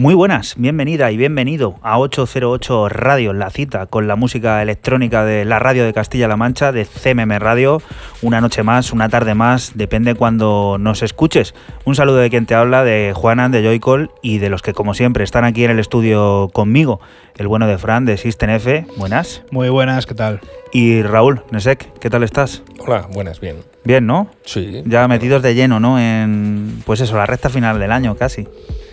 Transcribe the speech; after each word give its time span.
Muy 0.00 0.14
buenas, 0.14 0.54
bienvenida 0.56 1.12
y 1.12 1.18
bienvenido 1.18 1.74
a 1.82 1.98
808 1.98 2.88
Radio, 2.88 3.34
la 3.34 3.50
cita 3.50 3.84
con 3.84 4.08
la 4.08 4.16
música 4.16 4.62
electrónica 4.62 5.26
de 5.26 5.44
la 5.44 5.58
radio 5.58 5.84
de 5.84 5.92
Castilla-La 5.92 6.38
Mancha, 6.38 6.72
de 6.72 6.86
CMM 6.86 7.38
Radio. 7.38 7.82
Una 8.22 8.40
noche 8.40 8.62
más, 8.62 8.94
una 8.94 9.10
tarde 9.10 9.34
más, 9.34 9.72
depende 9.74 10.14
cuando 10.14 10.78
nos 10.80 11.02
escuches. 11.02 11.54
Un 11.84 11.96
saludo 11.96 12.16
de 12.16 12.30
quien 12.30 12.46
te 12.46 12.54
habla, 12.54 12.82
de 12.82 13.12
Juana, 13.14 13.50
de 13.50 13.62
Joycall 13.62 14.10
y 14.22 14.38
de 14.38 14.48
los 14.48 14.62
que 14.62 14.72
como 14.72 14.94
siempre 14.94 15.22
están 15.22 15.44
aquí 15.44 15.64
en 15.64 15.72
el 15.72 15.78
estudio 15.78 16.48
conmigo. 16.50 17.02
El 17.36 17.48
bueno 17.48 17.66
de 17.66 17.76
Fran, 17.76 18.06
de 18.06 18.16
System 18.16 18.48
F. 18.48 18.86
Buenas. 18.96 19.42
Muy 19.50 19.68
buenas, 19.68 20.06
¿qué 20.06 20.14
tal? 20.14 20.40
Y 20.72 21.02
Raúl, 21.02 21.42
Nesek, 21.50 21.92
¿qué 21.98 22.08
tal 22.08 22.22
estás? 22.22 22.62
Hola, 22.78 23.06
buenas, 23.12 23.38
bien. 23.38 23.56
Bien, 23.84 24.06
¿no? 24.06 24.30
Sí. 24.46 24.82
Ya 24.86 25.06
metidos 25.08 25.42
de 25.42 25.54
lleno, 25.54 25.78
¿no? 25.78 26.00
En, 26.00 26.82
pues 26.86 27.02
eso, 27.02 27.18
la 27.18 27.26
recta 27.26 27.50
final 27.50 27.78
del 27.78 27.92
año 27.92 28.16
casi. 28.16 28.48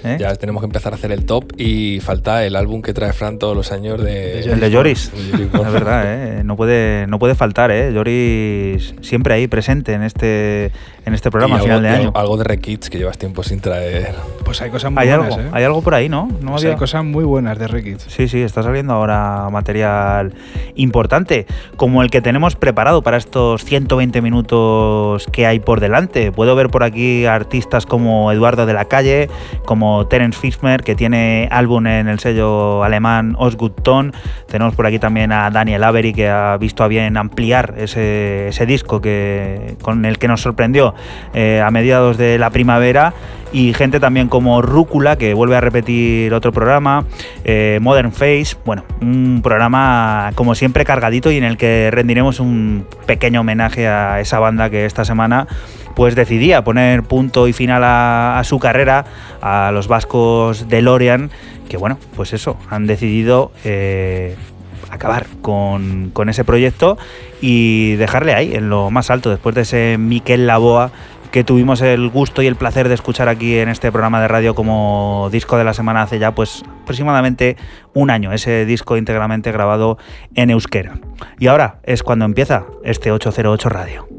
¿Eh? 0.07 0.17
Ya 0.19 0.33
tenemos 0.35 0.61
que 0.61 0.65
empezar 0.65 0.93
a 0.93 0.95
hacer 0.95 1.11
el 1.11 1.25
top 1.25 1.51
y 1.57 1.99
falta 2.01 2.45
el 2.45 2.55
álbum 2.55 2.81
que 2.81 2.93
trae 2.93 3.13
Fran 3.13 3.37
todos 3.39 3.55
los 3.55 3.71
años 3.71 4.01
de... 4.03 4.39
El 4.41 4.59
de 4.59 4.71
Joris 4.71 5.11
Es 5.13 5.71
verdad, 5.71 6.03
¿eh? 6.05 6.43
no, 6.43 6.55
puede, 6.55 7.05
no 7.07 7.19
puede 7.19 7.35
faltar, 7.35 7.71
¿eh? 7.71 7.91
Joris 7.93 8.95
siempre 9.01 9.33
ahí 9.33 9.47
presente 9.47 9.93
en 9.93 10.03
este, 10.03 10.71
en 11.05 11.13
este 11.13 11.29
programa 11.31 11.55
Y 11.55 11.59
a 11.59 11.61
final 11.63 11.77
algo, 11.79 11.89
de 11.89 11.95
año. 11.95 12.11
Algo 12.15 12.37
de 12.37 12.43
Rekids 12.43 12.89
que 12.89 12.97
llevas 12.97 13.17
tiempo 13.17 13.43
sin 13.43 13.59
traer. 13.59 14.13
Pues 14.45 14.61
hay 14.61 14.69
cosas 14.69 14.91
muy 14.91 15.01
Hay 15.03 15.09
buenas, 15.09 15.33
algo, 15.35 15.47
¿eh? 15.47 15.49
hay 15.53 15.63
algo 15.63 15.81
por 15.81 15.93
ahí, 15.93 16.09
¿no? 16.09 16.27
¿No 16.41 16.51
Pues 16.51 16.63
había- 16.63 16.73
hay 16.73 16.79
cosas 16.79 17.03
muy 17.03 17.23
buenas 17.25 17.57
de 17.59 17.67
Rekids. 17.67 18.03
Sí, 18.07 18.27
sí, 18.27 18.41
está 18.41 18.63
saliendo 18.63 18.93
ahora 18.93 19.49
material 19.51 20.33
importante, 20.75 21.45
como 21.75 22.01
el 22.03 22.09
que 22.09 22.21
tenemos 22.21 22.55
preparado 22.55 23.01
para 23.01 23.17
estos 23.17 23.63
120 23.65 24.21
minutos 24.21 25.25
que 25.31 25.45
hay 25.45 25.59
por 25.59 25.79
delante. 25.79 26.31
Puedo 26.31 26.55
ver 26.55 26.69
por 26.69 26.83
aquí 26.83 27.25
artistas 27.25 27.85
como 27.85 28.31
Eduardo 28.31 28.65
de 28.65 28.73
la 28.73 28.85
Calle, 28.85 29.29
como 29.65 29.96
Terence 30.05 30.39
Fischmer, 30.39 30.83
que 30.83 30.95
tiene 30.95 31.47
álbum 31.51 31.87
en 31.87 32.07
el 32.07 32.19
sello 32.19 32.83
alemán 32.83 33.35
Osgood 33.37 33.71
Tone. 33.71 34.11
Tenemos 34.47 34.75
por 34.75 34.85
aquí 34.85 34.99
también 34.99 35.31
a 35.31 35.49
Daniel 35.49 35.83
Avery, 35.83 36.13
que 36.13 36.29
ha 36.29 36.57
visto 36.57 36.83
a 36.83 36.87
bien 36.87 37.17
ampliar 37.17 37.73
ese, 37.77 38.65
disco 38.67 39.01
que, 39.01 39.75
con 39.81 40.05
el 40.05 40.19
que 40.19 40.27
nos 40.27 40.41
sorprendió 40.41 40.93
eh, 41.33 41.61
a 41.65 41.71
mediados 41.71 42.17
de 42.17 42.37
la 42.37 42.49
primavera 42.49 43.13
y 43.51 43.73
gente 43.73 43.99
también 43.99 44.27
como 44.27 44.61
Rúcula, 44.61 45.17
que 45.17 45.33
vuelve 45.33 45.55
a 45.55 45.61
repetir 45.61 46.33
otro 46.33 46.51
programa, 46.51 47.05
eh, 47.43 47.79
Modern 47.81 48.11
Face, 48.11 48.57
bueno, 48.65 48.83
un 49.01 49.41
programa 49.41 50.31
como 50.35 50.55
siempre 50.55 50.85
cargadito 50.85 51.31
y 51.31 51.37
en 51.37 51.43
el 51.43 51.57
que 51.57 51.89
rendiremos 51.91 52.39
un 52.39 52.85
pequeño 53.05 53.41
homenaje 53.41 53.87
a 53.87 54.19
esa 54.19 54.39
banda 54.39 54.69
que 54.69 54.85
esta 54.85 55.05
semana 55.05 55.47
pues 55.97 56.13
decidía 56.13 56.63
poner 56.63 57.01
punto 57.01 57.47
y 57.47 57.53
final 57.53 57.81
a, 57.83 58.39
su 58.43 58.59
carrera, 58.59 59.03
a 59.41 59.71
los 59.73 59.87
vascos 59.87 60.69
de 60.69 60.83
Lorian, 60.83 61.31
que 61.69 61.77
bueno, 61.77 61.97
pues 62.15 62.33
eso, 62.33 62.55
han 62.69 62.85
decidido... 62.85 63.51
eh, 63.65 64.35
acabar 64.89 65.25
con, 65.41 66.11
con 66.13 66.29
ese 66.29 66.45
proyecto 66.45 66.97
y 67.41 67.95
dejarle 67.95 68.33
ahí 68.33 68.55
en 68.55 68.69
lo 68.69 68.89
más 68.89 69.09
alto 69.09 69.29
después 69.29 69.53
de 69.53 69.61
ese 69.61 69.97
Miquel 69.97 70.47
Laboa 70.47 70.91
que 71.31 71.43
tuvimos 71.43 71.81
el 71.81 72.07
gusto 72.07 72.41
y 72.41 72.47
el 72.47 72.55
placer 72.55 72.87
de 72.87 72.93
escuchar 72.93 73.27
aquí 73.27 73.57
en 73.57 73.67
este 73.67 73.91
programa 73.91 74.21
de 74.21 74.29
radio 74.29 74.55
como 74.55 75.27
disco 75.29 75.57
de 75.57 75.65
la 75.65 75.73
semana 75.73 76.03
hace 76.03 76.19
ya 76.19 76.33
pues 76.33 76.63
aproximadamente 76.83 77.57
un 77.93 78.09
año, 78.09 78.31
ese 78.31 78.65
disco 78.65 78.95
íntegramente 78.95 79.51
grabado 79.51 79.97
en 80.35 80.51
euskera. 80.51 80.99
Y 81.37 81.47
ahora 81.47 81.79
es 81.83 82.01
cuando 82.01 82.23
empieza 82.23 82.63
este 82.85 83.11
808 83.11 83.69
Radio. 83.69 84.16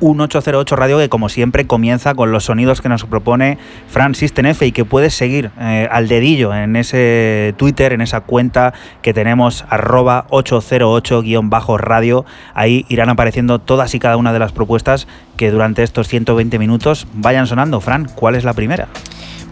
Un 0.00 0.20
808 0.20 0.76
Radio 0.76 0.98
que 0.98 1.08
como 1.08 1.28
siempre 1.28 1.66
comienza 1.66 2.14
con 2.14 2.32
los 2.32 2.44
sonidos 2.44 2.80
que 2.80 2.88
nos 2.88 3.04
propone 3.04 3.58
Fran 3.88 4.14
System 4.14 4.46
F 4.46 4.66
y 4.66 4.72
que 4.72 4.84
puedes 4.84 5.14
seguir 5.14 5.50
eh, 5.60 5.88
al 5.90 6.08
dedillo 6.08 6.54
en 6.54 6.76
ese 6.76 7.54
Twitter, 7.56 7.92
en 7.92 8.00
esa 8.00 8.20
cuenta 8.20 8.74
que 9.02 9.12
tenemos 9.14 9.64
arroba 9.68 10.26
808-radio. 10.28 12.24
Ahí 12.54 12.86
irán 12.88 13.08
apareciendo 13.08 13.58
todas 13.58 13.94
y 13.94 13.98
cada 13.98 14.16
una 14.16 14.32
de 14.32 14.38
las 14.38 14.52
propuestas 14.52 15.06
que 15.36 15.50
durante 15.50 15.82
estos 15.82 16.08
120 16.08 16.58
minutos 16.58 17.06
vayan 17.14 17.46
sonando. 17.46 17.80
Fran, 17.80 18.06
¿cuál 18.06 18.34
es 18.34 18.44
la 18.44 18.52
primera? 18.52 18.88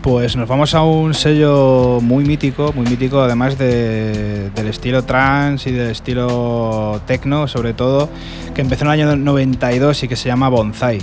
Pues 0.02 0.36
nos 0.36 0.48
vamos 0.48 0.74
a 0.74 0.82
un 0.82 1.14
sello 1.14 2.00
muy 2.02 2.24
mítico, 2.24 2.72
muy 2.74 2.84
mítico 2.86 3.20
además 3.20 3.56
de- 3.56 4.50
del 4.50 4.66
estilo 4.66 5.04
trance 5.04 5.70
y 5.70 5.72
del 5.72 5.90
estilo 5.90 7.00
techno 7.06 7.46
sobre 7.46 7.72
todo, 7.72 8.08
que 8.52 8.62
empezó 8.62 8.84
en 8.84 8.88
el 8.90 9.00
año 9.00 9.16
92 9.16 10.02
y 10.02 10.08
que 10.08 10.16
se 10.16 10.28
llama 10.28 10.48
Bonsai. 10.48 10.98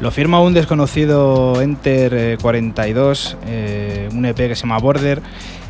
Lo 0.00 0.10
firma 0.10 0.40
un 0.40 0.54
desconocido 0.54 1.62
Enter 1.62 2.14
eh, 2.14 2.38
42, 2.42 3.36
eh, 3.46 4.08
un 4.12 4.26
EP 4.26 4.36
que 4.48 4.56
se 4.56 4.62
llama 4.62 4.78
Border 4.78 5.22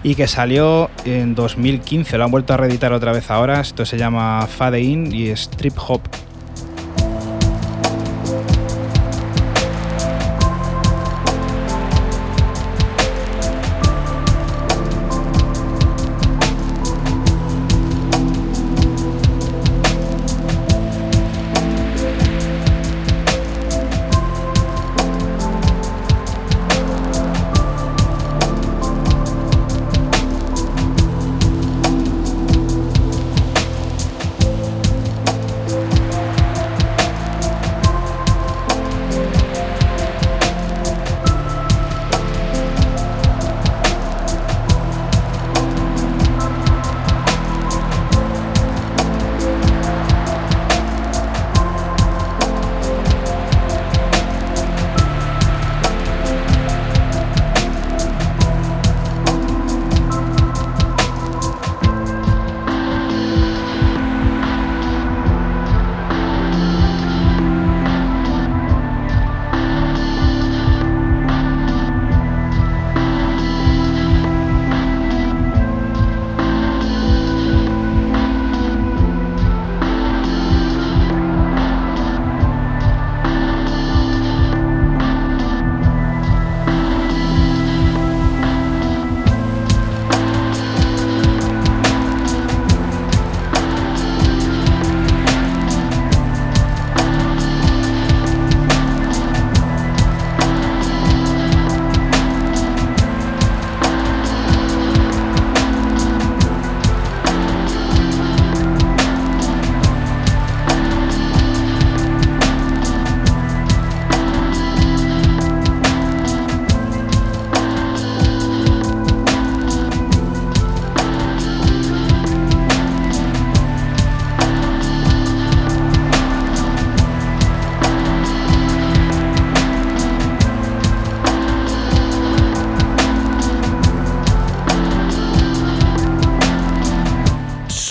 y 0.02 0.14
que 0.14 0.26
salió 0.26 0.88
en 1.04 1.34
2015. 1.34 2.16
Lo 2.16 2.24
han 2.24 2.30
vuelto 2.30 2.54
a 2.54 2.56
reeditar 2.56 2.94
otra 2.94 3.12
vez 3.12 3.30
ahora. 3.30 3.60
Esto 3.60 3.84
se 3.84 3.98
llama 3.98 4.46
Fade 4.46 4.80
In 4.80 5.14
y 5.14 5.26
es 5.28 5.50
Trip 5.50 5.74
Hop. 5.86 6.00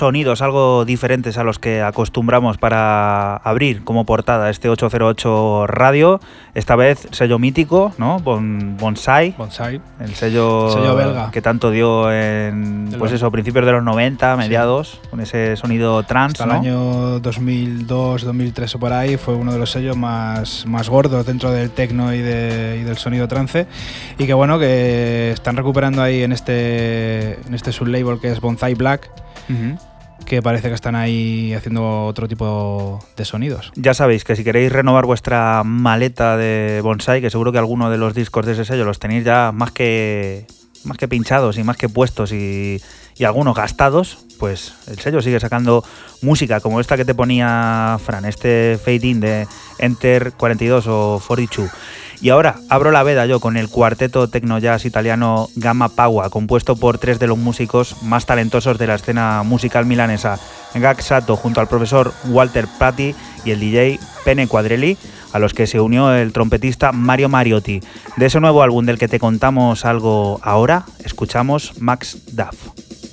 Sonidos 0.02 0.42
algo 0.42 0.84
diferentes 0.84 1.38
a 1.38 1.44
los 1.44 1.60
que 1.60 1.84
acostumbramos 1.84 2.58
para 2.58 3.36
abrir 3.36 3.84
como 3.84 4.04
portada 4.04 4.50
este 4.50 4.68
808 4.68 5.68
Radio. 5.68 6.20
Esta 6.56 6.76
vez 6.76 7.08
sello 7.12 7.38
mítico, 7.38 7.94
¿no? 8.00 8.18
Bonsai. 8.18 9.36
Bonsai. 9.38 9.80
El 10.00 10.16
sello, 10.16 10.96
belga. 10.96 11.30
que 11.30 11.44
tanto 11.44 11.70
dio 11.70 12.12
en, 12.12 12.90
pues 12.98 13.12
eso, 13.12 13.30
principios 13.30 13.64
de 13.64 13.74
los 13.74 13.84
90, 13.84 14.38
mediados, 14.38 15.00
con 15.12 15.22
ese 15.22 15.56
sonido 15.56 16.02
trans. 16.02 16.32
Hasta 16.32 16.46
el 16.46 16.52
año 16.52 17.20
2002, 17.20 18.24
2003 18.24 18.74
o 18.74 18.80
por 18.80 18.94
ahí 18.94 19.18
fue 19.18 19.36
uno 19.36 19.54
de 19.54 19.60
los 19.60 19.70
sellos 19.70 19.96
más, 19.96 20.66
más 20.66 20.90
gordos 20.90 21.28
dentro 21.28 21.52
del 21.52 21.70
techno 21.70 22.12
y, 22.12 22.22
del 22.22 22.98
sonido 22.98 23.28
trance. 23.28 23.68
Y 24.18 24.26
que 24.26 24.34
bueno, 24.34 24.58
que 24.58 25.30
están 25.30 25.58
recuperando 25.58 26.02
ahí 26.02 26.24
en 26.24 26.32
este, 26.32 27.34
en 27.46 27.54
este 27.54 27.72
sublabel 27.72 28.20
que 28.20 28.32
es 28.32 28.42
Bonsai 28.42 28.74
Black 28.74 29.12
que 30.26 30.42
parece 30.42 30.70
que 30.70 30.76
están 30.76 30.96
ahí 30.96 31.54
haciendo 31.54 32.06
otro 32.06 32.28
tipo 32.28 33.00
de 33.18 33.26
sonidos. 33.26 33.72
Ya 33.76 33.94
sabéis 33.94 34.24
que 34.24 34.36
si 34.36 34.44
queréis 34.44 34.72
renovar 34.72 35.06
vuestra 35.06 35.64
maleta 35.64 36.38
de 36.38 36.80
bonsai, 36.84 37.22
que 37.22 37.30
seguro 37.30 37.52
que 37.52 37.58
alguno 37.58 37.90
de 37.90 37.98
los 37.98 38.14
discos 38.14 38.46
de 38.46 38.54
ese 38.54 38.66
sello 38.66 38.86
los 38.86 39.00
tenéis 39.00 39.26
ya 39.26 39.52
más 39.52 39.72
que, 39.72 40.46
más 40.84 40.98
que 40.98 41.08
pinchados 41.08 41.58
y 41.58 41.64
más 41.64 41.78
que 41.78 41.90
puestos 41.90 42.32
y, 42.32 42.82
y 43.18 43.24
algunos 43.24 43.56
gastados, 43.56 44.26
pues 44.40 44.74
el 44.88 45.00
sello 45.00 45.22
sigue 45.22 45.40
sacando 45.40 45.84
música 46.22 46.60
como 46.60 46.80
esta 46.80 46.98
que 46.98 47.06
te 47.06 47.14
ponía 47.14 48.00
Fran, 48.04 48.26
este 48.26 48.80
fade 48.84 49.08
in 49.08 49.20
de 49.20 49.48
Enter 49.78 50.34
42 50.34 50.88
o 50.88 51.22
42. 51.28 51.70
Y 52.22 52.30
ahora 52.30 52.58
abro 52.70 52.92
la 52.92 53.02
veda 53.02 53.26
yo 53.26 53.40
con 53.40 53.58
el 53.58 53.68
cuarteto 53.68 54.30
techno 54.30 54.60
jazz 54.60 54.86
italiano 54.86 55.50
Gamma 55.56 55.90
Paua, 55.90 56.30
compuesto 56.30 56.76
por 56.76 57.00
tres 57.00 57.18
de 57.18 57.26
los 57.26 57.38
músicos 57.38 58.04
más 58.04 58.28
talentosos 58.28 58.78
de 58.78 58.86
la 58.86 58.96
escena 58.96 59.42
musical 59.42 59.88
milanesa, 59.88 60.40
Gak 60.76 61.02
Sato 61.02 61.36
junto 61.36 61.62
al 61.62 61.68
profesor 61.68 62.14
Walter 62.28 62.68
Prati 62.78 63.16
y 63.44 63.52
el 63.52 63.60
DJ 63.60 64.00
Pene 64.24 64.48
Quadrelli, 64.48 64.98
a 65.34 65.40
los 65.40 65.56
que 65.56 65.66
se 65.66 65.80
unió 65.80 66.14
el 66.14 66.32
trompetista 66.32 66.92
Mario 66.92 67.28
Mariotti. 67.28 67.82
De 68.18 68.28
ese 68.28 68.40
nuevo 68.40 68.62
álbum 68.62 68.86
del 68.86 69.00
que 69.00 69.08
te 69.08 69.20
contamos 69.20 69.84
algo 69.84 70.40
ahora, 70.44 70.86
escuchamos 71.04 71.74
Max 71.82 72.20
Duff. 72.34 73.11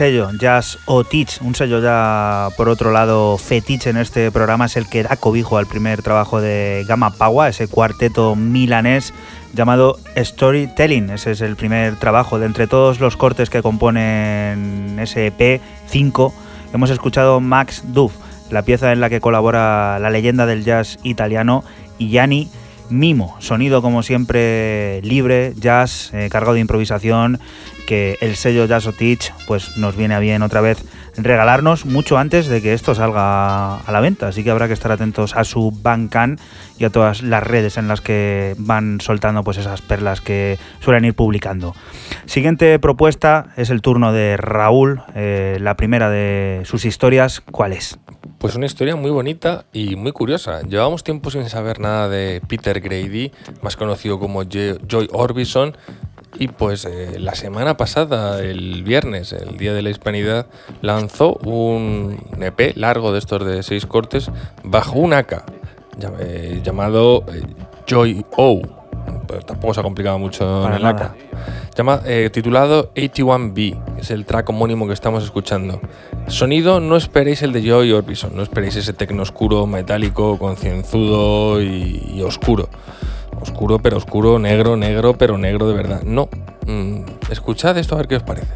Sello 0.00 0.30
Jazz 0.32 0.78
o 0.86 1.04
Teach, 1.04 1.42
un 1.42 1.54
sello 1.54 1.78
ya 1.78 2.48
por 2.56 2.70
otro 2.70 2.90
lado 2.90 3.36
fetiche 3.36 3.90
en 3.90 3.98
este 3.98 4.30
programa, 4.30 4.64
es 4.64 4.78
el 4.78 4.88
que 4.88 5.02
da 5.02 5.14
cobijo 5.16 5.58
al 5.58 5.66
primer 5.66 6.00
trabajo 6.00 6.40
de 6.40 6.86
Gamma 6.88 7.10
Paua, 7.10 7.50
ese 7.50 7.68
cuarteto 7.68 8.34
milanés 8.34 9.12
llamado 9.52 9.98
Storytelling. 10.16 11.10
Ese 11.10 11.32
es 11.32 11.42
el 11.42 11.54
primer 11.54 11.96
trabajo. 11.96 12.38
De 12.38 12.46
entre 12.46 12.66
todos 12.66 12.98
los 12.98 13.18
cortes 13.18 13.50
que 13.50 13.60
componen 13.60 14.96
ese 14.98 15.26
EP 15.26 15.60
5, 15.88 16.32
hemos 16.72 16.88
escuchado 16.88 17.40
Max 17.40 17.82
Duff, 17.88 18.14
la 18.50 18.62
pieza 18.62 18.92
en 18.92 19.00
la 19.00 19.10
que 19.10 19.20
colabora 19.20 19.98
la 19.98 20.08
leyenda 20.08 20.46
del 20.46 20.64
jazz 20.64 20.98
italiano 21.02 21.62
Gianni 21.98 22.48
Mimo. 22.90 23.36
Sonido 23.40 23.82
como 23.82 24.02
siempre 24.02 25.00
libre, 25.02 25.54
jazz, 25.56 26.10
eh, 26.12 26.28
cargado 26.30 26.54
de 26.54 26.60
improvisación, 26.60 27.40
que 27.86 28.18
el 28.20 28.36
sello 28.36 28.66
Jazz 28.66 28.86
o 28.86 28.92
Teach 28.92 29.32
pues, 29.46 29.76
nos 29.76 29.96
viene 29.96 30.14
a 30.14 30.20
bien 30.20 30.42
otra 30.42 30.60
vez 30.60 30.84
regalarnos 31.16 31.86
mucho 31.86 32.18
antes 32.18 32.48
de 32.48 32.62
que 32.62 32.72
esto 32.72 32.94
salga 32.94 33.76
a 33.76 33.92
la 33.92 34.00
venta. 34.00 34.28
Así 34.28 34.44
que 34.44 34.50
habrá 34.50 34.66
que 34.66 34.74
estar 34.74 34.92
atentos 34.92 35.36
a 35.36 35.44
su 35.44 35.70
Bandcamp 35.70 36.40
y 36.78 36.84
a 36.84 36.90
todas 36.90 37.22
las 37.22 37.42
redes 37.42 37.76
en 37.76 37.88
las 37.88 38.00
que 38.00 38.54
van 38.58 39.00
soltando 39.00 39.42
pues 39.44 39.58
esas 39.58 39.82
perlas 39.82 40.20
que 40.20 40.58
suelen 40.80 41.04
ir 41.04 41.14
publicando. 41.14 41.74
Siguiente 42.26 42.78
propuesta 42.78 43.52
es 43.56 43.70
el 43.70 43.82
turno 43.82 44.12
de 44.12 44.36
Raúl, 44.36 45.02
eh, 45.14 45.58
la 45.60 45.76
primera 45.76 46.10
de 46.10 46.62
sus 46.64 46.84
historias. 46.84 47.40
¿Cuál 47.40 47.72
es? 47.72 47.98
Pues 48.38 48.54
una 48.54 48.64
historia 48.64 48.96
muy 48.96 49.10
bonita 49.10 49.66
y 49.72 49.96
muy 49.96 50.12
curiosa. 50.12 50.62
Llevamos 50.62 51.04
tiempo 51.04 51.30
sin 51.30 51.46
saber 51.50 51.78
nada 51.78 52.08
de 52.08 52.40
Peter 52.48 52.80
Grady, 52.80 53.32
más 53.62 53.76
conocido 53.76 54.18
como 54.18 54.44
Joy 54.44 55.08
Orbison, 55.12 55.76
y 56.38 56.48
pues 56.48 56.84
eh, 56.84 57.18
la 57.18 57.34
semana 57.34 57.76
pasada, 57.76 58.40
el 58.40 58.82
viernes, 58.84 59.32
el 59.32 59.56
Día 59.56 59.74
de 59.74 59.82
la 59.82 59.90
Hispanidad, 59.90 60.46
lanzó 60.80 61.34
un 61.44 62.18
EP 62.40 62.76
largo 62.76 63.12
de 63.12 63.18
estos 63.18 63.44
de 63.44 63.62
seis 63.62 63.86
cortes 63.86 64.30
bajo 64.62 64.98
un 64.98 65.12
AK 65.12 65.44
eh, 66.20 66.60
llamado 66.62 67.24
eh, 67.32 67.42
Joy 67.86 68.24
O. 68.36 68.62
Pero 69.26 69.40
tampoco 69.42 69.74
se 69.74 69.80
ha 69.80 69.82
complicado 69.82 70.18
mucho 70.18 70.66
en 70.66 70.74
el 70.74 70.84
AK. 70.84 71.14
Llama, 71.76 72.02
titulado 72.32 72.92
81B, 72.94 73.94
que 73.94 74.00
es 74.02 74.10
el 74.10 74.26
track 74.26 74.50
homónimo 74.50 74.86
que 74.86 74.92
estamos 74.92 75.24
escuchando. 75.24 75.80
Sonido, 76.26 76.80
no 76.80 76.96
esperéis 76.96 77.42
el 77.42 77.52
de 77.52 77.62
Joy 77.62 77.92
Orbison, 77.92 78.34
no 78.34 78.42
esperéis 78.42 78.76
ese 78.76 78.92
tecno 78.92 79.22
oscuro, 79.22 79.66
metálico, 79.66 80.38
concienzudo 80.38 81.62
y 81.62 82.22
oscuro 82.22 82.68
oscuro 83.40 83.78
pero 83.78 83.96
oscuro, 83.96 84.38
negro, 84.38 84.76
negro 84.76 85.14
pero 85.14 85.38
negro 85.38 85.68
de 85.68 85.74
verdad. 85.74 86.02
No. 86.02 86.28
Mm, 86.66 87.02
escuchad 87.30 87.76
esto 87.78 87.94
a 87.94 87.98
ver 87.98 88.08
qué 88.08 88.16
os 88.16 88.22
parece. 88.22 88.52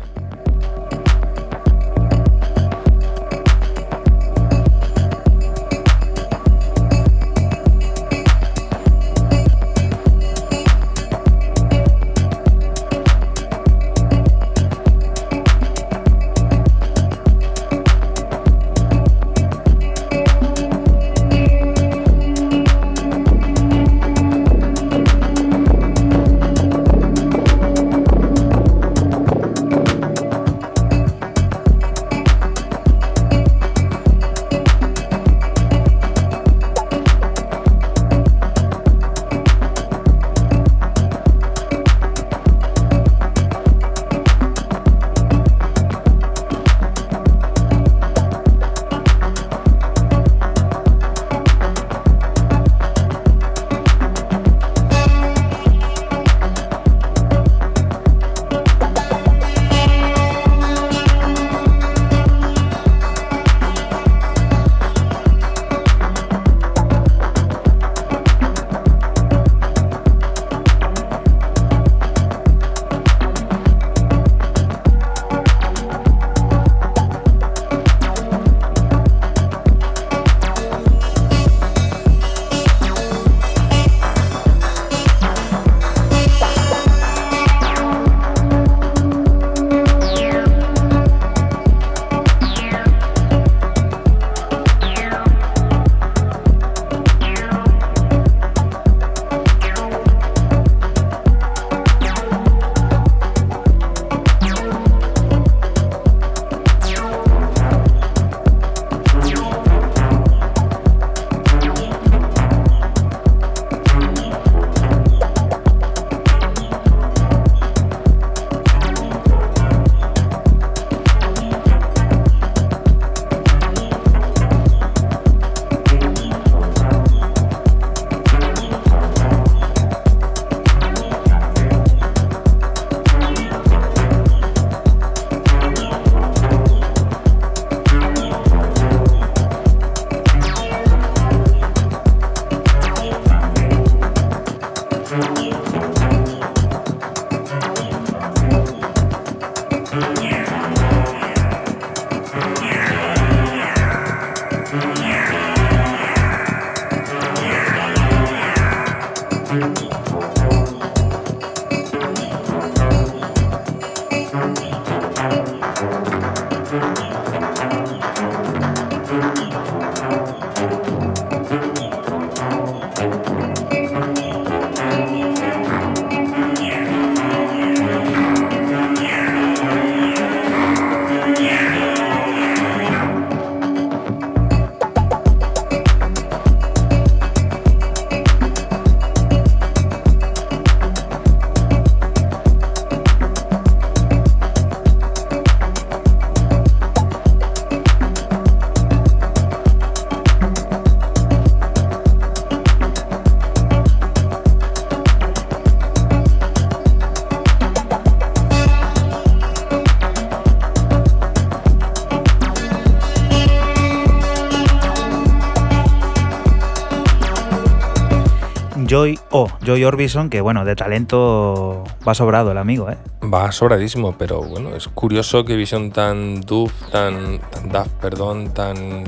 O 219.37 219.49
Joy 219.65 219.83
Orbison, 219.83 220.31
que 220.31 220.41
bueno, 220.41 220.65
de 220.65 220.77
talento 220.77 221.83
va 222.07 222.15
sobrado 222.15 222.53
el 222.53 222.59
amigo, 222.59 222.89
¿eh? 222.89 222.97
Va 223.23 223.51
sobradísimo, 223.51 224.17
pero 224.17 224.41
bueno, 224.41 224.77
es 224.77 224.87
curioso 224.87 225.45
que 225.45 225.57
visión 225.57 225.91
tan 225.91 226.41
doof, 226.43 226.73
tan, 226.93 227.41
tan 227.73 227.89
perdón, 228.01 228.55
tan 228.55 229.03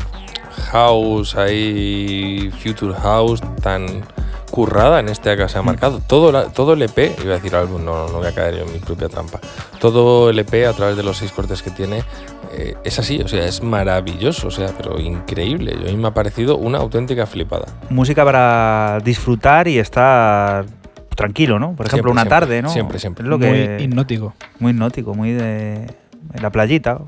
house 0.72 1.36
ahí, 1.36 2.50
future 2.60 2.92
house, 2.94 3.40
tan 3.62 4.02
currada 4.56 5.00
en 5.00 5.08
este 5.10 5.36
que 5.36 5.46
se 5.50 5.58
ha 5.58 5.62
marcado. 5.62 6.00
Todo, 6.06 6.32
la- 6.32 6.46
todo 6.46 6.72
el 6.72 6.80
EP, 6.80 7.14
iba 7.22 7.34
a 7.34 7.36
decir 7.36 7.54
álbum, 7.54 7.84
no, 7.84 8.08
no 8.08 8.14
voy 8.18 8.26
a 8.26 8.34
caer 8.34 8.56
yo 8.56 8.64
en 8.64 8.72
mi 8.72 8.78
propia 8.78 9.08
trampa. 9.10 9.38
Todo 9.78 10.30
el 10.30 10.38
EP 10.38 10.66
a 10.66 10.72
través 10.72 10.96
de 10.96 11.02
los 11.02 11.18
seis 11.18 11.30
cortes 11.30 11.62
que 11.62 11.70
tiene 11.70 12.02
eh, 12.52 12.74
es 12.82 12.98
así, 12.98 13.20
o 13.20 13.28
sea, 13.28 13.44
es 13.44 13.62
maravilloso, 13.62 14.48
o 14.48 14.50
sea, 14.50 14.68
pero 14.76 14.98
increíble. 14.98 15.76
Yo 15.78 15.88
a 15.88 15.92
mí 15.92 15.96
me 15.98 16.08
ha 16.08 16.14
parecido 16.14 16.56
una 16.56 16.78
auténtica 16.78 17.26
flipada. 17.26 17.66
Música 17.90 18.24
para 18.24 18.98
disfrutar 19.04 19.68
y 19.68 19.78
estar 19.78 20.64
tranquilo, 21.14 21.58
¿no? 21.58 21.74
Por 21.76 21.86
ejemplo, 21.86 22.08
Siempre, 22.08 22.12
una 22.12 22.20
siempre, 22.22 22.40
tarde, 22.40 22.62
¿no? 22.62 22.68
siempre, 22.70 22.98
siempre. 22.98 23.24
Es 23.24 23.28
lo 23.28 23.38
que, 23.38 23.48
Muy 23.48 23.84
hipnótico. 23.84 24.34
muy 24.58 24.70
hipnótico, 24.72 25.14
muy 25.14 25.32
de 25.32 25.74
en 26.34 26.42
la 26.42 26.50
playita, 26.50 26.98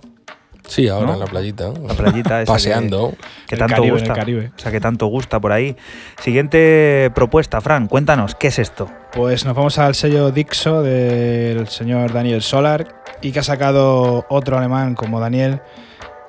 Sí, 0.69 0.87
ahora 0.87 1.07
¿No? 1.09 1.13
en 1.15 1.21
la 1.21 1.27
playita. 1.27 1.71
la 1.71 1.95
playita 1.95 2.43
esa 2.43 2.53
que- 2.53 2.53
Paseando. 2.53 3.15
que, 3.49 3.55
El 3.55 3.59
tanto 3.59 3.75
Caribe, 3.77 3.89
en 3.89 3.95
el 3.95 4.01
gusta, 4.01 4.15
Caribe. 4.15 4.51
o 4.55 4.59
sea, 4.61 4.71
que 4.71 4.81
tanto 4.81 5.07
gusta 5.07 5.41
por 5.41 5.51
ahí. 5.51 5.77
Siguiente 6.23 7.11
propuesta, 7.15 7.61
Fran, 7.63 7.87
cuéntanos, 7.89 8.35
¿qué 8.35 8.49
es 8.49 8.59
esto? 8.59 8.89
Pues 9.13 9.45
nos 9.47 9.57
vamos 9.57 9.79
al 9.79 9.95
sello 9.95 10.31
Dixo 10.31 10.83
del 10.83 11.67
señor 11.69 12.13
Daniel 12.13 12.43
Solar 12.43 12.87
y 13.23 13.33
que 13.33 13.39
ha 13.39 13.43
sacado 13.43 14.27
otro 14.29 14.59
alemán 14.59 14.95
como 14.95 15.21
Daniel. 15.21 15.61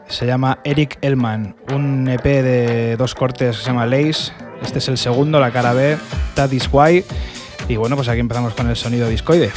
Se 0.08 0.26
llama 0.26 0.60
Eric 0.64 0.98
Elman, 1.02 1.56
un 1.74 2.08
EP 2.08 2.24
de 2.42 2.96
dos 2.98 3.14
cortes 3.16 3.58
que 3.58 3.62
se 3.64 3.68
llama 3.70 3.86
Lace. 3.86 4.32
Este 4.64 4.80
es 4.80 4.88
el 4.88 4.98
segundo, 4.98 5.40
la 5.40 5.52
cara 5.52 5.74
B, 5.74 5.98
That 6.36 6.52
Is 6.52 6.70
Why. 6.72 7.04
Y 7.68 7.76
bueno, 7.76 7.96
pues 7.98 8.08
aquí 8.08 8.20
empezamos 8.22 8.54
con 8.54 8.70
el 8.70 8.76
sonido 8.78 9.10
discoide. 9.10 9.52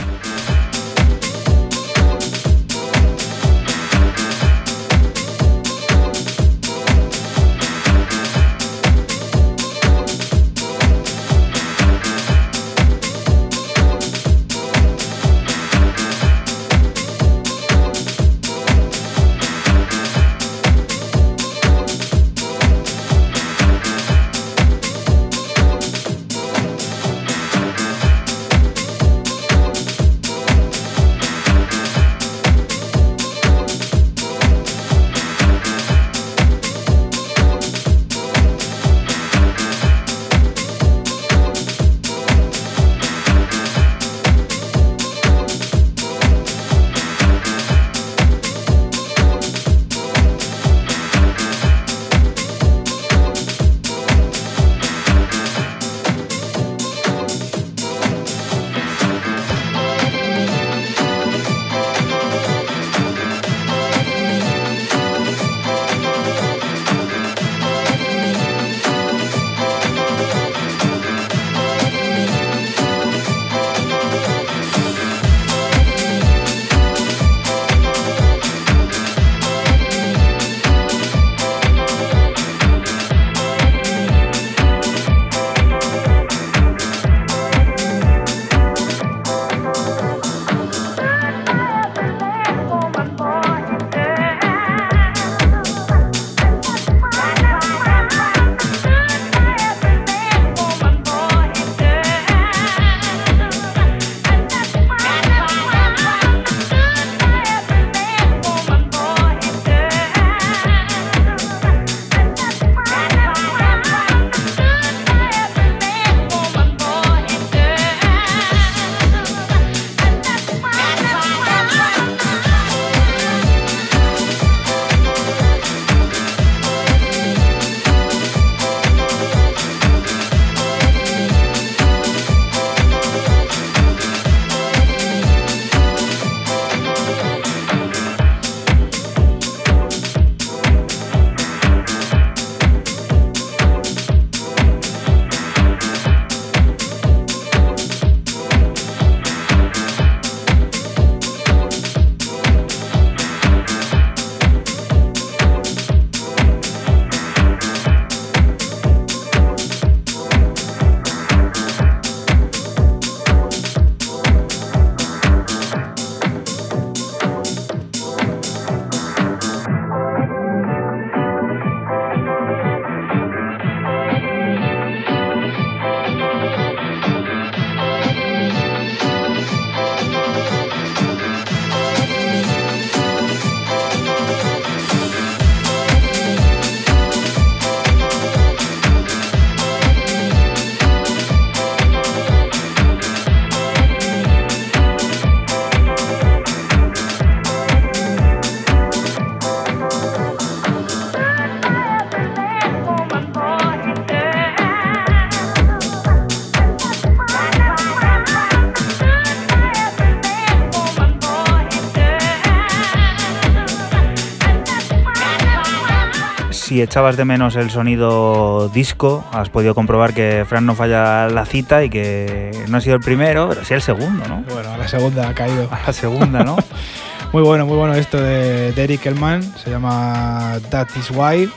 Si 216.73 216.81
echabas 216.81 217.19
de 217.19 217.27
menos 217.27 217.55
el 217.57 217.71
sonido 217.71 218.71
disco, 218.71 219.23
has 219.31 219.51
podido 219.51 219.75
comprobar 219.75 220.15
que 220.15 220.47
Fran 220.49 220.65
no 220.65 220.75
falla 220.75 221.29
la 221.29 221.45
cita 221.45 221.85
y 221.85 221.91
que 221.91 222.51
no 222.69 222.79
ha 222.79 222.81
sido 222.81 222.97
el 222.97 223.03
primero, 223.03 223.51
pero 223.51 223.63
sí 223.63 223.75
el 223.75 223.83
segundo, 223.83 224.27
¿no? 224.27 224.43
Bueno, 224.49 224.71
a 224.71 224.79
la 224.79 224.89
segunda 224.89 225.29
ha 225.29 225.35
caído. 225.35 225.69
A 225.71 225.89
la 225.89 225.93
segunda, 225.93 226.43
¿no? 226.43 226.57
Muy 227.35 227.43
bueno, 227.43 227.65
muy 227.65 227.79
bueno 227.79 227.95
esto 227.95 228.21
de, 228.21 228.73
de 228.73 228.85
Eric 228.85 229.07
Elman, 229.07 229.43
se 229.43 229.71
llama 229.71 230.59
That 230.69 230.89
Is 230.97 231.11
Why. 231.11 231.51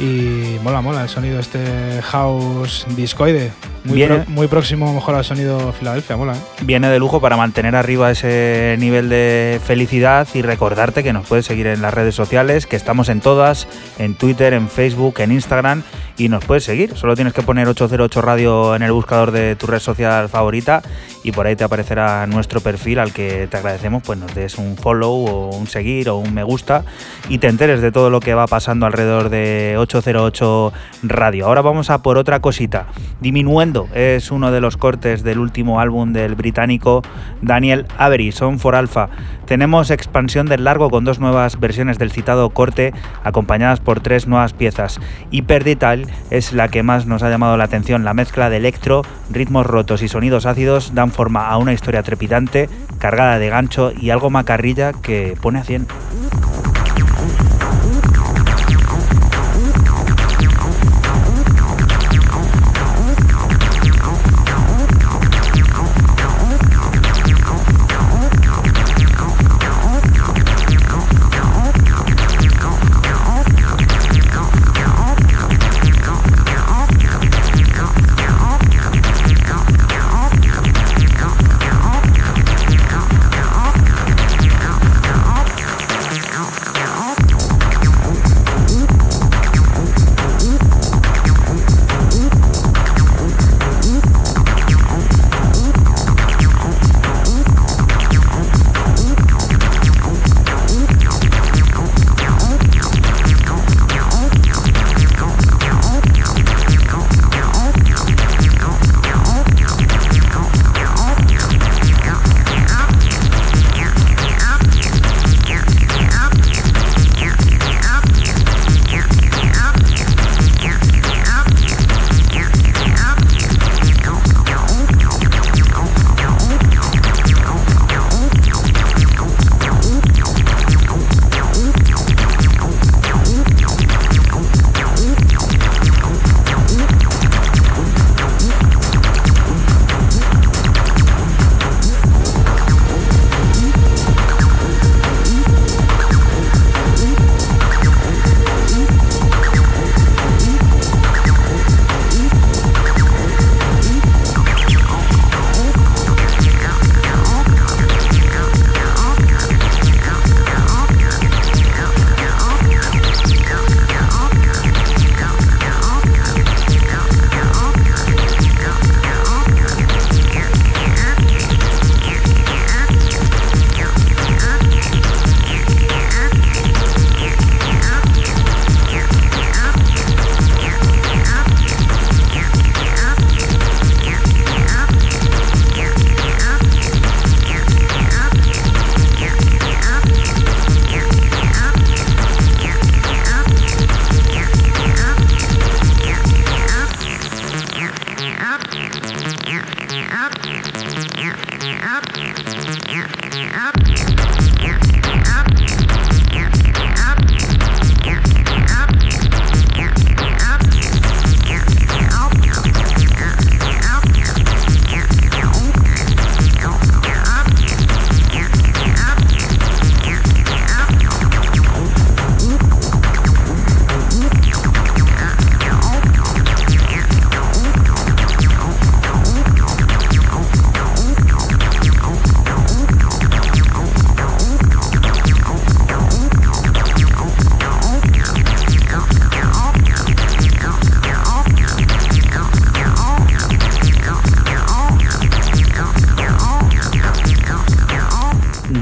Y 0.00 0.58
mola, 0.64 0.80
mola 0.80 1.02
el 1.02 1.08
sonido 1.08 1.38
este 1.38 2.02
house 2.02 2.86
discoide. 2.96 3.52
Muy, 3.84 4.06
muy 4.26 4.46
próximo 4.46 4.92
mejor 4.92 5.14
al 5.14 5.24
sonido 5.24 5.72
Filadelfia, 5.72 6.16
mola. 6.16 6.34
¿eh? 6.34 6.62
Viene 6.62 6.88
de 6.88 6.98
lujo 6.98 7.20
para 7.20 7.36
mantener 7.36 7.76
arriba 7.76 8.10
ese 8.10 8.76
nivel 8.78 9.08
de 9.08 9.60
felicidad 9.64 10.28
y 10.34 10.42
recordarte 10.42 11.02
que 11.02 11.12
nos 11.12 11.26
puedes 11.26 11.46
seguir 11.46 11.66
en 11.66 11.82
las 11.82 11.94
redes 11.94 12.14
sociales, 12.14 12.66
que 12.66 12.76
estamos 12.76 13.08
en 13.08 13.20
todas, 13.20 13.66
en 13.98 14.14
Twitter, 14.14 14.52
en 14.52 14.68
Facebook, 14.68 15.20
en 15.20 15.32
Instagram 15.32 15.82
y 16.20 16.28
nos 16.28 16.44
puedes 16.44 16.64
seguir. 16.64 16.96
Solo 16.96 17.14
tienes 17.14 17.32
que 17.32 17.40
poner 17.40 17.66
808 17.66 18.20
Radio 18.20 18.76
en 18.76 18.82
el 18.82 18.92
buscador 18.92 19.30
de 19.30 19.56
tu 19.56 19.66
red 19.66 19.78
social 19.78 20.28
favorita 20.28 20.82
y 21.24 21.32
por 21.32 21.46
ahí 21.46 21.56
te 21.56 21.64
aparecerá 21.64 22.26
nuestro 22.26 22.60
perfil 22.60 22.98
al 22.98 23.14
que 23.14 23.48
te 23.50 23.56
agradecemos 23.56 24.02
pues 24.02 24.18
nos 24.18 24.34
des 24.34 24.58
un 24.58 24.76
follow 24.76 25.26
o 25.26 25.56
un 25.56 25.66
seguir 25.66 26.10
o 26.10 26.18
un 26.18 26.34
me 26.34 26.42
gusta 26.42 26.84
y 27.30 27.38
te 27.38 27.46
enteres 27.46 27.80
de 27.80 27.90
todo 27.90 28.10
lo 28.10 28.20
que 28.20 28.34
va 28.34 28.46
pasando 28.46 28.84
alrededor 28.84 29.30
de 29.30 29.76
808 29.78 30.72
Radio. 31.04 31.46
Ahora 31.46 31.62
vamos 31.62 31.88
a 31.88 32.02
por 32.02 32.18
otra 32.18 32.40
cosita. 32.40 32.88
Diminuendo 33.20 33.88
es 33.94 34.30
uno 34.30 34.52
de 34.52 34.60
los 34.60 34.76
cortes 34.76 35.22
del 35.22 35.38
último 35.38 35.80
álbum 35.80 36.12
del 36.12 36.34
británico 36.34 37.00
Daniel 37.40 37.86
Avery, 37.96 38.30
Son 38.30 38.58
for 38.58 38.74
Alpha. 38.74 39.08
Tenemos 39.50 39.90
expansión 39.90 40.46
del 40.46 40.62
largo 40.62 40.90
con 40.90 41.04
dos 41.04 41.18
nuevas 41.18 41.58
versiones 41.58 41.98
del 41.98 42.12
citado 42.12 42.50
corte 42.50 42.94
acompañadas 43.24 43.80
por 43.80 43.98
tres 43.98 44.28
nuevas 44.28 44.52
piezas. 44.52 45.00
Hyper 45.32 45.64
Detail 45.64 46.06
es 46.30 46.52
la 46.52 46.68
que 46.68 46.84
más 46.84 47.06
nos 47.06 47.24
ha 47.24 47.30
llamado 47.30 47.56
la 47.56 47.64
atención. 47.64 48.04
La 48.04 48.14
mezcla 48.14 48.48
de 48.48 48.58
electro, 48.58 49.02
ritmos 49.28 49.66
rotos 49.66 50.02
y 50.02 50.08
sonidos 50.08 50.46
ácidos 50.46 50.94
dan 50.94 51.10
forma 51.10 51.48
a 51.48 51.56
una 51.56 51.72
historia 51.72 52.04
trepidante, 52.04 52.68
cargada 53.00 53.40
de 53.40 53.48
gancho 53.48 53.90
y 53.90 54.10
algo 54.10 54.30
macarrilla 54.30 54.92
que 54.92 55.36
pone 55.42 55.58
a 55.58 55.64
100. 55.64 55.88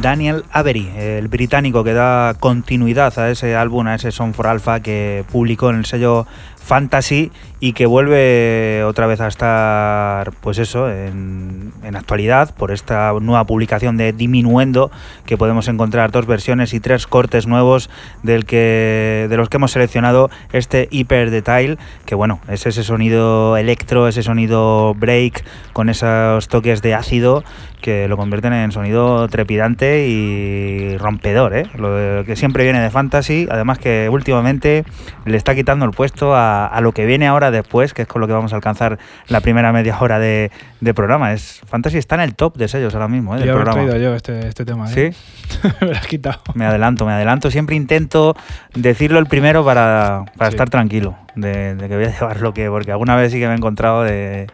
Daniel 0.08 0.44
Avery, 0.52 0.88
el 0.96 1.28
británico 1.28 1.84
que 1.84 1.92
da 1.92 2.32
continuidad 2.40 3.18
a 3.18 3.28
ese 3.28 3.54
álbum, 3.54 3.88
a 3.88 3.94
ese 3.94 4.10
Song 4.10 4.32
for 4.32 4.46
Alpha 4.46 4.80
que 4.80 5.22
publicó 5.30 5.68
en 5.68 5.76
el 5.76 5.84
sello 5.84 6.26
Fantasy 6.56 7.30
y 7.60 7.72
que 7.72 7.86
vuelve 7.86 8.84
otra 8.84 9.06
vez 9.06 9.20
a 9.20 9.26
estar, 9.26 10.32
pues 10.40 10.58
eso, 10.58 10.90
en, 10.90 11.72
actualidad 11.94 12.54
por 12.54 12.70
esta 12.70 13.12
nueva 13.20 13.44
publicación 13.44 13.96
de 13.96 14.12
Diminuendo, 14.12 14.90
que 15.26 15.36
podemos 15.36 15.66
encontrar 15.68 16.10
dos 16.10 16.26
versiones 16.26 16.72
y 16.72 16.80
tres 16.80 17.06
cortes 17.06 17.46
nuevos 17.46 17.90
del 18.22 18.44
que, 18.44 19.26
de 19.28 19.36
los 19.36 19.48
que 19.48 19.56
hemos 19.56 19.72
seleccionado 19.72 20.30
este 20.52 20.88
Hyper 20.90 21.30
Detail, 21.30 21.78
que 22.06 22.14
bueno, 22.14 22.40
es 22.48 22.66
ese 22.66 22.84
sonido 22.84 23.56
electro, 23.56 24.06
ese 24.06 24.22
sonido 24.22 24.94
break 24.94 25.44
con 25.72 25.88
esos 25.88 26.48
toques 26.48 26.82
de 26.82 26.94
ácido 26.94 27.44
que 27.80 28.08
lo 28.08 28.16
convierten 28.16 28.52
en 28.52 28.72
sonido 28.72 29.28
trepidante 29.28 30.06
y 30.08 30.96
rompedor, 30.98 31.54
¿eh? 31.54 31.66
lo 31.76 32.24
que 32.24 32.36
siempre 32.36 32.64
viene 32.64 32.80
de 32.80 32.90
Fantasy, 32.90 33.46
además 33.50 33.78
que 33.78 34.08
últimamente 34.10 34.84
le 35.24 35.36
está 35.36 35.54
quitando 35.54 35.84
el 35.84 35.92
puesto 35.92 36.34
a, 36.34 36.66
a 36.66 36.80
lo 36.80 36.92
que 36.92 37.06
viene 37.06 37.26
ahora 37.26 37.50
después, 37.50 37.94
que 37.94 38.02
es 38.02 38.08
con 38.08 38.20
lo 38.20 38.26
que 38.26 38.32
vamos 38.32 38.52
a 38.52 38.56
alcanzar 38.56 38.98
la 39.28 39.40
primera 39.40 39.72
media 39.72 39.96
hora 40.00 40.18
de, 40.18 40.50
programa. 40.94 41.32
Es 41.32 41.60
Fantasy 41.66 41.98
está 41.98 42.14
en 42.16 42.22
el 42.22 42.34
top 42.34 42.56
de 42.56 42.68
sellos 42.68 42.94
ahora 42.94 43.08
mismo, 43.08 43.34
¿eh? 43.36 43.38
Del 43.38 43.48
yo 43.48 43.54
programa. 43.54 43.86
traído 43.86 43.96
yo 43.98 44.14
este, 44.14 44.48
este 44.48 44.64
tema. 44.64 44.86
¿Sí? 44.88 45.10
me 45.80 45.88
lo 45.88 45.92
has 45.92 46.06
quitado. 46.06 46.40
Me 46.54 46.64
adelanto, 46.66 47.04
me 47.04 47.12
adelanto. 47.12 47.50
Siempre 47.50 47.76
intento 47.76 48.34
decirlo 48.74 49.18
el 49.18 49.26
primero 49.26 49.64
para, 49.64 50.24
estar 50.40 50.70
tranquilo 50.70 51.16
de, 51.34 51.74
de, 51.74 51.88
que 51.88 51.96
voy 51.96 52.06
a 52.06 52.10
llevar 52.18 52.40
lo 52.40 52.52
que... 52.52 52.68
Porque 52.68 52.92
alguna 52.92 53.16
vez 53.16 53.32
sí 53.32 53.38
que 53.38 53.46
me 53.46 53.52
he 53.52 53.56
encontrado 53.56 54.02
de 54.02 54.46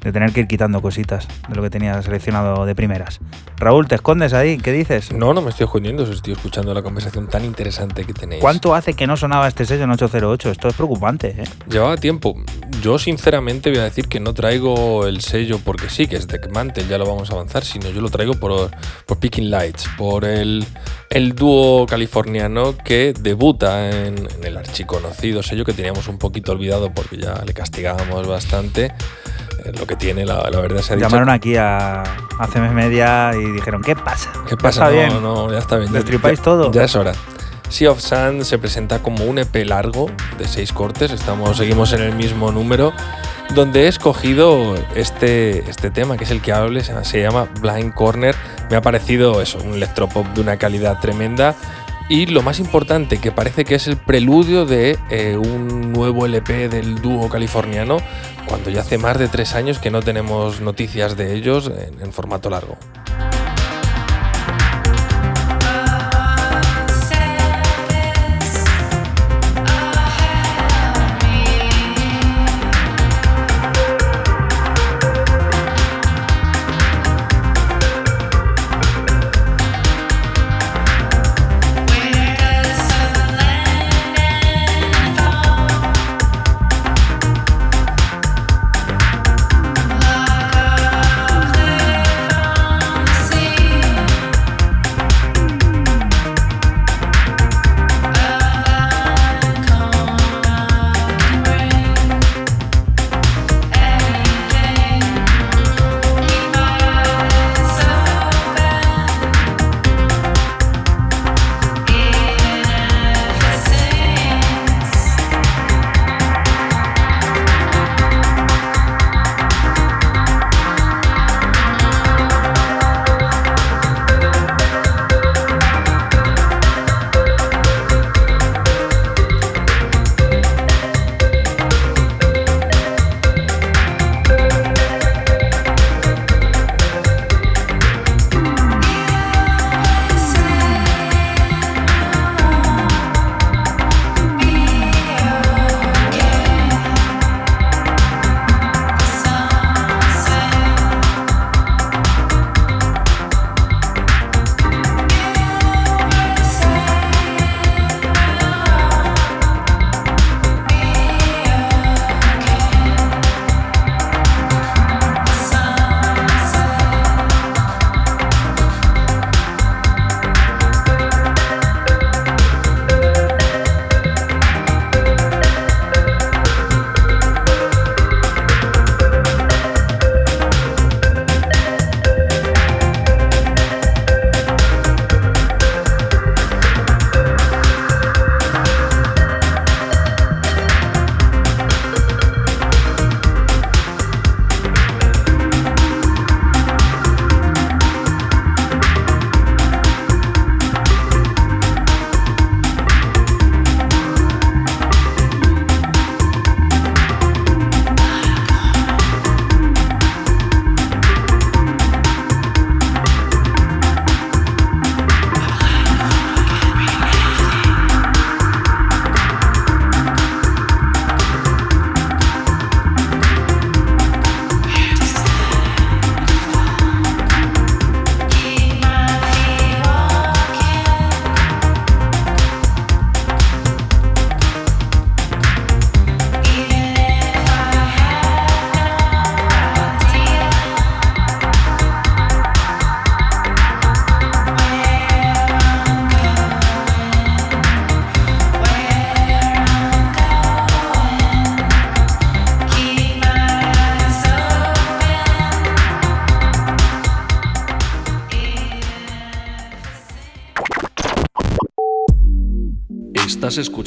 de 0.00 0.12
tener 0.12 0.32
que 0.32 0.40
ir 0.40 0.48
quitando 0.48 0.80
cositas 0.80 1.26
de 1.48 1.54
lo 1.54 1.62
que 1.62 1.70
tenía 1.70 2.00
seleccionado 2.02 2.64
de 2.64 2.74
primeras. 2.74 3.20
Raúl, 3.56 3.88
¿te 3.88 3.96
escondes 3.96 4.32
ahí? 4.32 4.58
¿Qué 4.58 4.72
dices? 4.72 5.12
No, 5.12 5.34
no 5.34 5.42
me 5.42 5.50
estoy 5.50 5.64
escondiendo, 5.64 6.04
estoy 6.04 6.32
escuchando 6.32 6.72
la 6.72 6.82
conversación 6.82 7.28
tan 7.28 7.44
interesante 7.44 8.04
que 8.04 8.14
tenéis. 8.14 8.40
¿Cuánto 8.40 8.74
hace 8.74 8.94
que 8.94 9.06
no 9.06 9.16
sonaba 9.16 9.48
este 9.48 9.64
sello 9.66 9.84
en 9.84 9.90
808? 9.90 10.50
Esto 10.50 10.68
es 10.68 10.74
preocupante, 10.74 11.34
¿eh? 11.38 11.44
Llevaba 11.68 11.96
tiempo. 11.96 12.34
Yo 12.82 12.98
sinceramente 12.98 13.70
voy 13.70 13.80
a 13.80 13.84
decir 13.84 14.08
que 14.08 14.20
no 14.20 14.32
traigo 14.32 15.06
el 15.06 15.20
sello 15.20 15.58
porque 15.62 15.90
sí, 15.90 16.06
que 16.06 16.16
es 16.16 16.26
de 16.26 16.40
Mantle, 16.48 16.86
ya 16.88 16.96
lo 16.96 17.06
vamos 17.06 17.30
a 17.30 17.34
avanzar, 17.34 17.64
sino 17.64 17.90
yo 17.90 18.00
lo 18.00 18.08
traigo 18.08 18.34
por, 18.34 18.70
por 19.06 19.18
Picking 19.18 19.50
Lights, 19.50 19.88
por 19.98 20.24
el, 20.24 20.64
el 21.10 21.34
dúo 21.34 21.86
californiano 21.86 22.74
que 22.76 23.12
debuta 23.18 23.90
en, 23.90 24.16
en 24.18 24.44
el 24.44 24.56
archiconocido 24.56 25.42
sello 25.42 25.64
que 25.64 25.74
teníamos 25.74 26.08
un 26.08 26.18
poquito 26.18 26.52
olvidado 26.52 26.92
porque 26.92 27.18
ya 27.18 27.42
le 27.44 27.52
castigábamos 27.52 28.26
bastante 28.26 28.92
lo 29.78 29.86
que 29.86 29.96
tiene, 29.96 30.24
la, 30.24 30.48
verdad 30.50 30.80
se 30.82 30.94
ha 30.94 30.96
Llamaron 30.96 31.30
aquí 31.30 31.56
a, 31.56 32.02
a 32.02 32.46
CM 32.52 32.70
Media 32.70 33.32
y 33.34 33.52
dijeron, 33.52 33.82
¿qué 33.82 33.96
pasa? 33.96 34.32
¿Qué 34.48 34.56
pasa? 34.56 34.86
no, 34.86 34.90
bien? 34.90 35.22
no, 35.22 35.52
ya 35.52 35.58
está 35.58 35.76
bien. 35.76 35.92
¿Destripáis 35.92 36.40
todo? 36.40 36.70
Ya 36.72 36.84
es 36.84 36.94
hora. 36.94 37.12
Sea 37.70 37.92
of 37.92 38.00
Sand 38.00 38.42
se 38.42 38.58
presenta 38.58 38.98
como 39.00 39.24
un 39.24 39.38
EP 39.38 39.64
largo 39.64 40.10
de 40.38 40.48
seis 40.48 40.72
cortes, 40.72 41.12
estamos, 41.12 41.56
seguimos 41.56 41.92
en 41.92 42.02
el 42.02 42.14
mismo 42.16 42.50
número, 42.50 42.92
donde 43.54 43.84
he 43.84 43.88
escogido 43.88 44.74
este, 44.96 45.70
este 45.70 45.90
tema, 45.90 46.16
que 46.16 46.24
es 46.24 46.32
el 46.32 46.42
que 46.42 46.52
hable, 46.52 46.82
se 46.82 47.22
llama 47.22 47.48
Blind 47.60 47.94
Corner. 47.94 48.34
Me 48.70 48.76
ha 48.76 48.82
parecido 48.82 49.40
eso, 49.40 49.58
un 49.58 49.74
electropop 49.74 50.26
de 50.34 50.40
una 50.40 50.56
calidad 50.56 50.98
tremenda 50.98 51.54
y 52.10 52.26
lo 52.26 52.42
más 52.42 52.58
importante, 52.58 53.18
que 53.18 53.30
parece 53.30 53.64
que 53.64 53.76
es 53.76 53.86
el 53.86 53.96
preludio 53.96 54.66
de 54.66 54.98
eh, 55.10 55.36
un 55.36 55.92
nuevo 55.92 56.26
LP 56.26 56.68
del 56.68 57.00
dúo 57.00 57.28
californiano, 57.28 57.98
cuando 58.48 58.68
ya 58.68 58.80
hace 58.80 58.98
más 58.98 59.16
de 59.16 59.28
tres 59.28 59.54
años 59.54 59.78
que 59.78 59.92
no 59.92 60.02
tenemos 60.02 60.60
noticias 60.60 61.16
de 61.16 61.36
ellos 61.36 61.70
en 62.00 62.12
formato 62.12 62.50
largo. 62.50 62.76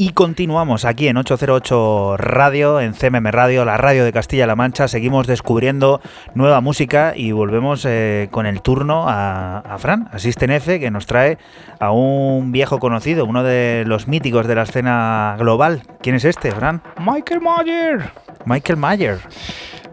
Y 0.00 0.10
continuamos 0.10 0.84
aquí 0.84 1.08
en 1.08 1.16
808 1.16 2.18
Radio, 2.18 2.78
en 2.80 2.94
CMM 2.94 3.32
Radio, 3.32 3.64
la 3.64 3.76
radio 3.76 4.04
de 4.04 4.12
Castilla-La 4.12 4.54
Mancha. 4.54 4.86
Seguimos 4.86 5.26
descubriendo 5.26 6.00
nueva 6.34 6.60
música 6.60 7.14
y 7.16 7.32
volvemos 7.32 7.84
eh, 7.84 8.28
con 8.30 8.46
el 8.46 8.62
turno 8.62 9.06
a, 9.08 9.76
Fran, 9.80 10.08
Asisten 10.12 10.52
F, 10.52 10.78
que 10.78 10.92
nos 10.92 11.06
trae 11.06 11.38
a 11.80 11.90
un 11.90 12.52
viejo 12.52 12.78
conocido, 12.78 13.24
uno 13.24 13.42
de 13.42 13.82
los 13.88 14.06
míticos 14.06 14.46
de 14.46 14.54
la 14.54 14.62
escena 14.62 15.34
global. 15.36 15.82
¿Quién 16.00 16.14
es 16.14 16.24
este, 16.24 16.52
Fran? 16.52 16.80
Michael 17.04 17.40
Mayer. 17.40 18.12
Michael 18.44 18.78
Mayer. 18.78 19.18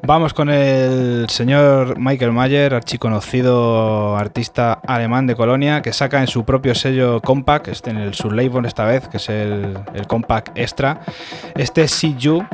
Vamos 0.08 0.36
con 0.36 0.52
el 0.52 1.28
señor 1.30 1.98
Michael 1.98 2.32
Mayer, 2.32 2.76
archiconocido 2.76 4.16
artista 4.16 4.74
alemán 4.86 5.26
de 5.26 5.36
Colonia, 5.36 5.82
que 5.82 5.94
saca 5.94 6.22
en 6.22 6.28
su 6.28 6.46
propio 6.46 6.76
sello 6.76 7.22
Compact, 7.22 7.70
este 7.70 7.90
en 7.90 7.98
el 7.98 8.14
sublabel 8.14 8.66
esta 8.66 8.86
vez, 8.86 9.08
que 9.08 9.18
es 9.18 9.30
el, 9.30 9.80
Compact 10.08 10.56
Extra, 10.56 11.00
este 11.56 11.88
See 11.88 12.16
You, 12.20 12.46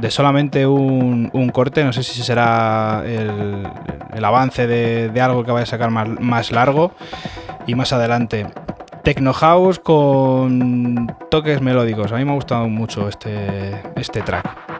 de 0.00 0.08
solamente 0.12 0.68
un, 0.68 1.50
corte, 1.52 1.82
no 1.82 1.92
sé 1.92 2.04
si 2.04 2.22
será 2.22 3.02
el, 3.04 4.24
avance 4.24 4.68
de, 4.68 5.20
algo 5.20 5.42
que 5.42 5.50
vaya 5.50 5.64
a 5.64 5.66
sacar 5.66 5.90
más, 5.90 6.08
más 6.20 6.52
largo 6.52 6.92
y 7.66 7.74
más 7.74 7.92
adelante. 7.92 8.46
Techno 9.02 9.32
House 9.32 9.80
con 9.80 11.12
toques 11.28 11.60
melódicos. 11.60 12.12
A 12.12 12.18
mí 12.18 12.24
me 12.24 12.30
ha 12.30 12.34
gustado 12.34 12.68
mucho 12.68 13.08
este, 13.08 13.82
este 13.96 14.22
track. 14.22 14.79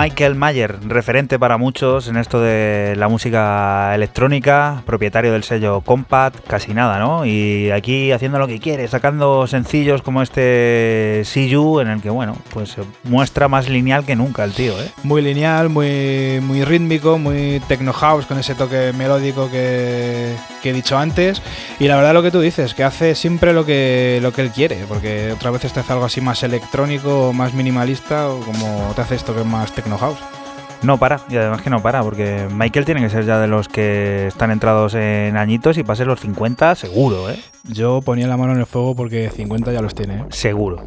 Michael 0.00 0.34
Mayer, 0.34 0.78
referente 0.88 1.38
para 1.38 1.58
muchos 1.58 2.08
en 2.08 2.16
esto 2.16 2.40
de 2.40 2.94
la 2.96 3.08
música 3.08 3.94
electrónica, 3.94 4.82
propietario 4.86 5.30
del 5.30 5.44
sello 5.44 5.82
Compact, 5.82 6.46
casi 6.46 6.72
nada, 6.72 6.98
¿no? 6.98 7.26
Y 7.26 7.70
aquí 7.70 8.10
haciendo 8.10 8.38
lo 8.38 8.46
que 8.46 8.60
quiere, 8.60 8.88
sacando 8.88 9.46
sencillos 9.46 10.00
como 10.00 10.22
este 10.22 11.20
See 11.26 11.50
You, 11.50 11.80
en 11.80 11.88
el 11.88 12.00
que, 12.00 12.08
bueno, 12.08 12.34
pues 12.54 12.76
muestra 13.04 13.48
más 13.48 13.68
lineal 13.68 14.06
que 14.06 14.16
nunca 14.16 14.42
el 14.44 14.52
tío, 14.52 14.72
¿eh? 14.80 14.90
Muy 15.02 15.20
lineal, 15.20 15.68
muy, 15.68 16.40
muy 16.40 16.64
rítmico, 16.64 17.18
muy 17.18 17.60
techno 17.68 17.92
house, 17.92 18.24
con 18.24 18.38
ese 18.38 18.54
toque 18.54 18.94
melódico 18.96 19.50
que, 19.50 20.34
que 20.62 20.70
he 20.70 20.72
dicho 20.72 20.96
antes. 20.96 21.42
Y 21.78 21.88
la 21.88 21.96
verdad 21.96 22.14
lo 22.14 22.22
que 22.22 22.30
tú 22.30 22.40
dices, 22.40 22.72
que 22.72 22.84
hace 22.84 23.14
siempre 23.14 23.52
lo 23.52 23.66
que, 23.66 24.18
lo 24.22 24.32
que 24.32 24.40
él 24.40 24.50
quiere, 24.50 24.78
porque 24.88 25.32
otras 25.32 25.52
veces 25.52 25.74
te 25.74 25.80
hace 25.80 25.92
algo 25.92 26.06
así 26.06 26.22
más 26.22 26.42
electrónico, 26.42 27.34
más 27.34 27.52
minimalista, 27.52 28.30
o 28.30 28.40
como 28.40 28.92
te 28.96 29.02
hace 29.02 29.16
esto 29.16 29.34
que 29.34 29.40
es 29.40 29.46
más 29.46 29.70
No 30.82 30.96
para, 30.96 31.20
y 31.28 31.36
además 31.36 31.60
que 31.60 31.68
no 31.68 31.82
para, 31.82 32.02
porque 32.02 32.46
Michael 32.50 32.86
tiene 32.86 33.02
que 33.02 33.10
ser 33.10 33.26
ya 33.26 33.38
de 33.38 33.46
los 33.46 33.68
que 33.68 34.28
están 34.28 34.50
entrados 34.50 34.94
en 34.94 35.36
añitos 35.36 35.76
y 35.76 35.82
pase 35.82 36.06
los 36.06 36.20
50 36.20 36.74
seguro, 36.74 37.28
¿eh? 37.30 37.38
Yo 37.68 38.00
ponía 38.00 38.26
la 38.26 38.36
mano 38.36 38.52
en 38.52 38.60
el 38.60 38.66
fuego 38.66 38.96
porque 38.96 39.30
50 39.30 39.72
ya 39.72 39.82
los 39.82 39.94
tiene. 39.94 40.14
¿eh? 40.14 40.24
Seguro. 40.30 40.84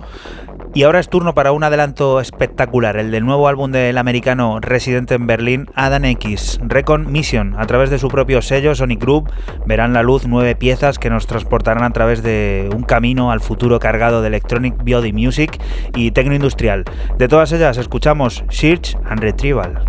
Y 0.73 0.83
ahora 0.83 0.99
es 0.99 1.07
turno 1.07 1.35
para 1.35 1.51
un 1.51 1.63
adelanto 1.63 2.19
espectacular, 2.19 2.97
el 2.97 3.11
del 3.11 3.23
nuevo 3.23 3.47
álbum 3.47 3.71
del 3.71 3.97
americano 3.97 4.59
residente 4.59 5.13
en 5.13 5.27
Berlín, 5.27 5.69
Adam 5.75 6.03
X, 6.05 6.59
Recon 6.63 7.11
Mission. 7.11 7.55
A 7.59 7.67
través 7.67 7.91
de 7.91 7.99
su 7.99 8.07
propio 8.07 8.41
sello, 8.41 8.73
Sonic 8.73 8.99
Group, 8.99 9.31
verán 9.67 9.93
la 9.93 10.01
luz 10.01 10.25
nueve 10.25 10.55
piezas 10.55 10.97
que 10.97 11.11
nos 11.11 11.27
transportarán 11.27 11.83
a 11.83 11.91
través 11.91 12.23
de 12.23 12.69
un 12.75 12.81
camino 12.81 13.31
al 13.31 13.39
futuro 13.39 13.79
cargado 13.79 14.21
de 14.23 14.29
electronic 14.29 14.75
body 14.77 15.13
music 15.13 15.61
y 15.95 16.09
tecno 16.09 16.33
industrial. 16.33 16.85
De 17.19 17.27
todas 17.27 17.51
ellas 17.51 17.77
escuchamos 17.77 18.43
Search 18.49 18.97
and 19.05 19.19
Retrieval. 19.19 19.83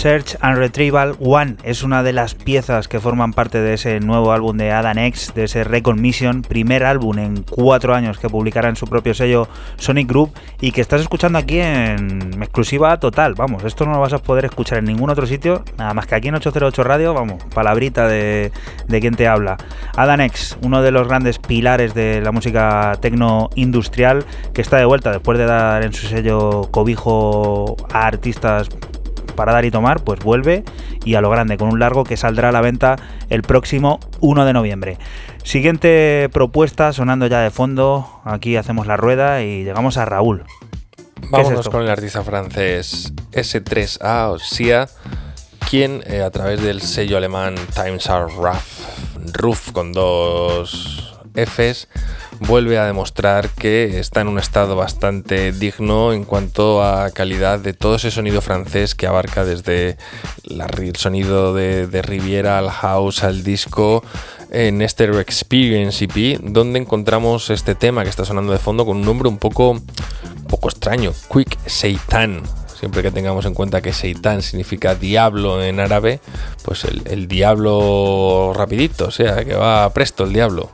Search 0.00 0.38
and 0.40 0.56
Retrieval 0.56 1.14
One 1.20 1.56
es 1.62 1.82
una 1.82 2.02
de 2.02 2.14
las 2.14 2.34
piezas 2.34 2.88
que 2.88 3.00
forman 3.00 3.34
parte 3.34 3.60
de 3.60 3.74
ese 3.74 4.00
nuevo 4.00 4.32
álbum 4.32 4.56
de 4.56 4.72
Adam 4.72 4.96
X, 4.96 5.32
de 5.34 5.44
ese 5.44 5.62
Recon 5.62 6.00
Mission, 6.00 6.40
primer 6.40 6.84
álbum 6.84 7.18
en 7.18 7.42
cuatro 7.42 7.94
años 7.94 8.18
que 8.18 8.30
publicará 8.30 8.70
en 8.70 8.76
su 8.76 8.86
propio 8.86 9.12
sello 9.12 9.46
Sonic 9.76 10.08
Group 10.08 10.32
y 10.58 10.72
que 10.72 10.80
estás 10.80 11.02
escuchando 11.02 11.38
aquí 11.38 11.60
en 11.60 12.32
exclusiva 12.42 12.98
total. 12.98 13.34
Vamos, 13.34 13.62
esto 13.64 13.84
no 13.84 13.92
lo 13.92 14.00
vas 14.00 14.14
a 14.14 14.20
poder 14.20 14.46
escuchar 14.46 14.78
en 14.78 14.86
ningún 14.86 15.10
otro 15.10 15.26
sitio, 15.26 15.64
nada 15.76 15.92
más 15.92 16.06
que 16.06 16.14
aquí 16.14 16.28
en 16.28 16.36
808 16.36 16.82
Radio, 16.82 17.12
vamos, 17.12 17.44
palabrita 17.52 18.08
de, 18.08 18.52
de 18.88 19.00
quien 19.02 19.16
te 19.16 19.28
habla. 19.28 19.58
Adam 19.96 20.22
X, 20.22 20.56
uno 20.62 20.80
de 20.80 20.92
los 20.92 21.08
grandes 21.08 21.38
pilares 21.38 21.92
de 21.92 22.22
la 22.22 22.32
música 22.32 22.96
tecno 23.02 23.50
industrial, 23.54 24.24
que 24.54 24.62
está 24.62 24.78
de 24.78 24.86
vuelta 24.86 25.12
después 25.12 25.36
de 25.36 25.44
dar 25.44 25.82
en 25.82 25.92
su 25.92 26.06
sello 26.06 26.70
cobijo 26.70 27.76
a 27.92 28.06
artistas 28.06 28.70
para 29.40 29.54
dar 29.54 29.64
y 29.64 29.70
tomar, 29.70 30.04
pues 30.04 30.20
vuelve 30.20 30.64
y 31.02 31.14
a 31.14 31.22
lo 31.22 31.30
grande, 31.30 31.56
con 31.56 31.70
un 31.70 31.78
largo 31.78 32.04
que 32.04 32.18
saldrá 32.18 32.50
a 32.50 32.52
la 32.52 32.60
venta 32.60 32.96
el 33.30 33.40
próximo 33.40 33.98
1 34.20 34.44
de 34.44 34.52
noviembre. 34.52 34.98
Siguiente 35.44 36.28
propuesta 36.30 36.92
sonando 36.92 37.26
ya 37.26 37.40
de 37.40 37.50
fondo, 37.50 38.20
aquí 38.26 38.56
hacemos 38.56 38.86
la 38.86 38.98
rueda 38.98 39.40
y 39.42 39.64
llegamos 39.64 39.96
a 39.96 40.04
Raúl. 40.04 40.44
Vámonos 41.30 41.70
con 41.70 41.80
el 41.80 41.88
artista 41.88 42.22
francés 42.22 43.14
S3A 43.32 44.28
o 44.28 44.38
SIA, 44.38 44.90
quien 45.70 46.02
eh, 46.04 46.20
a 46.20 46.30
través 46.30 46.62
del 46.62 46.82
sello 46.82 47.16
alemán 47.16 47.54
Times 47.74 48.10
Are 48.10 48.30
Rough, 48.30 49.32
Rough 49.32 49.72
con 49.72 49.92
dos 49.92 51.18
Fs, 51.34 51.88
vuelve 52.40 52.78
a 52.78 52.86
demostrar 52.86 53.50
que 53.50 54.00
está 54.00 54.22
en 54.22 54.28
un 54.28 54.38
estado 54.38 54.74
bastante 54.74 55.52
digno 55.52 56.12
en 56.12 56.24
cuanto 56.24 56.82
a 56.82 57.10
calidad 57.10 57.58
de 57.58 57.74
todo 57.74 57.96
ese 57.96 58.10
sonido 58.10 58.40
francés 58.40 58.94
que 58.94 59.06
abarca 59.06 59.44
desde 59.44 59.98
el 60.48 60.96
sonido 60.96 61.54
de, 61.54 62.02
Riviera 62.02 62.58
al 62.58 62.70
house 62.70 63.22
al 63.22 63.44
disco 63.44 64.02
en 64.50 64.80
este 64.82 65.04
Experience 65.20 66.04
EP, 66.04 66.40
donde 66.42 66.78
encontramos 66.78 67.50
este 67.50 67.74
tema 67.74 68.02
que 68.02 68.10
está 68.10 68.24
sonando 68.24 68.52
de 68.52 68.58
fondo 68.58 68.86
con 68.86 68.96
un 68.96 69.04
nombre 69.04 69.28
un 69.28 69.38
poco, 69.38 69.80
poco 70.48 70.68
extraño, 70.70 71.12
Quick 71.32 71.58
Seitan. 71.66 72.42
Siempre 72.78 73.02
que 73.02 73.10
tengamos 73.10 73.44
en 73.44 73.52
cuenta 73.52 73.82
que 73.82 73.92
Seitan 73.92 74.40
significa 74.40 74.94
diablo 74.94 75.62
en 75.62 75.78
árabe, 75.78 76.20
pues 76.64 76.84
el, 76.84 77.02
el 77.04 77.28
diablo 77.28 78.52
rapidito, 78.54 79.08
o 79.08 79.10
sea, 79.10 79.44
que 79.44 79.54
va 79.54 79.92
presto 79.92 80.24
el 80.24 80.32
diablo. 80.32 80.70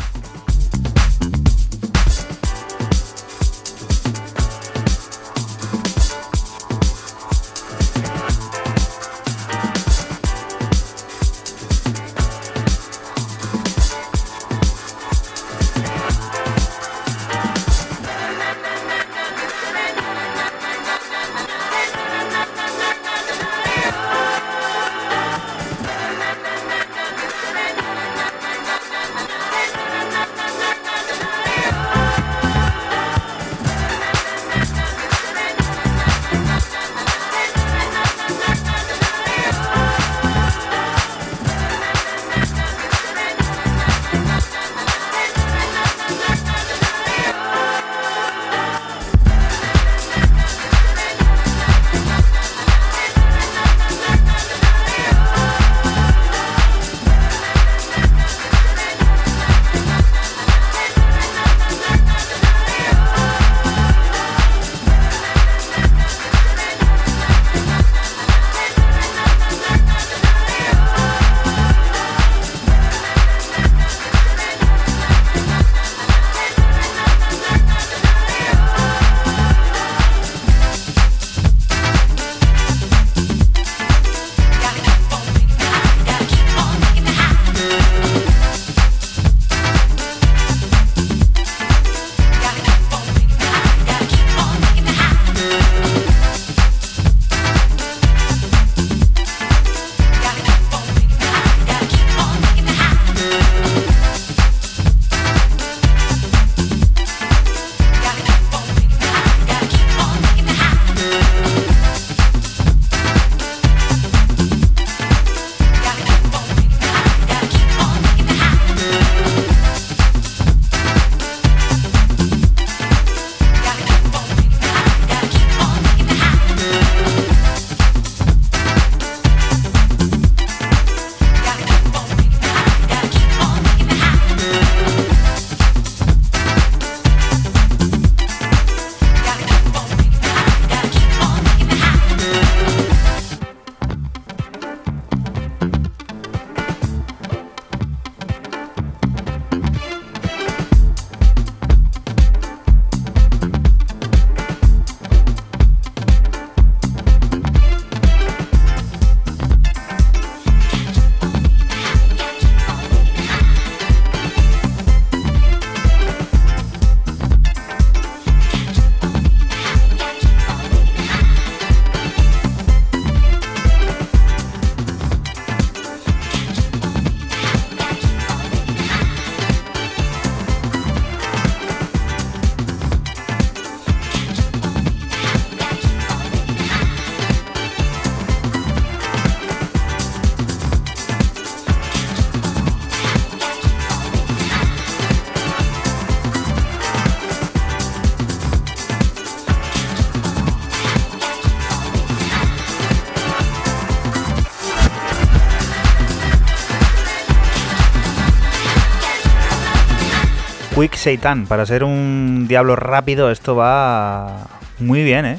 Satan. 210.96 211.46
Para 211.46 211.66
ser 211.66 211.84
un 211.84 212.46
diablo 212.48 212.74
rápido, 212.76 213.30
esto 213.30 213.54
va 213.56 214.46
muy 214.78 215.02
bien, 215.04 215.24
¿eh? 215.26 215.38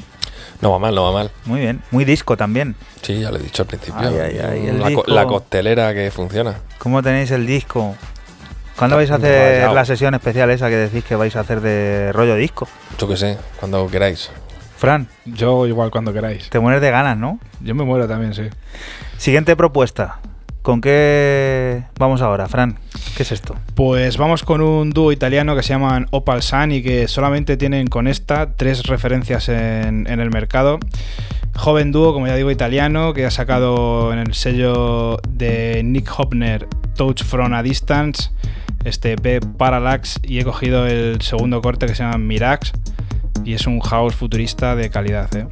No 0.60 0.72
va 0.72 0.78
mal, 0.78 0.94
no 0.94 1.04
va 1.04 1.12
mal. 1.12 1.30
Muy 1.44 1.60
bien. 1.60 1.82
Muy 1.90 2.04
disco 2.04 2.36
también. 2.36 2.74
Sí, 3.02 3.20
ya 3.20 3.30
lo 3.30 3.36
he 3.38 3.42
dicho 3.42 3.62
al 3.62 3.68
principio. 3.68 4.00
Ay, 4.08 4.16
ay, 4.18 4.38
ay, 4.38 4.66
el 4.68 4.78
la, 4.78 4.82
co- 4.84 4.88
disco. 4.88 5.04
la 5.06 5.24
coctelera 5.26 5.94
que 5.94 6.10
funciona. 6.10 6.54
¿Cómo 6.78 7.02
tenéis 7.02 7.30
el 7.30 7.46
disco? 7.46 7.94
¿Cuándo 8.76 8.96
vais 8.96 9.10
a 9.10 9.16
hacer 9.16 9.70
la 9.72 9.84
sesión 9.84 10.14
especial 10.14 10.50
esa 10.50 10.68
que 10.68 10.76
decís 10.76 11.04
que 11.04 11.16
vais 11.16 11.34
a 11.36 11.40
hacer 11.40 11.60
de 11.60 12.12
rollo 12.12 12.34
disco? 12.36 12.68
Yo 12.98 13.08
que 13.08 13.16
sé, 13.16 13.36
cuando 13.58 13.86
queráis. 13.88 14.30
Fran, 14.76 15.08
Yo 15.24 15.66
igual 15.66 15.90
cuando 15.90 16.12
queráis. 16.12 16.48
te 16.50 16.60
mueres 16.60 16.80
de 16.80 16.90
ganas, 16.92 17.16
¿no? 17.18 17.40
Yo 17.60 17.74
me 17.74 17.82
muero 17.84 18.06
también, 18.06 18.34
sí. 18.34 18.44
Siguiente 19.16 19.56
propuesta. 19.56 20.20
¿Con 20.62 20.80
qué 20.80 21.84
vamos 21.98 22.20
ahora, 22.20 22.48
Fran? 22.48 22.78
¿Qué 23.16 23.22
es 23.22 23.32
esto? 23.32 23.56
Pues 23.74 24.16
vamos 24.16 24.42
con 24.42 24.60
un 24.60 24.90
dúo 24.90 25.12
italiano 25.12 25.56
que 25.56 25.62
se 25.62 25.70
llaman 25.70 26.06
Opal 26.10 26.42
Sun 26.42 26.72
y 26.72 26.82
que 26.82 27.08
solamente 27.08 27.56
tienen 27.56 27.86
con 27.86 28.06
esta 28.06 28.54
tres 28.54 28.84
referencias 28.84 29.48
en, 29.48 30.06
el 30.06 30.30
mercado. 30.30 30.78
Joven 31.56 31.90
dúo, 31.90 32.12
como 32.12 32.26
ya 32.26 32.34
digo, 32.36 32.50
italiano, 32.50 33.14
que 33.14 33.24
ha 33.24 33.30
sacado 33.30 34.12
en 34.12 34.18
el 34.18 34.34
sello 34.34 35.18
de 35.28 35.82
Nick 35.84 36.10
Hopner 36.16 36.68
Touch 36.94 37.22
from 37.22 37.54
a 37.54 37.62
Distance, 37.62 38.30
este 38.84 39.12
EP 39.12 39.44
Parallax, 39.56 40.20
y 40.22 40.38
he 40.38 40.44
cogido 40.44 40.86
el 40.86 41.20
segundo 41.22 41.62
corte 41.62 41.86
que 41.86 41.94
se 41.94 42.02
llama 42.02 42.18
Mirax, 42.18 42.72
y 43.44 43.54
es 43.54 43.66
un 43.66 43.80
house 43.80 44.14
futurista 44.14 44.76
de 44.76 44.90
calidad. 44.90 45.34
¿eh? 45.36 45.46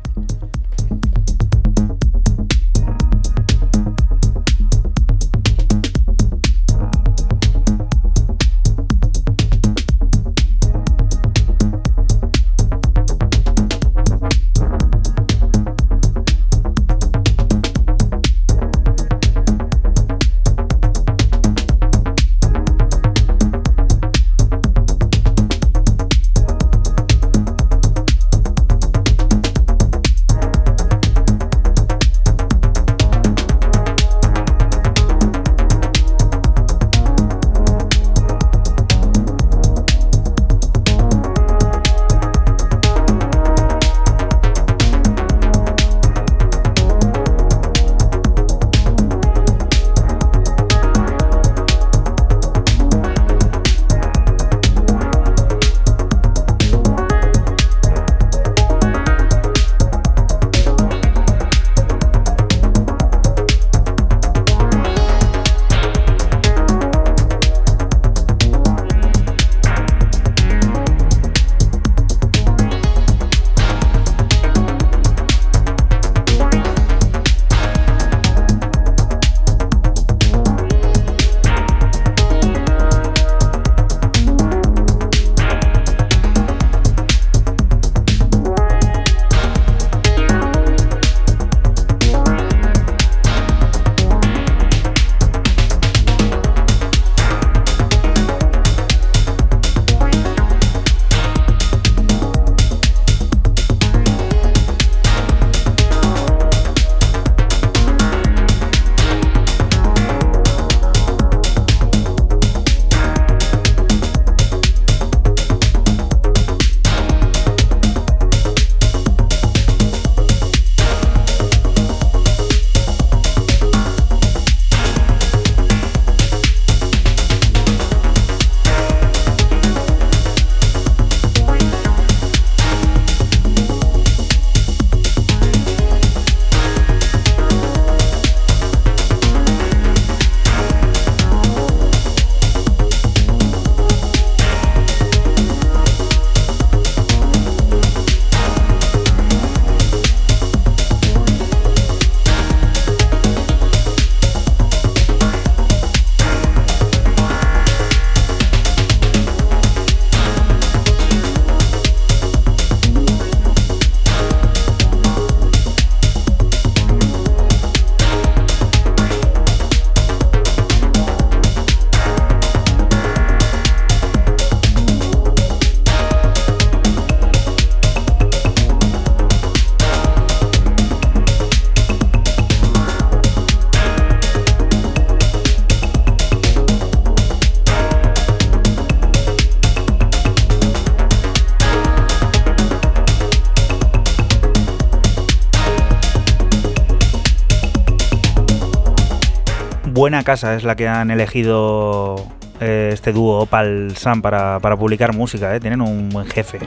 Buena 200.07 200.23
casa 200.23 200.55
es 200.55 200.63
la 200.63 200.77
que 200.77 200.87
han 200.87 201.11
elegido 201.11 202.15
eh, 202.61 202.91
este 202.93 203.13
dúo 203.13 203.41
Opal 203.41 203.93
Sam 203.97 204.23
para, 204.23 204.61
para 204.61 204.77
publicar 204.77 205.13
música, 205.13 205.53
¿eh? 205.57 205.59
tienen 205.59 205.81
un 205.81 206.11
buen 206.11 206.29
jefe. 206.29 206.61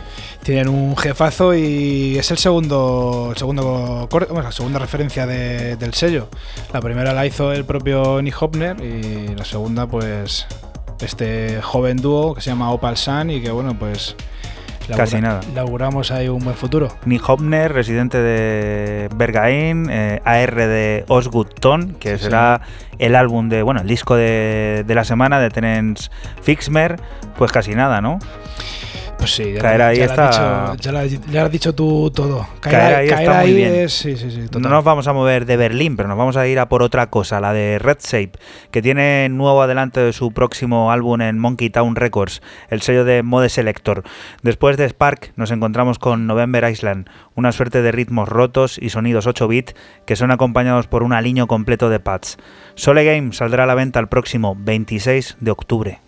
Tienen 0.44 0.68
un 0.68 0.98
jefazo 0.98 1.56
y 1.56 2.18
es 2.18 2.30
el 2.32 2.38
segundo, 2.38 3.30
el 3.32 3.38
segundo 3.38 4.10
bueno, 4.12 4.42
la 4.42 4.52
segunda 4.52 4.78
referencia 4.78 5.26
de- 5.26 5.78
del 5.78 5.94
sello. 5.94 6.28
La 6.74 6.82
primera 6.82 7.14
la 7.14 7.26
hizo 7.26 7.54
el 7.54 7.64
propio 7.64 8.22
Nick 8.22 8.36
Hopner 8.42 8.76
y 8.84 9.34
la 9.36 9.46
segunda, 9.46 9.88
pues, 9.88 10.46
este 11.00 11.62
joven 11.62 11.96
dúo 11.96 12.34
que 12.36 12.42
se 12.42 12.50
llama 12.50 12.72
Opal 12.72 12.98
Sun 12.98 13.30
y 13.32 13.42
que, 13.42 13.52
bueno, 13.52 13.74
pues. 13.80 14.18
Casi 14.98 15.22
nada. 15.22 15.42
Le 15.54 15.60
auguramos 15.60 16.10
ahí 16.10 16.30
un 16.30 16.44
buen 16.44 16.56
futuro. 16.56 16.88
Nick 17.06 17.22
Hopner, 17.30 17.72
residente 17.72 18.18
de 18.18 19.08
Bergain, 19.16 19.88
eh, 19.88 20.20
AR 20.26 20.56
de 20.56 21.06
Osgood 21.08 21.46
Tone, 21.60 21.94
que 22.00 22.18
Sí, 22.18 22.24
será 22.24 22.62
el 23.00 23.16
álbum 23.16 23.50
de, 23.50 23.64
bueno, 23.64 23.82
el 23.82 23.88
disco 23.88 24.16
de, 24.16 24.84
de 24.86 24.96
la 24.96 25.04
semana 25.04 25.40
de 25.40 25.50
Terence 25.50 26.10
Fixmer, 26.42 26.98
pues 27.38 27.52
casi 27.52 27.74
nada, 27.74 28.02
¿no? 28.02 28.20
Pues 29.20 29.36
sí, 29.36 29.52
ya, 29.54 29.60
Caer 29.60 29.82
ahí 29.82 29.98
ya 29.98 30.06
está- 30.06 30.30
has 30.30 30.72
dicho, 30.78 30.84
ya, 30.84 30.92
lo 30.94 31.00
has, 31.00 31.12
ya 31.12 31.40
lo 31.42 31.46
has 31.46 31.52
dicho 31.52 31.76
tú 31.76 32.10
todo. 32.10 32.48
Caer, 32.62 32.76
Caer 32.78 32.96
ahí 32.96 33.08
caer 33.10 33.22
está 33.22 33.34
muy 33.42 33.50
ahí 33.50 33.54
bien. 33.54 33.76
es. 33.76 33.92
Sí, 33.94 34.16
sí, 34.16 34.32
sí. 34.32 34.46
No 34.58 34.70
nos 34.70 34.84
vamos 34.86 35.08
a 35.10 35.14
mover 35.14 35.46
de 35.46 35.58
Berlín, 35.58 35.98
pero 35.98 36.08
nos 36.08 36.18
vamos 36.18 36.38
a 36.38 36.48
ir 36.48 36.58
a 36.58 36.70
por 36.70 36.82
otra 36.84 37.10
cosa, 37.10 37.42
la 37.42 37.52
de 37.52 37.80
Red 37.80 37.98
Shape, 38.02 38.32
que 38.72 38.82
tiene 38.82 39.28
nuevo 39.28 39.62
adelanto 39.62 40.00
de 40.00 40.14
su 40.14 40.32
próximo 40.32 40.90
álbum 40.92 41.20
en 41.20 41.38
Monkey 41.38 41.70
Town 41.70 41.98
Records, 41.98 42.42
el 42.70 42.82
sello 42.82 43.04
de 43.04 43.22
Mode 43.22 43.50
Selector. 43.50 44.04
Después 44.42 44.78
de 44.78 44.88
Spark 44.88 45.34
nos 45.36 45.52
encontramos 45.52 46.00
con 46.00 46.26
November 46.26 46.64
Island, 46.72 47.10
una 47.36 47.52
suerte 47.52 47.82
de 47.82 47.92
ritmos 47.92 48.30
rotos 48.30 48.78
y 48.82 48.90
sonidos 48.90 49.28
8 49.28 49.50
bit 49.50 49.72
que 50.06 50.16
son 50.16 50.32
acompañados 50.32 50.88
por 50.88 51.04
un 51.04 51.12
aliño 51.12 51.46
completo 51.48 51.90
de 51.90 52.00
pads. 52.00 52.38
Sole 52.76 53.04
Game 53.04 53.34
saldrá 53.34 53.66
a 53.66 53.68
la 53.68 53.76
venta 53.76 54.00
el 54.00 54.08
próximo 54.08 54.56
26 54.58 55.36
de 55.42 55.52
octubre. 55.52 56.00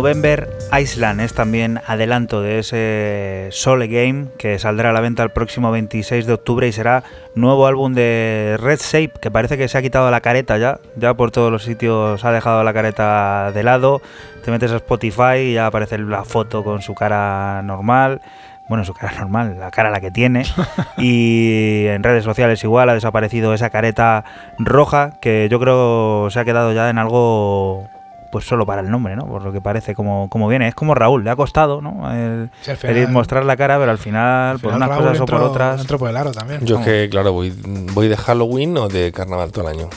November 0.00 0.48
Island 0.72 1.20
es 1.20 1.34
también 1.34 1.78
adelanto 1.86 2.40
de 2.40 2.60
ese 2.60 3.48
Sole 3.50 3.86
Game 3.86 4.28
que 4.38 4.58
saldrá 4.58 4.88
a 4.88 4.92
la 4.94 5.02
venta 5.02 5.22
el 5.22 5.28
próximo 5.28 5.70
26 5.70 6.24
de 6.24 6.32
octubre 6.32 6.66
y 6.66 6.72
será 6.72 7.04
nuevo 7.34 7.66
álbum 7.66 7.92
de 7.92 8.56
Red 8.58 8.78
Shape 8.78 9.12
que 9.20 9.30
parece 9.30 9.58
que 9.58 9.68
se 9.68 9.76
ha 9.76 9.82
quitado 9.82 10.10
la 10.10 10.22
careta 10.22 10.56
ya, 10.56 10.78
ya 10.96 11.12
por 11.12 11.32
todos 11.32 11.52
los 11.52 11.64
sitios 11.64 12.24
ha 12.24 12.32
dejado 12.32 12.64
la 12.64 12.72
careta 12.72 13.52
de 13.52 13.62
lado, 13.62 14.00
te 14.42 14.50
metes 14.50 14.72
a 14.72 14.76
Spotify 14.76 15.36
y 15.42 15.52
ya 15.52 15.66
aparece 15.66 15.98
la 15.98 16.24
foto 16.24 16.64
con 16.64 16.80
su 16.80 16.94
cara 16.94 17.60
normal. 17.60 18.22
Bueno, 18.70 18.86
su 18.86 18.94
cara 18.94 19.12
normal, 19.18 19.58
la 19.60 19.70
cara 19.70 19.90
la 19.90 20.00
que 20.00 20.10
tiene. 20.10 20.44
y 20.96 21.84
en 21.88 22.02
redes 22.02 22.24
sociales 22.24 22.64
igual 22.64 22.88
ha 22.88 22.94
desaparecido 22.94 23.52
esa 23.52 23.68
careta 23.68 24.24
roja 24.58 25.18
que 25.20 25.48
yo 25.50 25.60
creo 25.60 26.30
se 26.30 26.40
ha 26.40 26.46
quedado 26.46 26.72
ya 26.72 26.88
en 26.88 26.96
algo 26.96 27.89
pues 28.30 28.46
solo 28.46 28.66
para 28.66 28.80
el 28.80 28.90
nombre, 28.90 29.16
¿no? 29.16 29.26
Por 29.26 29.42
lo 29.42 29.52
que 29.52 29.60
parece 29.60 29.94
como, 29.94 30.28
como 30.28 30.48
viene. 30.48 30.68
Es 30.68 30.74
como 30.74 30.94
Raúl, 30.94 31.24
le 31.24 31.30
ha 31.30 31.36
costado, 31.36 31.80
¿no? 31.80 32.12
El, 32.12 32.50
Sí, 32.62 32.72
mostrar 33.08 33.44
la 33.44 33.56
cara, 33.56 33.78
pero 33.78 33.90
al 33.90 33.98
final, 33.98 34.54
al 34.54 34.60
por 34.60 34.74
unas 34.74 34.88
Raúl 34.88 35.04
cosas 35.04 35.20
o 35.20 35.26
por 35.26 35.42
otras. 35.42 35.80
entró 35.80 35.98
por 35.98 36.10
el 36.10 36.16
aro 36.16 36.32
también. 36.32 36.64
Yo 36.64 36.78
es 36.78 36.84
que, 36.84 37.08
claro, 37.10 37.32
voy, 37.32 37.50
voy 37.92 38.08
de 38.08 38.16
Halloween 38.16 38.76
o 38.78 38.88
de 38.88 39.12
carnaval 39.12 39.52
todo 39.52 39.68
el 39.68 39.78
año. 39.78 39.90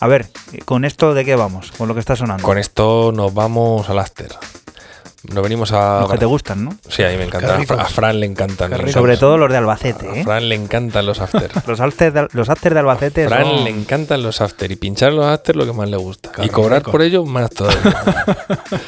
A 0.00 0.08
ver, 0.08 0.26
¿con 0.64 0.84
esto 0.84 1.14
de 1.14 1.24
qué 1.24 1.36
vamos? 1.36 1.70
Con 1.72 1.86
lo 1.86 1.94
que 1.94 2.00
está 2.00 2.16
sonando. 2.16 2.42
Con 2.42 2.58
esto 2.58 3.12
nos 3.12 3.32
vamos 3.32 3.88
al 3.88 4.00
after. 4.00 4.32
Nos 5.30 5.42
venimos 5.42 5.70
a. 5.72 6.00
Los 6.00 6.10
que 6.12 6.18
te 6.18 6.24
gustan, 6.26 6.64
¿no? 6.64 6.76
Sí, 6.88 7.02
a 7.04 7.08
mí 7.10 7.16
me 7.16 7.24
encanta. 7.24 7.56
A, 7.56 7.82
a 7.82 7.84
Fran 7.86 8.18
le 8.18 8.26
encantan. 8.26 8.70
Los. 8.72 8.90
Sobre 8.90 9.16
todo 9.16 9.38
los 9.38 9.48
de 9.50 9.56
A 9.56 9.58
Albacete, 9.60 10.20
¿eh? 10.20 10.24
Fran 10.24 10.48
le 10.48 10.54
encantan 10.56 11.06
los 11.06 11.20
after. 11.20 11.50
Los 11.66 11.80
after 11.80 12.12
de, 12.12 12.28
los 12.32 12.48
after 12.48 12.72
de 12.74 12.78
A 12.80 12.82
Albacete 12.82 13.28
Fran 13.28 13.44
son- 13.46 13.64
le 13.64 13.70
encantan 13.70 14.22
los 14.22 14.40
after 14.40 14.70
y 14.70 14.76
pinchar 14.76 15.12
los 15.12 15.24
after 15.26 15.54
lo 15.54 15.64
que 15.64 15.72
más 15.72 15.88
le 15.88 15.96
gusta. 15.96 16.32
Qué 16.32 16.46
y 16.46 16.48
cobrar 16.48 16.80
rico. 16.80 16.90
por 16.90 17.02
ello 17.02 17.24
más 17.24 17.50
todavía. 17.50 18.04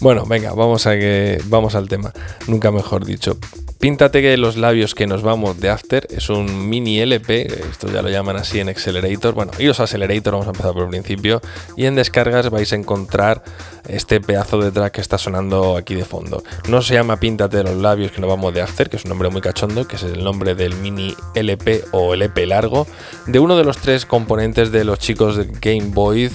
Bueno, 0.00 0.24
venga, 0.26 0.52
vamos, 0.52 0.84
a 0.88 0.94
que, 0.98 1.40
vamos 1.44 1.76
al 1.76 1.88
tema. 1.88 2.12
Nunca 2.48 2.72
mejor 2.72 3.04
dicho. 3.04 3.36
Píntate 3.82 4.22
que 4.22 4.36
los 4.36 4.56
labios 4.56 4.94
que 4.94 5.08
nos 5.08 5.22
vamos 5.22 5.58
de 5.58 5.68
After 5.68 6.06
es 6.08 6.30
un 6.30 6.68
mini 6.68 7.00
LP, 7.00 7.48
esto 7.68 7.88
ya 7.92 8.00
lo 8.00 8.10
llaman 8.10 8.36
así 8.36 8.60
en 8.60 8.68
Accelerator. 8.68 9.34
Bueno, 9.34 9.50
iros 9.58 9.80
a 9.80 9.82
Accelerator, 9.82 10.34
vamos 10.34 10.46
a 10.46 10.50
empezar 10.50 10.72
por 10.72 10.84
el 10.84 10.90
principio. 10.90 11.40
Y 11.76 11.86
en 11.86 11.96
descargas 11.96 12.48
vais 12.48 12.72
a 12.72 12.76
encontrar 12.76 13.42
este 13.88 14.20
pedazo 14.20 14.60
de 14.60 14.70
track 14.70 14.92
que 14.92 15.00
está 15.00 15.18
sonando 15.18 15.76
aquí 15.76 15.96
de 15.96 16.04
fondo. 16.04 16.44
No 16.68 16.80
se 16.80 16.94
llama 16.94 17.18
Píntate 17.18 17.64
los 17.64 17.74
labios 17.74 18.12
que 18.12 18.20
nos 18.20 18.30
vamos 18.30 18.54
de 18.54 18.62
After, 18.62 18.88
que 18.88 18.98
es 18.98 19.04
un 19.04 19.08
nombre 19.08 19.30
muy 19.30 19.40
cachondo, 19.40 19.84
que 19.88 19.96
es 19.96 20.04
el 20.04 20.22
nombre 20.22 20.54
del 20.54 20.76
mini 20.76 21.16
LP 21.34 21.82
o 21.90 22.14
LP 22.14 22.46
largo, 22.46 22.86
de 23.26 23.40
uno 23.40 23.56
de 23.56 23.64
los 23.64 23.78
tres 23.78 24.06
componentes 24.06 24.70
de 24.70 24.84
los 24.84 25.00
chicos 25.00 25.36
de 25.36 25.48
Game 25.60 25.90
Boy 25.92 26.30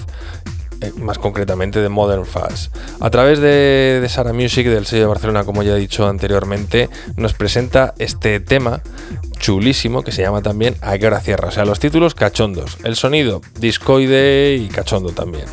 eh, 0.82 0.92
más 0.98 1.18
concretamente 1.18 1.82
de 1.82 1.90
Modern 1.90 2.26
Fuzz. 2.26 2.70
A 3.00 3.10
través 3.10 3.40
de, 3.40 4.00
de 4.02 4.10
Sara 4.10 4.34
Music, 4.34 4.68
del 4.68 4.86
sello 4.86 5.04
de 5.04 5.08
Barcelona, 5.08 5.44
como 5.44 5.64
ya 5.64 5.74
he 5.74 5.80
dicho 5.80 6.08
anteriormente, 6.08 6.90
nos 7.16 7.34
presenta 7.34 7.94
este 7.98 8.40
tema 8.40 8.82
chulísimo 9.40 10.04
que 10.04 10.12
se 10.12 10.22
llama 10.22 10.42
también 10.42 10.76
A 10.82 10.98
qué 10.98 11.08
hora 11.08 11.20
cierra. 11.20 11.50
O 11.50 11.52
sea, 11.52 11.66
los 11.66 11.80
títulos 11.80 12.16
cachondos. 12.16 12.78
El 12.84 12.96
sonido 12.96 13.42
discoide 13.60 14.56
y 14.56 14.68
cachondo 14.68 15.12
también. 15.12 15.46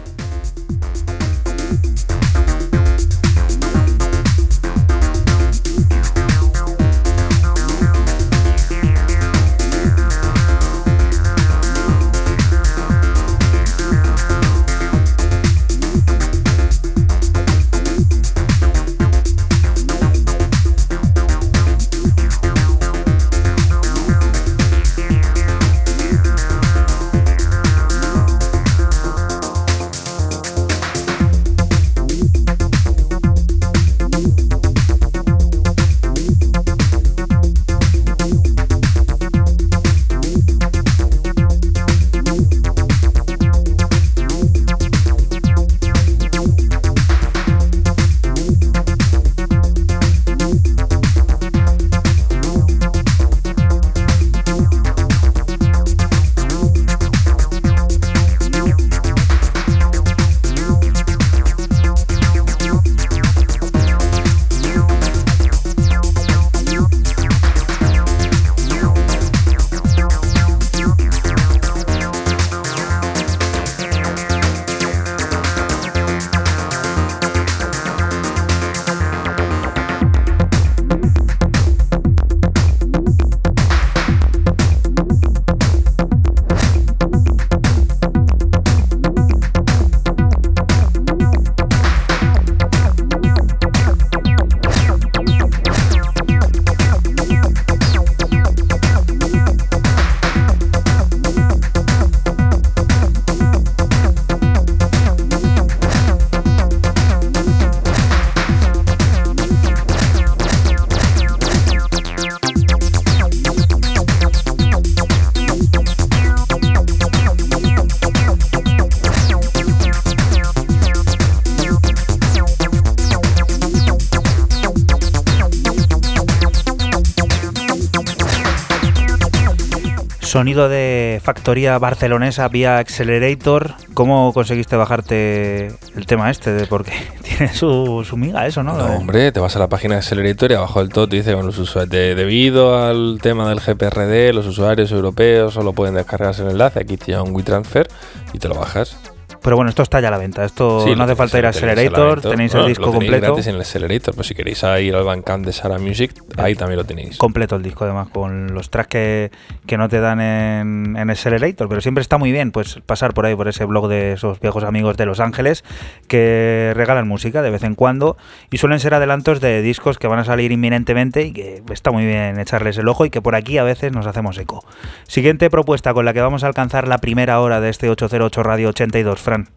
Sonido 130.35 130.68
de 130.68 131.20
factoría 131.22 131.78
barcelonesa 131.78 132.49
vía 132.49 132.78
Accelerator. 132.78 133.74
¿Cómo 133.95 134.32
conseguiste 134.32 134.74
bajarte 134.74 135.68
el 135.95 136.07
tema 136.07 136.28
este? 136.28 136.66
porque 136.66 136.91
tiene 137.22 137.55
su, 137.55 138.05
su 138.05 138.16
miga 138.16 138.45
eso, 138.45 138.64
¿no? 138.64 138.76
No, 138.76 138.85
hombre, 138.97 139.30
te 139.30 139.39
vas 139.39 139.55
a 139.55 139.61
la 139.61 139.68
página 139.68 139.95
de 139.95 139.99
Accelerator 140.01 140.51
y 140.51 140.55
abajo 140.55 140.80
del 140.80 140.89
todo 140.89 141.09
te 141.09 141.18
dice, 141.18 141.37
bueno, 141.37 141.53
debido 141.87 142.85
al 142.85 143.20
tema 143.22 143.49
del 143.49 143.61
GPRD, 143.61 144.35
los 144.35 144.49
usuarios 144.49 144.91
europeos 144.91 145.55
solo 145.55 145.72
pueden 145.72 145.95
descargarse 145.95 146.43
el 146.43 146.51
enlace. 146.51 146.80
Aquí 146.80 146.97
te 146.97 147.12
lleva 147.12 147.22
un 147.22 147.32
WeTransfer 147.32 147.87
y 148.32 148.41
te 148.41 148.49
lo 148.49 148.57
bajas. 148.57 148.99
Pero 149.45 149.57
bueno, 149.57 149.68
esto 149.68 149.82
está 149.82 150.01
ya 150.01 150.09
a 150.09 150.11
la 150.11 150.16
venta. 150.16 150.43
Esto 150.43 150.87
no 150.97 151.05
hace 151.05 151.14
falta 151.14 151.39
ir 151.39 151.45
a 151.45 151.51
Accelerator, 151.51 152.22
tenéis, 152.22 152.55
el 152.55 152.66
disco 152.66 152.87
lo 152.87 152.93
tenéis 152.93 153.11
completo. 153.11 153.26
gratis 153.26 153.47
en 153.47 153.57
el 153.57 153.61
Accelerator, 153.61 154.14
pues 154.14 154.26
si 154.26 154.35
queréis 154.35 154.62
ir 154.80 154.97
al 154.97 155.05
Bandcamp 155.05 155.45
de 155.45 155.53
Sara 155.53 155.78
Music, 155.78 156.14
ahí 156.39 156.55
también 156.55 156.78
lo 156.78 156.85
tenéis. 156.85 157.18
Completo 157.18 157.55
el 157.55 157.62
disco, 157.62 157.85
además, 157.85 158.09
con 158.09 158.55
los 158.55 158.70
tracks 158.70 158.89
que, 158.89 159.30
que 159.75 159.79
no 159.79 159.89
te 159.89 159.99
dan 159.99 160.20
en, 160.20 160.97
en 160.97 161.11
Accelerator. 161.11 161.68
Pero 161.68 161.81
siempre 161.81 162.01
está 162.01 162.16
muy 162.16 162.31
bien 162.31 162.53
pues 162.53 162.79
pasar 162.87 163.12
por 163.12 163.27
ahí, 163.27 163.35
por 163.35 163.49
ese 163.49 163.64
blog 163.64 163.89
de 163.89 164.12
esos 164.12 164.39
viejos 164.39 164.62
amigos 164.62 164.97
de 164.97 165.05
Los 165.05 165.18
Ángeles 165.18 165.64
que 166.07 166.72
regalan 166.77 167.09
música 167.09 167.43
de 167.43 167.51
vez 167.51 167.64
en 167.64 167.75
cuando 167.75 168.16
y 168.53 168.59
suelen 168.59 168.79
ser 168.79 168.95
adelantos 168.95 169.41
de 169.41 169.62
discos 169.62 169.99
que 169.99 170.07
van 170.07 170.20
a 170.20 170.25
salir 170.25 170.53
inminentemente 170.53 171.22
y 171.22 171.33
que 171.33 171.61
está 171.72 171.91
muy 171.91 172.07
bien 172.07 172.39
echarles 172.39 172.79
el 172.79 172.87
ojo 172.87 173.05
y 173.05 173.11
que 173.11 173.20
por 173.20 173.35
aquí 173.35 173.59
a 173.59 173.64
veces 173.64 173.91
nos 173.91 174.07
hacemos 174.07 174.39
eco. 174.39 174.64
Siguiente 175.09 175.51
propuesta 175.51 175.93
con 175.93 176.05
la 176.05 176.12
que 176.12 176.20
vamos 176.20 176.45
a 176.45 176.47
alcanzar 176.47 176.87
la 176.87 176.99
primera 176.99 177.41
hora 177.41 177.61
de 177.61 177.70
este 177.70 177.91
808 177.91 178.43
Radio 178.45 178.68
82, 178.68 179.20
Fran. 179.20 179.49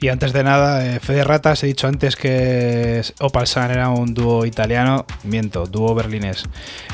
Y 0.00 0.08
antes 0.08 0.32
de 0.32 0.42
nada, 0.42 0.84
eh, 0.84 0.98
Fede 0.98 1.22
Ratas, 1.22 1.62
he 1.62 1.68
dicho 1.68 1.86
antes 1.86 2.16
que 2.16 3.00
Opal 3.20 3.46
Sun 3.46 3.70
era 3.70 3.90
un 3.90 4.12
dúo 4.12 4.44
italiano. 4.44 5.06
Miento, 5.22 5.66
dúo 5.66 5.94
berlinés. 5.94 6.42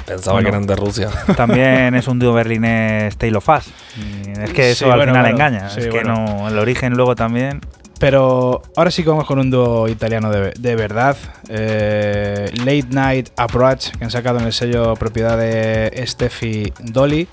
Pensaba 0.04 0.34
Bueno. 0.34 0.44
que 0.50 0.56
eran 0.56 0.66
de 0.66 0.76
Rusia. 0.76 1.08
También 1.36 1.94
es 1.94 2.06
un 2.08 2.18
dúo 2.18 2.34
berlinés 2.34 2.57
Tale 2.60 3.36
of 3.36 3.48
Us. 3.48 3.66
Y 3.96 4.30
Es 4.40 4.52
que 4.52 4.70
eso 4.72 4.84
Sí, 4.86 4.90
al 4.90 4.96
bueno, 4.98 5.12
final 5.12 5.32
bueno, 5.32 5.36
engaña. 5.36 5.70
sí, 5.70 5.80
es 5.80 5.86
que 5.86 5.90
bueno. 6.02 6.24
no, 6.24 6.48
el 6.48 6.58
origen 6.58 6.94
luego 6.94 7.14
también. 7.14 7.60
Pero 8.00 8.62
ahora 8.76 8.92
sí 8.92 9.02
que 9.02 9.08
vamos 9.10 9.26
con 9.26 9.40
un 9.40 9.50
dúo 9.50 9.88
italiano 9.88 10.30
de, 10.30 10.52
de 10.56 10.76
verdad. 10.76 11.16
Eh, 11.48 12.48
Late 12.58 12.86
Night 12.90 13.30
Approach, 13.36 13.90
que 13.98 14.04
han 14.04 14.10
sacado 14.12 14.38
en 14.38 14.46
el 14.46 14.52
sello 14.52 14.94
propiedad 14.94 15.36
de 15.36 16.04
Steffi 16.06 16.72
Dolly. 16.80 17.26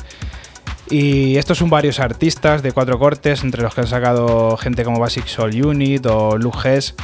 Y 0.89 1.38
estos 1.38 1.57
son 1.57 1.69
varios 1.69 1.99
artistas 1.99 2.61
de 2.61 2.71
cuatro 2.71 2.99
cortes, 2.99 3.43
entre 3.43 3.61
los 3.63 3.73
que 3.73 3.82
han 3.82 3.88
sacado 3.88 4.55
gente 4.57 4.84
como 4.84 4.99
Basic 4.99 5.26
Soul 5.28 5.65
Unit 5.65 6.05
o 6.07 6.38
Luke 6.38 6.57
Hess. 6.63 6.95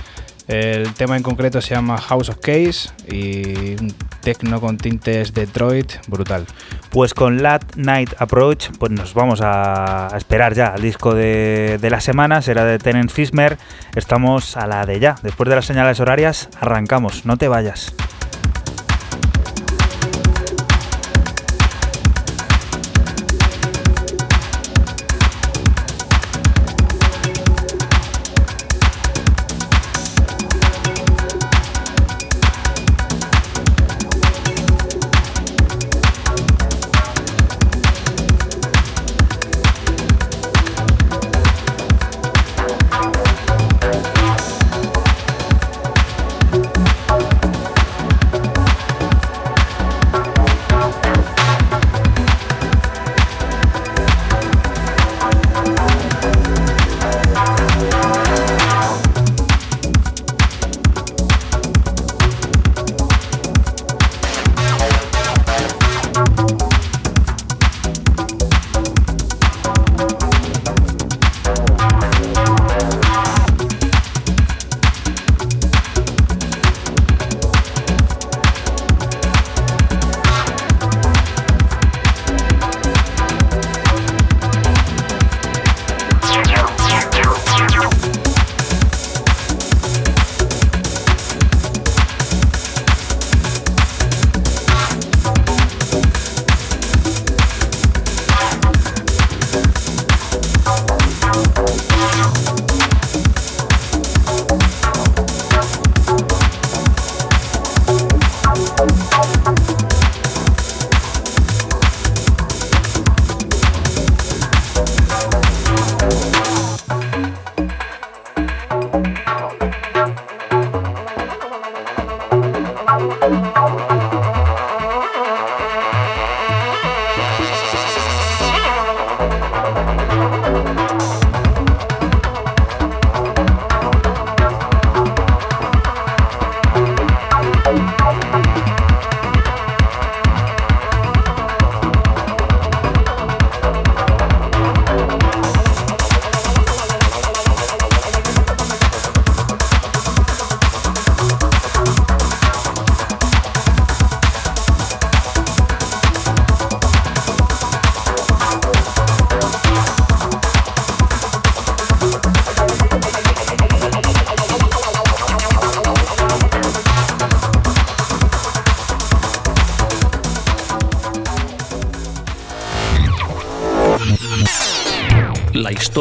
El 0.48 0.94
tema 0.94 1.18
en 1.18 1.24
concreto 1.24 1.62
se 1.62 1.76
llama 1.76 1.98
House 1.98 2.30
of 2.30 2.38
Case 2.38 2.90
y 3.10 3.76
un 3.82 3.94
techno 4.22 4.60
con 4.60 4.78
tintes 4.78 5.34
Detroit 5.34 5.94
brutal. 6.08 6.46
Pues 6.90 7.14
con 7.14 7.42
Lat 7.42 7.76
Night 7.76 8.14
Approach, 8.20 8.70
pues 8.78 8.92
nos 8.92 9.14
vamos 9.14 9.40
a, 9.42 10.10
esperar 10.16 10.54
ya 10.54 10.68
al 10.68 10.82
disco 10.82 11.14
de, 11.14 11.78
de 11.82 11.90
la 11.90 12.02
semana, 12.02 12.42
será 12.42 12.66
de 12.66 12.80
Tenen 12.80 13.10
Fismer. 13.10 13.58
Estamos 13.96 14.58
a 14.58 14.68
la 14.68 14.86
de 14.86 15.00
ya. 15.00 15.16
Después 15.24 15.50
de 15.50 15.56
las 15.56 15.66
señales 15.66 16.00
horarias, 16.00 16.50
arrancamos. 16.60 17.26
No 17.26 17.38
te 17.38 17.48
vayas. 17.48 17.94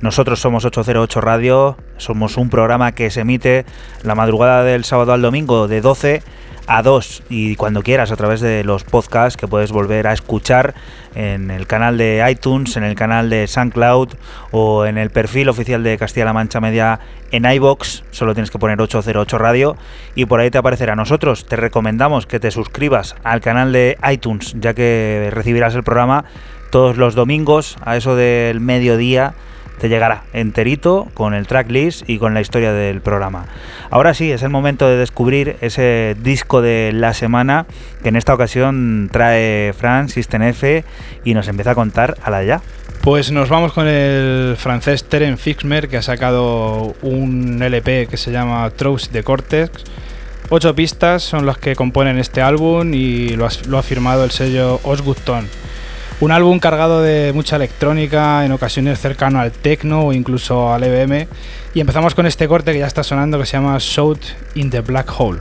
Nosotros 0.00 0.38
somos 0.38 0.64
808 0.64 1.20
Radio, 1.20 1.76
somos 1.96 2.36
un 2.36 2.50
programa 2.50 2.92
que 2.92 3.10
se 3.10 3.22
emite 3.22 3.64
la 4.04 4.14
madrugada 4.14 4.62
del 4.62 4.84
sábado 4.84 5.12
al 5.12 5.22
domingo 5.22 5.66
de 5.66 5.80
12 5.80 6.22
a 6.68 6.82
2 6.82 7.24
y 7.30 7.56
cuando 7.56 7.82
quieras 7.82 8.12
a 8.12 8.16
través 8.16 8.40
de 8.40 8.62
los 8.62 8.84
podcasts 8.84 9.36
que 9.36 9.48
puedes 9.48 9.72
volver 9.72 10.06
a 10.06 10.12
escuchar 10.12 10.74
en 11.16 11.50
el 11.50 11.66
canal 11.66 11.98
de 11.98 12.24
iTunes, 12.30 12.76
en 12.76 12.84
el 12.84 12.94
canal 12.94 13.28
de 13.28 13.48
SoundCloud 13.48 14.10
o 14.52 14.86
en 14.86 14.98
el 14.98 15.10
perfil 15.10 15.48
oficial 15.48 15.82
de 15.82 15.98
Castilla-La 15.98 16.32
Mancha 16.32 16.60
Media 16.60 17.00
en 17.32 17.44
iBox, 17.44 18.04
solo 18.12 18.34
tienes 18.34 18.52
que 18.52 18.58
poner 18.60 18.80
808 18.80 19.36
Radio 19.36 19.76
y 20.14 20.26
por 20.26 20.38
ahí 20.38 20.50
te 20.50 20.58
aparecerá. 20.58 20.94
Nosotros 20.94 21.44
te 21.46 21.56
recomendamos 21.56 22.26
que 22.26 22.38
te 22.38 22.52
suscribas 22.52 23.16
al 23.24 23.40
canal 23.40 23.72
de 23.72 23.98
iTunes, 24.08 24.54
ya 24.60 24.74
que 24.74 25.30
recibirás 25.32 25.74
el 25.74 25.82
programa 25.82 26.24
todos 26.70 26.98
los 26.98 27.16
domingos 27.16 27.76
a 27.84 27.96
eso 27.96 28.14
del 28.14 28.60
mediodía 28.60 29.34
te 29.78 29.88
llegará 29.88 30.24
enterito 30.32 31.08
con 31.14 31.34
el 31.34 31.46
tracklist 31.46 32.08
y 32.08 32.18
con 32.18 32.34
la 32.34 32.40
historia 32.40 32.72
del 32.72 33.00
programa. 33.00 33.46
Ahora 33.90 34.14
sí, 34.14 34.30
es 34.30 34.42
el 34.42 34.50
momento 34.50 34.88
de 34.88 34.96
descubrir 34.96 35.56
ese 35.60 36.16
disco 36.20 36.60
de 36.60 36.92
la 36.92 37.14
semana 37.14 37.66
que 38.02 38.08
en 38.08 38.16
esta 38.16 38.34
ocasión 38.34 39.08
trae 39.12 39.72
Fran 39.72 40.08
System 40.08 40.42
F 40.42 40.84
y 41.24 41.34
nos 41.34 41.48
empieza 41.48 41.72
a 41.72 41.74
contar 41.74 42.16
a 42.22 42.30
la 42.30 42.44
ya. 42.44 42.60
Pues 43.00 43.30
nos 43.30 43.48
vamos 43.48 43.72
con 43.72 43.86
el 43.86 44.56
francés 44.58 45.04
Teren 45.04 45.38
Fixmer 45.38 45.88
que 45.88 45.96
ha 45.96 46.02
sacado 46.02 46.94
un 47.00 47.62
LP 47.62 48.06
que 48.08 48.16
se 48.16 48.32
llama 48.32 48.68
Trous 48.70 49.12
de 49.12 49.22
Cortex. 49.22 49.84
Ocho 50.50 50.74
pistas 50.74 51.22
son 51.22 51.46
las 51.46 51.58
que 51.58 51.76
componen 51.76 52.18
este 52.18 52.40
álbum 52.40 52.92
y 52.94 53.36
lo 53.36 53.46
ha, 53.46 53.82
firmado 53.82 54.24
el 54.24 54.30
sello 54.30 54.80
Osgutton. 54.82 55.46
Un 56.20 56.32
álbum 56.32 56.58
cargado 56.58 57.00
de 57.00 57.32
mucha 57.32 57.54
electrónica, 57.54 58.44
en 58.44 58.50
ocasiones 58.50 58.98
cercano 58.98 59.38
al 59.38 59.52
techno 59.52 60.06
o 60.06 60.12
incluso 60.12 60.72
al 60.72 60.82
EBM. 60.82 61.28
Y 61.74 61.80
empezamos 61.80 62.16
con 62.16 62.26
este 62.26 62.48
corte 62.48 62.72
que 62.72 62.80
ya 62.80 62.88
está 62.88 63.04
sonando 63.04 63.38
que 63.38 63.46
se 63.46 63.52
llama 63.52 63.76
Shout 63.78 64.20
in 64.56 64.68
the 64.68 64.80
Black 64.80 65.08
Hole. 65.16 65.38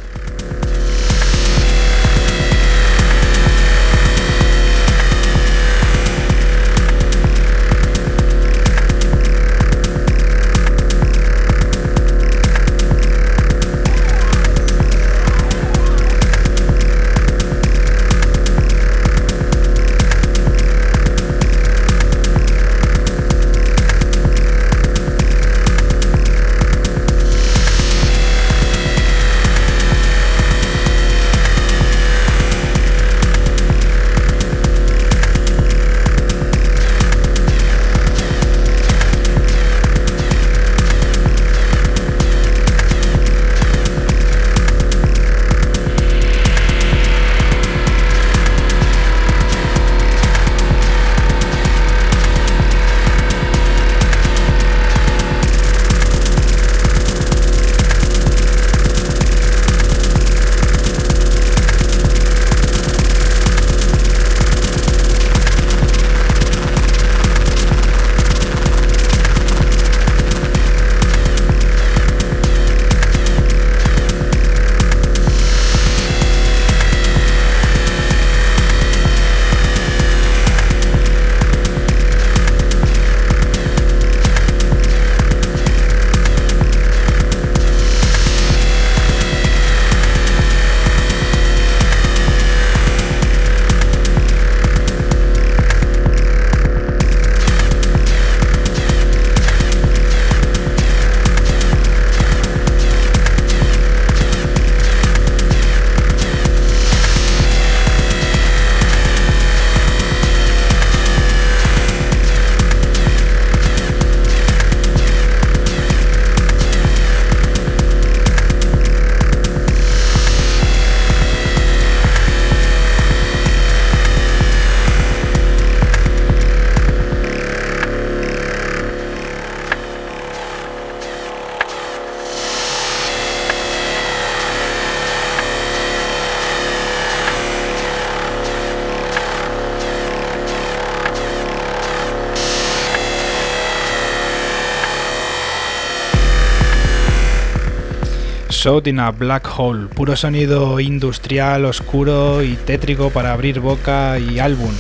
Black 148.94 149.50
Hole, 149.58 149.88
puro 149.88 150.16
sonido 150.16 150.80
industrial, 150.80 151.66
oscuro 151.66 152.42
y 152.42 152.56
tétrico 152.56 153.10
para 153.10 153.34
abrir 153.34 153.60
boca 153.60 154.18
y 154.18 154.40
álbum. 154.40 154.72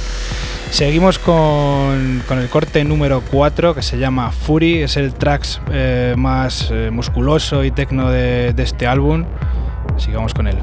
Seguimos 0.70 1.20
con, 1.20 2.24
el 2.30 2.50
corte 2.50 2.84
número 2.86 3.22
4 3.30 3.76
que 3.76 3.82
se 3.82 3.98
llama 3.98 4.32
Fury, 4.32 4.84
es 4.84 4.96
el 4.96 5.14
track 5.14 5.46
eh, 5.72 6.16
más 6.18 6.70
eh, 6.72 6.90
musculoso 6.90 7.66
y 7.66 7.72
tecno 7.72 8.10
de, 8.10 8.54
de 8.54 8.64
este 8.64 8.88
álbum, 8.88 9.26
vamos 10.14 10.34
con 10.34 10.48
él. 10.48 10.58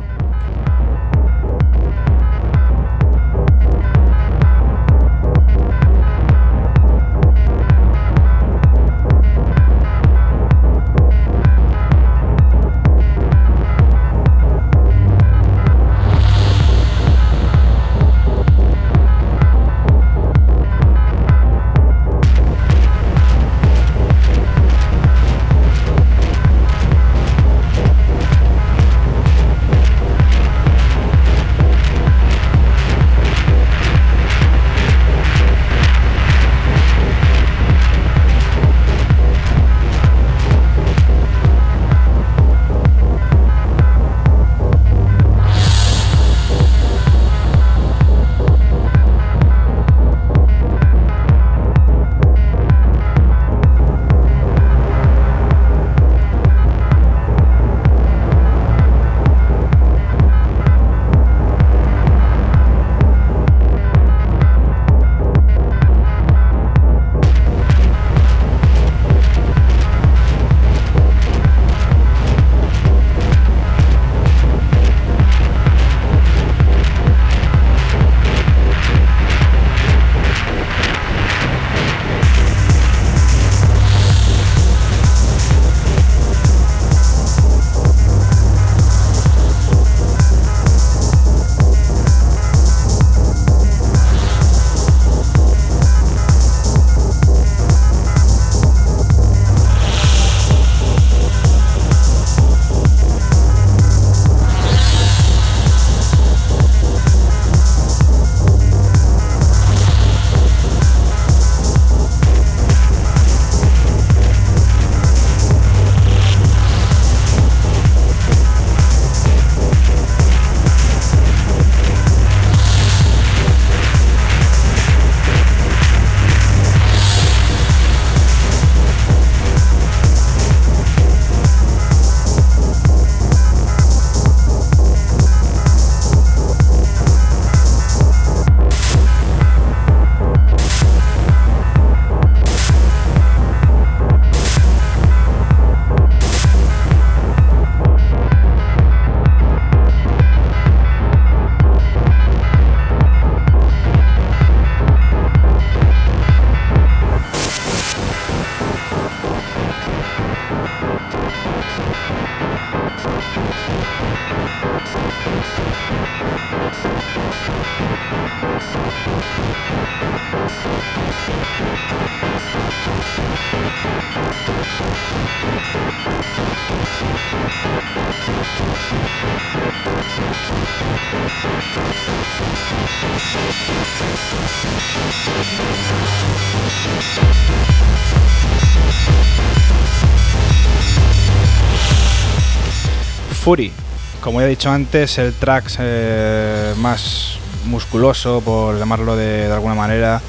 Antes, 194.70 195.18
el 195.18 195.34
track 195.34 195.70
eh, 195.78 196.74
más 196.78 197.38
musculoso, 197.66 198.40
por 198.40 198.78
llamarlo 198.78 199.16
de, 199.16 199.50
alguna 199.52 199.74
manera, 199.74 200.20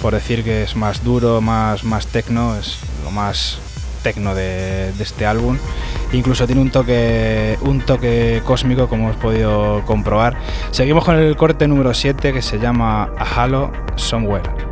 por 0.00 0.14
decir 0.14 0.44
que 0.44 0.62
es 0.62 0.76
más 0.76 1.02
duro, 1.02 1.40
más, 1.40 1.84
más 1.84 2.06
tecno, 2.06 2.56
es 2.56 2.78
lo 3.04 3.10
más 3.10 3.58
tecno 4.02 4.34
de, 4.34 4.92
de, 4.92 5.02
este 5.02 5.26
álbum. 5.26 5.58
Incluso 6.12 6.46
tiene 6.46 6.62
un 6.62 6.70
toque, 6.70 7.58
un 7.62 7.80
toque 7.80 8.42
cósmico, 8.44 8.88
como 8.88 9.04
hemos 9.04 9.16
podido 9.16 9.82
comprobar. 9.86 10.36
Seguimos 10.70 11.04
con 11.04 11.16
el 11.16 11.36
corte 11.36 11.66
número 11.66 11.94
7 11.94 12.32
que 12.32 12.42
se 12.42 12.58
llama 12.58 13.10
A 13.18 13.42
Halo 13.42 13.72
Somewhere. 13.96 14.63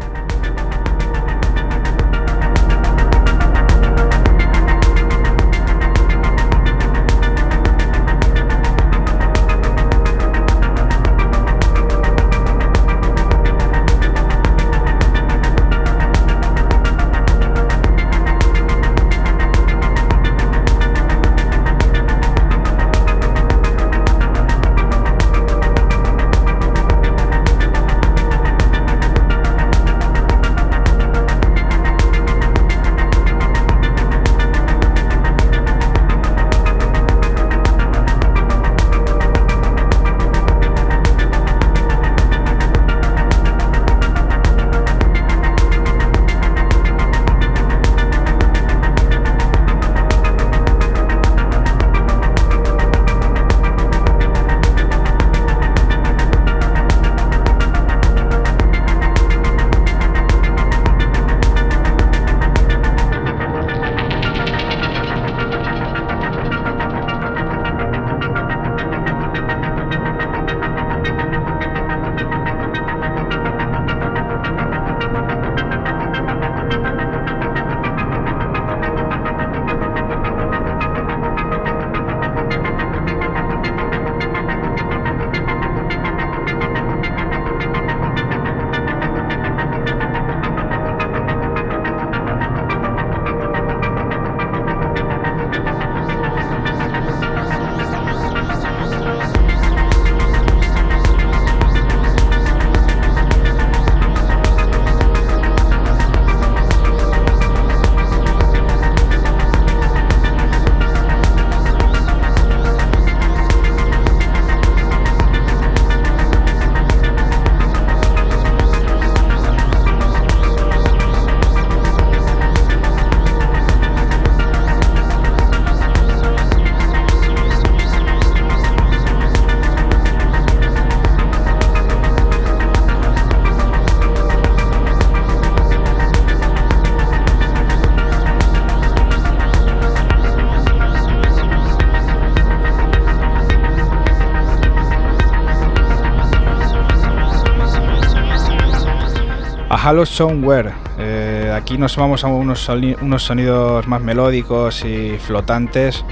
Halo 149.92 150.06
Somewhere. 150.06 150.72
Eh, 150.98 151.52
aquí 151.54 151.76
nos 151.76 151.96
vamos 151.96 152.24
a 152.24 152.28
unos, 152.28 152.66
unos, 153.02 153.22
sonidos 153.22 153.86
más 153.86 154.00
melódicos 154.00 154.86
y 154.86 155.18
flotantes. 155.18 156.02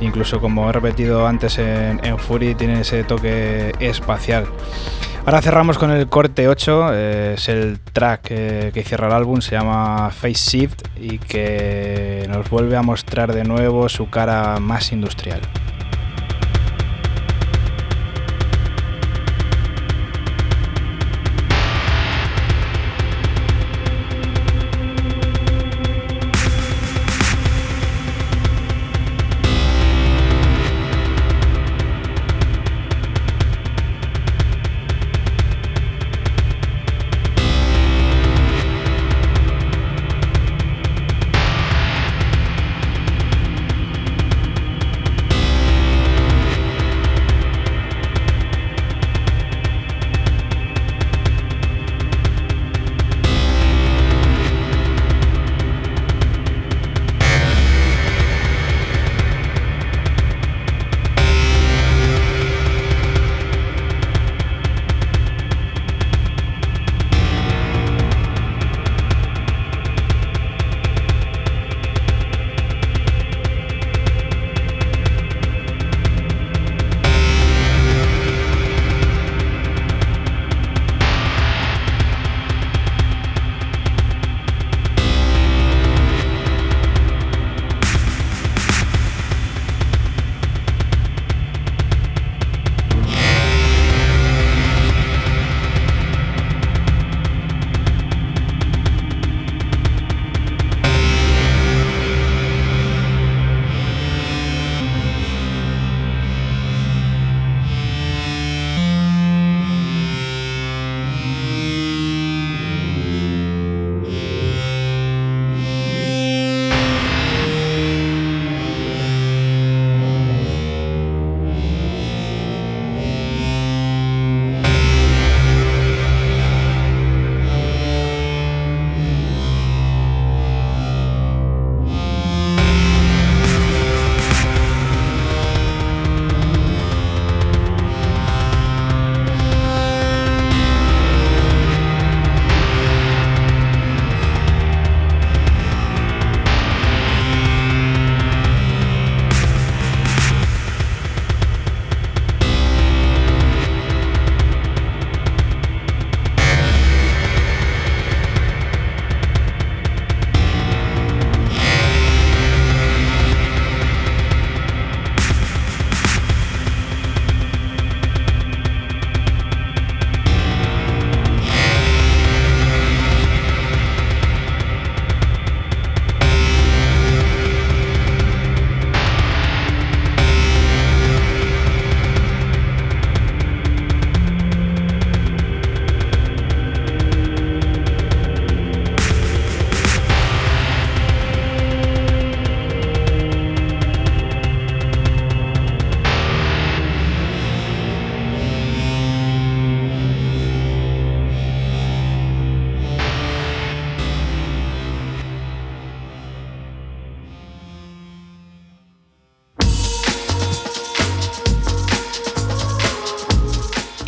Incluso 0.00 0.40
como 0.40 0.70
he 0.70 0.72
repetido 0.72 1.26
antes 1.26 1.58
en, 1.58 1.98
Fury, 2.16 2.54
tiene 2.54 2.82
ese 2.82 3.02
toque 3.02 3.72
espacial. 3.80 4.46
Ahora 5.26 5.42
cerramos 5.42 5.78
con 5.78 5.90
el 5.90 6.06
corte 6.06 6.46
8, 6.46 6.90
eh, 6.92 7.34
es 7.36 7.48
el 7.48 7.80
track 7.80 8.22
que, 8.22 8.70
que 8.72 8.84
cierra 8.84 9.08
el 9.08 9.14
álbum, 9.14 9.40
se 9.40 9.56
llama 9.56 10.10
Face 10.12 10.34
Shift 10.34 10.82
y 10.96 11.18
que 11.18 12.24
nos 12.28 12.48
vuelve 12.48 12.76
a 12.76 12.82
mostrar 12.82 13.34
de 13.34 13.42
nuevo 13.42 13.88
su 13.88 14.08
cara 14.08 14.60
más 14.60 14.92
industrial. 14.92 15.40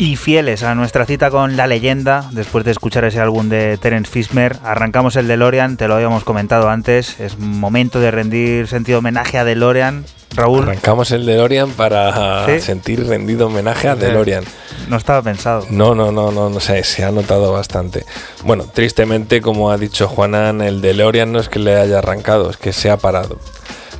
Y 0.01 0.15
fieles 0.15 0.63
a 0.63 0.73
nuestra 0.73 1.05
cita 1.05 1.29
con 1.29 1.57
la 1.57 1.67
leyenda, 1.67 2.27
después 2.31 2.65
de 2.65 2.71
escuchar 2.71 3.05
ese 3.05 3.19
álbum 3.19 3.49
de 3.49 3.77
Terence 3.77 4.09
Fismer, 4.09 4.57
arrancamos 4.63 5.15
el 5.15 5.27
DeLorean, 5.27 5.77
te 5.77 5.87
lo 5.87 5.93
habíamos 5.93 6.23
comentado 6.23 6.71
antes, 6.71 7.19
es 7.19 7.37
momento 7.37 7.99
de 7.99 8.09
rendir 8.09 8.67
sentido 8.67 8.97
homenaje 8.97 9.37
a 9.37 9.43
DeLorean. 9.43 10.03
Raúl. 10.33 10.63
Arrancamos 10.63 11.11
el 11.11 11.27
DeLorean 11.27 11.69
para 11.73 12.47
sentir 12.61 13.05
rendido 13.05 13.45
homenaje 13.45 13.89
a 13.89 13.95
DeLorean. 13.95 14.43
No 14.89 14.97
estaba 14.97 15.21
pensado. 15.21 15.67
No, 15.69 15.93
no, 15.93 16.11
no, 16.11 16.31
no, 16.31 16.49
no 16.49 16.59
sé, 16.59 16.83
se 16.83 17.03
ha 17.03 17.11
notado 17.11 17.53
bastante. 17.53 18.03
Bueno, 18.43 18.63
tristemente, 18.63 19.39
como 19.39 19.69
ha 19.69 19.77
dicho 19.77 20.07
Juanan, 20.07 20.61
el 20.61 20.81
DeLorean 20.81 21.31
no 21.31 21.39
es 21.39 21.47
que 21.47 21.59
le 21.59 21.75
haya 21.75 21.99
arrancado, 21.99 22.49
es 22.49 22.57
que 22.57 22.73
se 22.73 22.89
ha 22.89 22.97
parado 22.97 23.37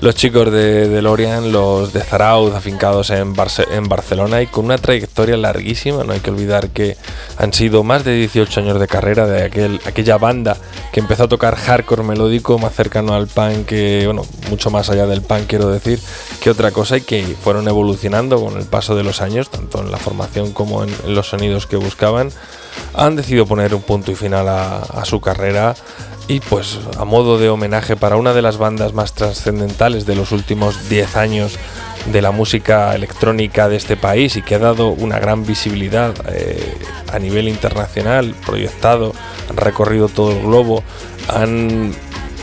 los 0.02 0.16
chicos 0.16 0.52
de, 0.52 0.90
DeLorean, 0.90 1.52
los 1.52 1.94
de 1.94 2.02
Zarauz, 2.02 2.56
afincados 2.56 3.12
en, 3.12 3.34
Barcelona 3.36 4.42
y 4.42 4.48
con 4.48 4.66
una 4.66 4.80
trayectoria 4.80 5.38
larguísima. 5.38 6.04
No 6.04 6.14
hay 6.14 6.20
que 6.20 6.32
olvidar 6.32 6.70
que 6.70 6.98
han 7.38 7.54
sido 7.54 7.84
más 7.84 8.04
de 8.04 8.16
18 8.16 8.62
años 8.62 8.80
de 8.80 8.88
carrera 8.88 9.28
de 9.28 9.44
aquel, 9.44 9.80
aquella 9.86 10.18
banda 10.18 10.58
que 10.92 11.00
empezó 11.00 11.26
a 11.26 11.28
tocar 11.28 11.56
hardcore 11.56 12.02
melódico 12.02 12.58
más 12.58 12.74
cercano 12.74 13.14
al 13.14 13.28
punk, 13.28 13.68
que, 13.68 14.02
bueno, 14.06 14.24
mucho 14.50 14.72
más 14.72 14.90
allá 14.90 15.06
del 15.06 15.22
punk, 15.22 15.46
quiero 15.46 15.70
decir, 15.70 16.00
que 16.42 16.50
otra 16.50 16.72
cosa 16.72 16.98
y 16.98 17.02
que 17.02 17.24
fueron 17.24 17.68
evolucionando 17.68 18.44
con 18.44 18.58
el 18.58 18.66
paso 18.66 18.96
de 18.96 19.04
los 19.04 19.22
años, 19.22 19.52
tanto 19.52 19.82
en 19.82 19.92
la 19.92 19.98
formación 19.98 20.52
como 20.52 20.84
en, 20.84 20.92
los 21.14 21.30
sonidos 21.30 21.68
que 21.68 21.76
buscaban. 21.76 22.32
Han 22.94 23.16
decidido 23.16 23.46
poner 23.46 23.74
un 23.74 23.82
punto 23.82 24.12
y 24.12 24.16
final 24.16 24.48
a 24.50 25.06
su 25.06 25.22
carrera 25.22 25.76
y 26.28 26.40
pues 26.40 26.80
a 26.98 27.04
modo 27.04 27.38
de 27.38 27.50
homenaje 27.50 27.98
para 27.98 28.16
una 28.16 28.34
de 28.34 28.42
las 28.42 28.58
bandas 28.58 28.94
más 28.94 29.14
trascendentales 29.14 30.06
de 30.06 30.16
los 30.16 30.32
últimos 30.32 30.88
10 30.88 31.18
años 31.18 31.60
de 32.06 32.22
la 32.22 32.32
música 32.32 32.96
electrónica 32.96 33.68
de 33.68 33.76
este 33.76 33.98
país 33.98 34.38
y 34.38 34.42
que 34.42 34.56
ha 34.56 34.60
dado 34.60 34.90
una 34.90 35.20
gran 35.20 35.46
visibilidad 35.46 36.14
eh, 36.30 36.78
a 37.12 37.20
nivel 37.20 37.50
internacional, 37.50 38.34
proyectado, 38.46 39.14
han 39.50 39.58
recorrido 39.58 40.08
todo 40.08 40.32
el 40.32 40.42
globo, 40.42 40.84
han 41.28 41.92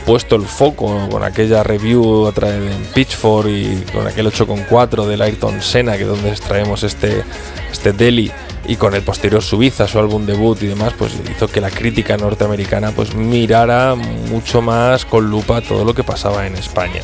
puesto 0.05 0.37
el 0.37 0.45
foco 0.45 1.09
con 1.11 1.25
aquella 1.25 1.63
review 1.63 2.33
en 2.43 2.85
Pitchfork 2.95 3.49
y 3.49 3.85
con 3.93 4.07
aquel 4.07 4.27
8.4 4.27 5.07
del 5.07 5.23
Ayrton 5.23 5.63
Senna, 5.63 5.97
que 5.97 6.03
es 6.03 6.09
donde 6.09 6.29
extraemos 6.29 6.83
este, 6.83 7.25
este 7.73 7.93
Delhi 7.93 8.31
y 8.69 8.77
con 8.77 8.95
el 8.95 9.03
posterior 9.03 9.43
Suiza, 9.43 9.89
su 9.89 9.99
álbum 9.99 10.27
debut 10.27 10.63
y 10.63 10.67
demás, 10.67 10.93
pues 10.97 11.15
hizo 11.35 11.49
que 11.49 11.61
la 11.61 11.71
crítica 11.71 12.19
norteamericana 12.19 12.93
pues 12.93 13.15
mirara 13.15 13.95
mucho 13.95 14.61
más 14.61 15.07
con 15.07 15.31
lupa 15.31 15.63
todo 15.63 15.87
lo 15.87 15.95
que 15.95 16.05
pasaba 16.05 16.47
en 16.47 16.55
España. 16.55 17.01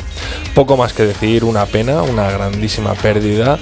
Poco 0.54 0.76
más 0.76 0.92
que 0.92 1.04
decir, 1.04 1.42
una 1.42 1.64
pena, 1.64 2.02
una 2.02 2.30
grandísima 2.30 2.92
pérdida, 2.92 3.58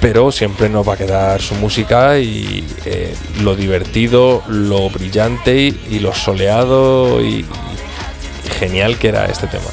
pero 0.00 0.30
siempre 0.30 0.68
nos 0.68 0.88
va 0.88 0.94
a 0.94 0.96
quedar 0.96 1.42
su 1.42 1.56
música 1.56 2.18
y 2.20 2.64
eh, 2.84 3.12
lo 3.40 3.56
divertido, 3.56 4.44
lo 4.46 4.88
brillante 4.88 5.56
y, 5.56 5.98
lo 5.98 6.14
soleado 6.14 7.20
y 7.20 7.44
genial 8.60 8.98
que 8.98 9.08
era 9.08 9.26
este 9.26 9.48
tema. 9.48 9.68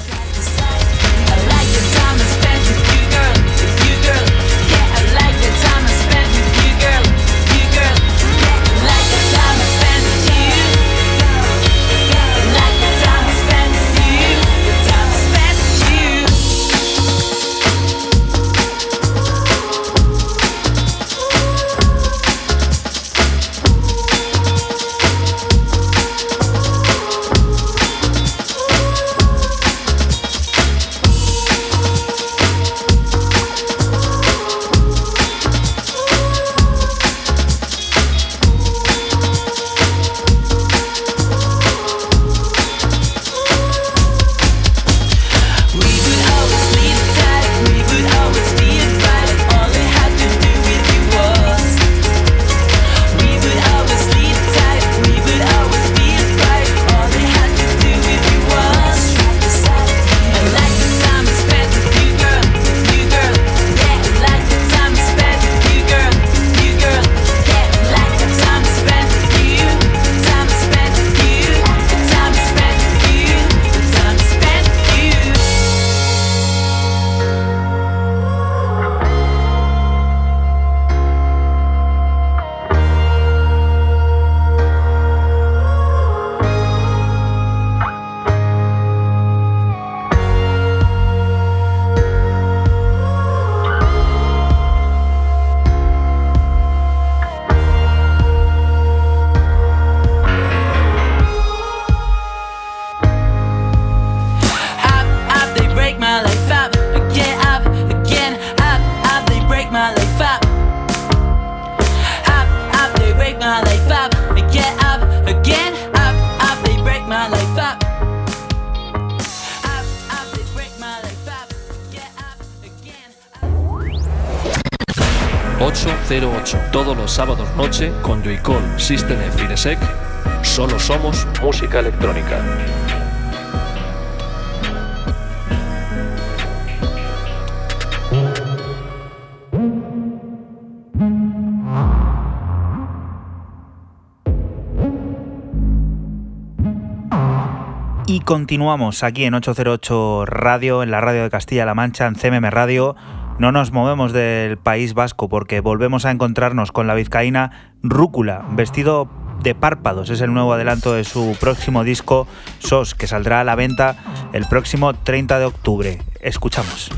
Y 148.12 148.22
continuamos 148.22 149.04
aquí 149.04 149.26
en 149.26 149.36
808 149.36 150.26
Radio, 150.26 150.82
en 150.82 150.90
la 150.90 151.00
radio 151.00 151.24
de 151.24 151.30
Castilla-La 151.30 151.76
Mancha, 151.76 152.08
en 152.08 152.16
CMM 152.16 152.50
Radio. 152.50 152.96
No 153.38 153.52
nos 153.52 153.72
movemos 153.72 154.14
del 154.14 154.58
País 154.58 154.96
Vasco 154.96 155.30
porque 155.30 155.62
volvemos 155.62 156.06
a 156.06 156.12
encontrarnos 156.12 156.72
con 156.72 156.88
la 156.88 156.96
vizcaína 156.96 157.76
Rúcula, 157.84 158.46
vestido 158.52 159.10
párpados. 159.56 160.10
Es 160.10 160.22
el 160.22 160.34
nuevo 160.34 160.54
adelanto 160.54 160.94
de 160.94 161.04
su 161.04 161.36
próximo 161.40 161.84
disco 161.84 162.28
SOS, 162.60 162.96
que 162.96 163.08
saldrá 163.08 163.42
a 163.42 163.44
la 163.44 163.56
venta 163.56 163.98
el 164.34 164.46
próximo 164.46 164.94
30 164.94 165.40
de 165.40 165.46
octubre. 165.46 166.02
Escuchamos. 166.22 166.90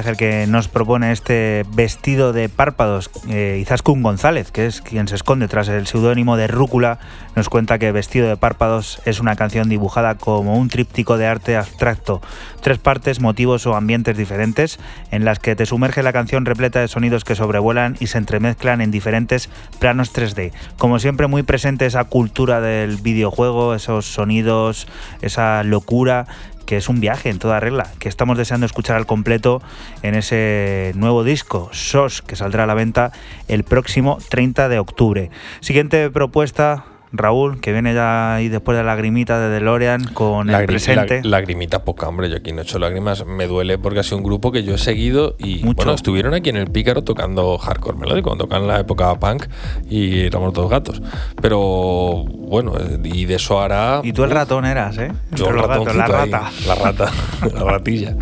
El 0.00 0.16
que 0.16 0.46
nos 0.46 0.68
propone 0.68 1.12
este 1.12 1.64
vestido 1.74 2.32
de 2.32 2.48
párpados. 2.48 3.10
Eh, 3.28 3.58
Izaskun 3.60 4.02
González, 4.02 4.50
que 4.50 4.66
es 4.66 4.80
quien 4.80 5.06
se 5.06 5.14
esconde 5.14 5.48
tras 5.48 5.68
el 5.68 5.86
seudónimo 5.86 6.36
de 6.36 6.46
Rúcula, 6.46 6.98
nos 7.36 7.48
cuenta 7.48 7.78
que 7.78 7.92
Vestido 7.92 8.28
de 8.28 8.36
párpados 8.36 9.00
es 9.04 9.20
una 9.20 9.36
canción 9.36 9.68
dibujada 9.68 10.16
como 10.16 10.56
un 10.56 10.68
tríptico 10.68 11.18
de 11.18 11.26
arte 11.26 11.56
abstracto. 11.56 12.22
Tres 12.60 12.78
partes, 12.78 13.20
motivos 13.20 13.66
o 13.66 13.74
ambientes 13.76 14.16
diferentes, 14.16 14.78
en 15.10 15.24
las 15.24 15.38
que 15.38 15.54
te 15.54 15.66
sumerge 15.66 16.02
la 16.02 16.12
canción 16.12 16.46
repleta 16.46 16.80
de 16.80 16.88
sonidos 16.88 17.24
que 17.24 17.34
sobrevuelan 17.34 17.96
y 18.00 18.06
se 18.06 18.18
entremezclan 18.18 18.80
en 18.80 18.90
diferentes 18.90 19.50
planos 19.78 20.12
3D. 20.14 20.52
Como 20.78 20.98
siempre, 20.98 21.26
muy 21.26 21.42
presente 21.42 21.86
esa 21.86 22.04
cultura 22.04 22.60
del 22.60 22.96
videojuego, 22.96 23.74
esos 23.74 24.06
sonidos, 24.06 24.86
esa 25.20 25.62
locura 25.64 26.26
que 26.66 26.76
es 26.76 26.88
un 26.88 27.00
viaje 27.00 27.30
en 27.30 27.38
toda 27.38 27.60
regla, 27.60 27.90
que 27.98 28.08
estamos 28.08 28.38
deseando 28.38 28.66
escuchar 28.66 28.96
al 28.96 29.06
completo 29.06 29.62
en 30.02 30.14
ese 30.14 30.92
nuevo 30.94 31.24
disco, 31.24 31.70
SOS, 31.72 32.22
que 32.22 32.36
saldrá 32.36 32.64
a 32.64 32.66
la 32.66 32.74
venta 32.74 33.12
el 33.48 33.64
próximo 33.64 34.18
30 34.28 34.68
de 34.68 34.78
octubre. 34.78 35.30
Siguiente 35.60 36.10
propuesta, 36.10 36.84
Raúl, 37.12 37.60
que 37.60 37.72
viene 37.72 37.94
ya 37.94 38.34
ahí 38.34 38.48
después 38.48 38.76
de 38.76 38.82
la 38.82 38.94
lagrimita 38.94 39.38
de 39.38 39.48
DeLorean 39.50 40.04
con 40.14 40.48
el 40.50 40.66
presente. 40.66 41.20
La, 41.22 41.38
lagrimita 41.38 41.84
poca, 41.84 42.08
hombre. 42.08 42.30
Yo 42.30 42.36
aquí 42.36 42.52
no 42.52 42.60
he 42.60 42.64
hecho 42.64 42.78
lágrimas. 42.78 43.26
Me 43.26 43.46
duele 43.46 43.78
porque 43.78 44.00
ha 44.00 44.02
sido 44.02 44.18
un 44.18 44.24
grupo 44.24 44.52
que 44.52 44.64
yo 44.64 44.74
he 44.74 44.78
seguido 44.78 45.36
y 45.38 45.62
bueno, 45.64 45.92
estuvieron 45.92 46.34
aquí 46.34 46.50
en 46.50 46.56
el 46.56 46.70
Pícaro 46.70 47.02
tocando 47.02 47.58
hardcore 47.58 47.98
melódico, 47.98 48.36
tocan 48.36 48.66
la 48.66 48.80
época 48.80 49.14
punk 49.18 49.46
y 49.88 50.20
éramos 50.20 50.52
todos 50.52 50.70
gatos. 50.70 51.02
Pero 51.40 52.24
bueno, 52.24 52.74
y 53.02 53.26
de 53.26 53.34
eso 53.34 53.60
hará. 53.60 54.00
Y 54.02 54.12
tú 54.12 54.24
el 54.24 54.30
ratón 54.30 54.64
eras, 54.64 54.96
¿eh? 54.98 55.12
Yo 55.32 55.48
el 55.48 55.58
ratón, 55.58 55.96
la 55.96 56.06
rata. 56.06 56.50
la 56.66 56.74
rata, 56.74 57.10
la 57.54 57.64
ratilla. 57.64 58.16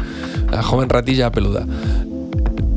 La 0.51 0.63
joven 0.63 0.89
ratilla 0.89 1.31
peluda 1.31 1.65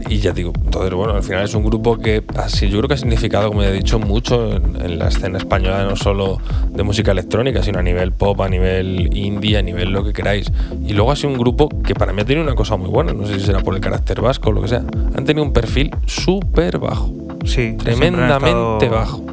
y 0.09 0.17
ya 0.17 0.31
digo, 0.31 0.53
entonces 0.63 0.93
bueno, 0.93 1.13
al 1.13 1.23
final 1.23 1.43
es 1.43 1.53
un 1.53 1.63
grupo 1.63 1.97
que 1.97 2.23
así 2.35 2.69
yo 2.69 2.77
creo 2.77 2.87
que 2.87 2.93
ha 2.95 2.97
significado, 2.97 3.49
como 3.49 3.61
ya 3.61 3.69
he 3.69 3.73
dicho, 3.73 3.99
mucho 3.99 4.55
en, 4.55 4.99
la 4.99 5.07
escena 5.07 5.37
española, 5.37 5.85
no 5.85 5.95
solo 5.95 6.39
de 6.69 6.83
música 6.83 7.11
electrónica, 7.11 7.63
sino 7.63 7.79
a 7.79 7.83
nivel 7.83 8.11
pop, 8.11 8.39
a 8.41 8.49
nivel 8.49 9.15
indie, 9.15 9.57
a 9.57 9.61
nivel 9.61 9.91
lo 9.91 10.03
que 10.03 10.13
queráis. 10.13 10.51
Y 10.85 10.93
luego 10.93 11.11
ha 11.11 11.15
sido 11.15 11.29
un 11.29 11.37
grupo 11.37 11.69
que 11.83 11.95
para 11.95 12.13
mí 12.13 12.21
ha 12.21 12.25
tenido 12.25 12.45
una 12.45 12.55
cosa 12.55 12.77
muy 12.77 12.89
buena, 12.89 13.13
no 13.13 13.25
sé 13.25 13.39
si 13.39 13.45
será 13.45 13.61
por 13.61 13.75
el 13.75 13.81
carácter 13.81 14.21
vasco 14.21 14.49
o 14.49 14.53
lo 14.53 14.61
que 14.61 14.67
sea. 14.67 14.83
Han 15.15 15.25
tenido 15.25 15.43
un 15.43 15.53
perfil 15.53 15.91
súper 16.05 16.79
bajo. 16.79 17.11
Sí, 17.45 17.75
tremendamente 17.77 18.87
bajo. 18.89 19.32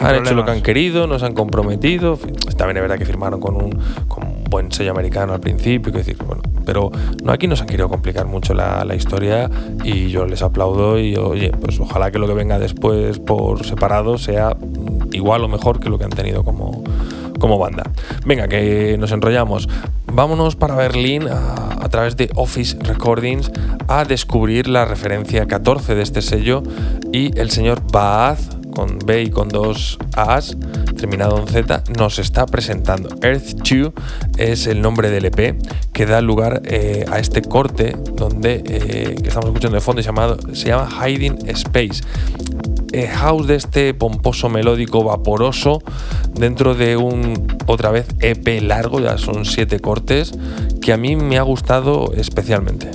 Han 0.00 0.16
hecho 0.16 0.34
lo 0.34 0.44
que 0.44 0.50
han 0.50 0.62
querido, 0.62 1.06
nos 1.06 1.22
han 1.22 1.34
comprometido. 1.34 2.18
También 2.56 2.76
es 2.78 2.82
verdad 2.82 2.98
que 2.98 3.04
firmaron 3.04 3.40
con 3.40 3.56
un, 3.56 3.78
con 4.08 4.26
un 4.26 4.44
buen 4.44 4.70
sello 4.70 4.92
americano 4.92 5.32
al 5.32 5.40
principio, 5.40 5.92
que 5.92 5.98
decir, 5.98 6.16
bueno, 6.24 6.42
pero 6.64 6.90
no 7.22 7.32
aquí 7.32 7.46
nos 7.46 7.60
han 7.60 7.66
querido 7.66 7.88
complicar 7.88 8.26
mucho 8.26 8.54
la, 8.54 8.84
historia 8.94 9.50
y 9.82 10.08
yo 10.08 10.26
les 10.26 10.42
aplaudo 10.42 11.00
y 11.00 11.16
oye, 11.16 11.50
pues 11.50 11.80
ojalá 11.80 12.12
que 12.12 12.20
lo 12.20 12.28
que 12.28 12.34
venga 12.34 12.60
después 12.60 13.18
por 13.18 13.64
separado 13.66 14.18
sea 14.18 14.56
igual 15.12 15.42
o 15.42 15.48
mejor 15.48 15.80
que 15.80 15.90
lo 15.90 15.98
que 15.98 16.04
han 16.04 16.10
tenido 16.10 16.44
como, 16.44 16.84
como 17.40 17.58
banda. 17.58 17.90
Venga, 18.24 18.46
que 18.46 18.96
nos 18.98 19.10
enrollamos. 19.10 19.68
Vámonos 20.12 20.54
para 20.54 20.76
Berlín 20.76 21.26
a, 21.28 21.84
a, 21.84 21.88
través 21.88 22.16
de 22.16 22.30
Office 22.36 22.76
Recordings 22.80 23.50
a 23.88 24.04
descubrir 24.04 24.68
la 24.68 24.84
referencia 24.84 25.46
14 25.46 25.96
de 25.96 26.02
este 26.02 26.22
sello 26.22 26.62
y 27.12 27.36
el 27.36 27.50
señor 27.50 27.82
Baaz 27.90 28.50
con 28.74 28.98
B 28.98 29.22
y 29.22 29.30
con 29.30 29.48
dos 29.48 29.98
A's, 30.16 30.56
terminado 30.96 31.38
en 31.38 31.46
Z, 31.46 31.84
nos 31.96 32.18
está 32.18 32.46
presentando. 32.46 33.08
Earth 33.22 33.54
2 33.62 33.92
es 34.38 34.66
el 34.66 34.82
nombre 34.82 35.10
del 35.10 35.26
EP 35.26 35.56
que 35.92 36.06
da 36.06 36.20
lugar 36.20 36.62
eh, 36.64 37.04
a 37.10 37.18
este 37.18 37.42
corte 37.42 37.96
donde 38.14 38.62
eh, 38.66 39.14
que 39.20 39.28
estamos 39.28 39.46
escuchando 39.46 39.76
de 39.76 39.80
fondo 39.80 40.02
llamado, 40.02 40.36
se 40.52 40.68
llama 40.68 40.88
Hiding 40.90 41.48
Space. 41.48 42.02
Eh, 42.92 43.08
house 43.08 43.48
de 43.48 43.56
este 43.56 43.92
pomposo 43.92 44.48
melódico 44.48 45.02
vaporoso 45.02 45.82
dentro 46.34 46.74
de 46.74 46.96
un 46.96 47.48
otra 47.66 47.90
vez 47.90 48.06
EP 48.20 48.62
largo, 48.62 49.00
ya 49.00 49.18
son 49.18 49.44
siete 49.44 49.80
cortes, 49.80 50.32
que 50.80 50.92
a 50.92 50.96
mí 50.96 51.16
me 51.16 51.38
ha 51.38 51.42
gustado 51.42 52.12
especialmente. 52.14 52.90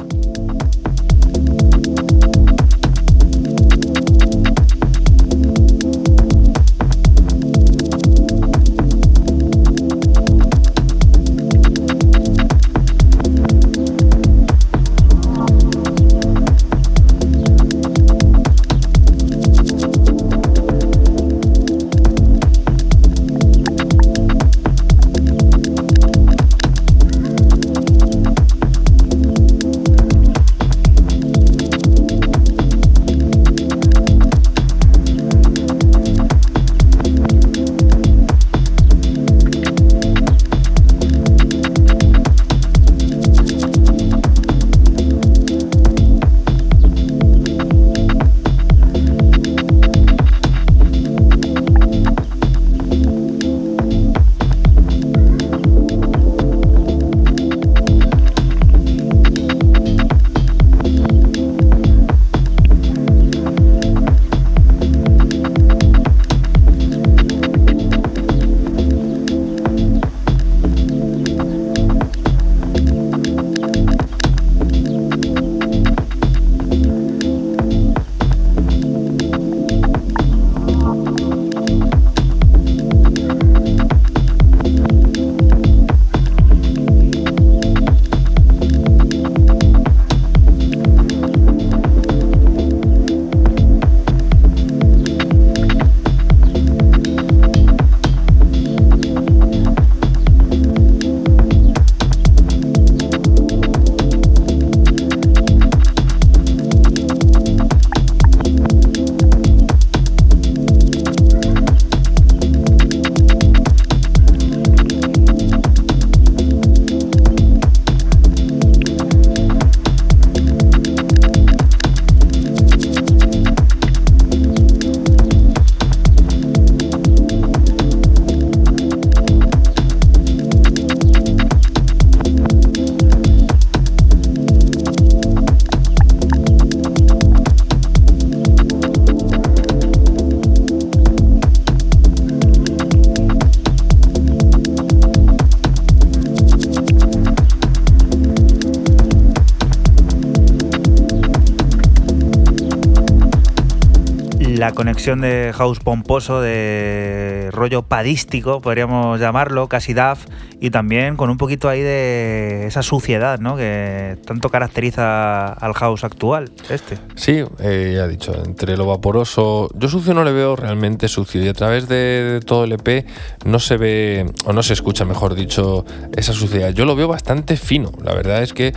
La 154.59 154.73
conexión 154.73 155.21
de 155.21 155.53
house 155.55 155.79
pomposo, 155.79 156.41
de 156.41 157.49
rollo 157.53 157.81
padístico, 157.81 158.59
podríamos 158.59 159.17
llamarlo, 159.17 159.69
casi 159.69 159.93
DAF, 159.93 160.25
y 160.59 160.69
también 160.69 161.15
con 161.15 161.29
un 161.29 161.37
poquito 161.37 161.69
ahí 161.69 161.81
de 161.81 162.67
esa 162.67 162.83
suciedad, 162.83 163.39
¿no? 163.39 163.55
Que 163.55 164.17
tanto 164.25 164.49
caracteriza 164.49 165.53
al 165.53 165.73
house 165.73 166.03
actual, 166.03 166.51
este. 166.69 166.97
Sí, 167.15 167.41
eh, 167.59 167.93
ya 167.95 168.03
he 168.03 168.07
dicho, 168.09 168.33
entre 168.45 168.75
lo 168.75 168.85
vaporoso, 168.85 169.69
yo 169.75 169.87
sucio 169.87 170.13
no 170.13 170.25
le 170.25 170.33
veo 170.33 170.57
realmente 170.57 171.07
sucio 171.07 171.41
y 171.41 171.47
a 171.47 171.53
través 171.53 171.87
de, 171.87 172.41
todo 172.45 172.65
el 172.65 172.73
EP 172.73 173.05
no 173.45 173.59
se 173.59 173.77
ve, 173.77 174.29
o 174.43 174.51
no 174.51 174.61
se 174.61 174.73
escucha, 174.73 175.05
mejor 175.05 175.35
dicho, 175.35 175.85
esa 176.17 176.33
suciedad. 176.33 176.71
Yo 176.71 176.83
lo 176.83 176.97
veo 176.97 177.07
bastante 177.07 177.55
fino, 177.55 177.93
la 178.03 178.13
verdad 178.13 178.43
es 178.43 178.51
que 178.51 178.73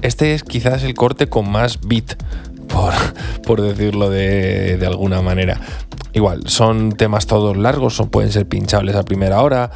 este 0.00 0.32
es 0.32 0.44
quizás 0.44 0.82
el 0.82 0.94
corte 0.94 1.26
con 1.26 1.50
más 1.50 1.78
beat 1.86 2.16
por, 3.44 3.62
decirlo 3.62 4.10
de, 4.10 4.82
alguna 4.86 5.22
manera. 5.22 5.60
Igual, 6.12 6.48
son 6.48 6.92
temas 6.92 7.26
todos 7.26 7.56
largos, 7.56 7.94
son, 7.96 8.08
pueden 8.08 8.32
ser 8.32 8.46
pinchables 8.46 8.96
a 8.96 9.04
primera 9.04 9.40
hora. 9.42 9.70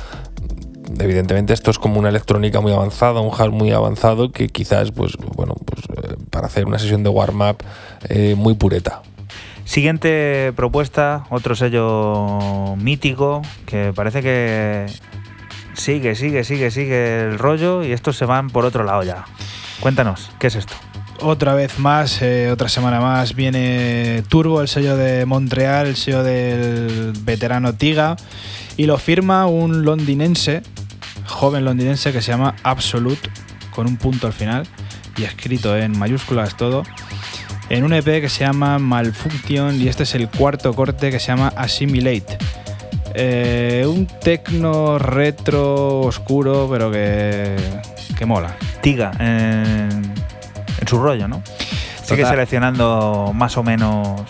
Evidentemente 0.99 1.53
esto 1.53 1.71
es 1.71 1.79
como 1.79 1.99
una 1.99 2.09
electrónica 2.09 2.61
muy 2.61 2.73
avanzada, 2.73 3.21
un 3.21 3.33
hard 3.37 3.53
muy 3.53 3.73
avanzado 3.73 4.31
que 4.31 4.49
quizás, 4.49 4.91
pues, 4.93 5.17
bueno, 5.37 5.55
pues 5.65 5.85
eh, 5.85 6.17
para 6.31 6.47
hacer 6.47 6.67
una 6.67 6.79
sesión 6.79 7.03
de 7.03 7.09
warm-up 7.11 7.57
eh, 8.09 8.35
muy 8.37 8.55
pureta. 8.55 9.03
Siguiente 9.65 10.53
propuesta, 10.55 11.25
otro 11.31 11.55
sello 11.55 12.77
mítico 12.77 13.41
que 13.65 13.93
parece 13.95 14.21
que 14.21 14.87
sigue, 15.73 16.15
sigue, 16.15 16.45
sigue, 16.45 16.71
sigue 16.71 17.25
el 17.25 17.39
rollo 17.39 17.83
y 17.83 17.93
estos 17.93 18.17
se 18.17 18.27
van 18.27 18.51
por 18.51 18.67
otro 18.67 18.85
lado 18.85 19.03
ya. 19.03 19.25
Cuéntanos, 19.81 20.31
¿qué 20.39 20.49
es 20.49 20.57
esto? 20.57 20.75
Otra 21.21 21.55
vez 21.55 21.79
más, 21.79 22.21
eh, 22.23 22.51
otra 22.51 22.69
semana 22.69 23.01
más, 23.01 23.35
viene 23.35 24.23
Turbo, 24.29 24.61
el 24.61 24.69
sello 24.69 24.97
de 24.97 25.25
Montreal, 25.25 25.87
el 25.87 25.97
sello 25.97 26.23
del 26.23 27.13
veterano 27.21 27.75
Tiga, 27.75 28.17
y 28.77 28.87
lo 28.87 28.99
firma 28.99 29.47
un 29.47 29.85
londinense, 29.85 30.63
joven 31.27 31.65
londinense 31.65 32.13
que 32.13 32.21
se 32.21 32.33
llama 32.33 32.57
Absolute, 32.65 33.31
con 33.71 33.87
un 33.87 33.97
punto 33.97 34.27
al 34.27 34.33
final, 34.33 34.67
y 35.17 35.23
escrito 35.23 35.77
en 35.77 35.97
mayúsculas 35.97 36.57
todo, 36.57 36.83
en 37.69 37.85
un 37.85 37.93
EP 37.95 38.05
que 38.05 38.29
se 38.29 38.45
llama 38.45 38.79
Malfunction, 38.79 39.81
y 39.81 39.89
este 39.89 40.03
es 40.03 40.15
el 40.17 40.29
cuarto 40.29 40.75
corte 40.75 41.11
que 41.11 41.21
se 41.21 41.29
llama 41.29 41.53
Assimilate. 41.57 42.39
Eh, 43.15 43.87
un 43.89 44.07
tecno 44.07 44.99
retro 44.99 46.01
oscuro, 46.01 46.69
pero 46.71 46.91
que, 46.91 47.57
que 48.19 48.27
mola. 48.27 48.57
Tiga, 48.83 49.13
en 50.85 50.89
su 50.89 50.99
rollo, 50.99 51.29
¿no? 51.29 51.43
Sigue 52.03 52.27
seleccionando 52.27 53.33
más 53.35 53.57
o 53.57 53.63
menos 53.63 54.21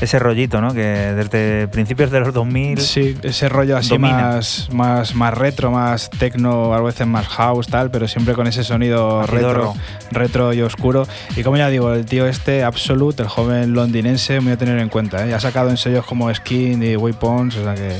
ese 0.00 0.18
rollito, 0.18 0.60
¿no? 0.60 0.74
Que 0.74 0.82
desde 0.82 1.68
principios 1.68 2.10
de 2.10 2.18
los 2.18 2.34
2000. 2.34 2.80
Sí, 2.80 3.16
ese 3.22 3.48
rollo 3.48 3.76
así 3.76 3.96
más, 3.96 4.68
más, 4.72 5.14
más 5.14 5.32
retro, 5.32 5.70
más 5.70 6.10
techno, 6.10 6.74
a 6.74 6.80
veces 6.80 7.06
más 7.06 7.28
house, 7.28 7.68
tal, 7.68 7.92
pero 7.92 8.08
siempre 8.08 8.34
con 8.34 8.48
ese 8.48 8.64
sonido 8.64 9.24
retro, 9.26 9.74
retro 10.10 10.52
y 10.52 10.62
oscuro. 10.62 11.06
Y 11.36 11.44
como 11.44 11.56
ya 11.56 11.68
digo, 11.68 11.92
el 11.92 12.04
tío 12.04 12.26
este, 12.26 12.64
Absolute, 12.64 13.22
el 13.22 13.28
joven 13.28 13.72
londinense, 13.72 14.40
voy 14.40 14.52
a 14.52 14.58
tener 14.58 14.80
en 14.80 14.88
cuenta. 14.88 15.24
¿eh? 15.26 15.32
Ha 15.32 15.40
sacado 15.40 15.70
en 15.70 15.76
sellos 15.76 16.04
como 16.04 16.34
Skin 16.34 16.82
y 16.82 16.96
Weapons, 16.96 17.56
o 17.56 17.62
sea 17.62 17.74
que 17.74 17.96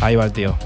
ahí 0.00 0.16
va 0.16 0.24
el 0.24 0.32
tío. 0.32 0.56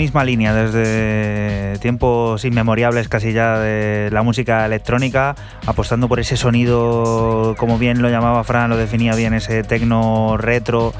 Misma 0.00 0.24
línea 0.24 0.54
desde 0.54 1.78
tiempos 1.80 2.46
inmemorables 2.46 3.06
casi 3.08 3.34
ya 3.34 3.58
de 3.58 4.08
la 4.10 4.22
música 4.22 4.64
electrónica, 4.64 5.36
apostando 5.66 6.08
por 6.08 6.20
ese 6.20 6.38
sonido, 6.38 7.54
como 7.58 7.76
bien 7.76 8.00
lo 8.00 8.08
llamaba 8.08 8.42
Fran, 8.42 8.70
lo 8.70 8.78
definía 8.78 9.14
bien, 9.14 9.34
ese 9.34 9.62
tecno 9.62 10.38
retro, 10.38 10.94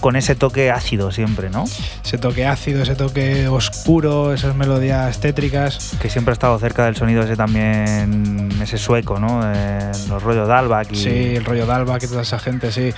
con 0.00 0.16
ese 0.16 0.36
toque 0.36 0.70
ácido 0.70 1.12
siempre, 1.12 1.50
¿no? 1.50 1.66
Ese 2.10 2.18
toque 2.18 2.44
ácido, 2.44 2.82
ese 2.82 2.96
toque 2.96 3.46
oscuro, 3.46 4.34
esas 4.34 4.56
melodías 4.56 5.20
tétricas. 5.20 5.94
Que 6.02 6.10
siempre 6.10 6.32
ha 6.32 6.34
estado 6.34 6.58
cerca 6.58 6.84
del 6.86 6.96
sonido 6.96 7.22
ese 7.22 7.36
también, 7.36 8.50
ese 8.60 8.78
sueco, 8.78 9.20
¿no? 9.20 9.42
Eh, 9.44 9.92
los 10.08 10.20
rollos 10.20 10.48
Dalbach. 10.48 10.90
Y... 10.90 10.96
Sí, 10.96 11.36
el 11.36 11.44
rollo 11.44 11.66
Dalbach 11.66 12.02
y 12.02 12.08
toda 12.08 12.22
esa 12.22 12.40
gente, 12.40 12.72
sí. 12.72 12.92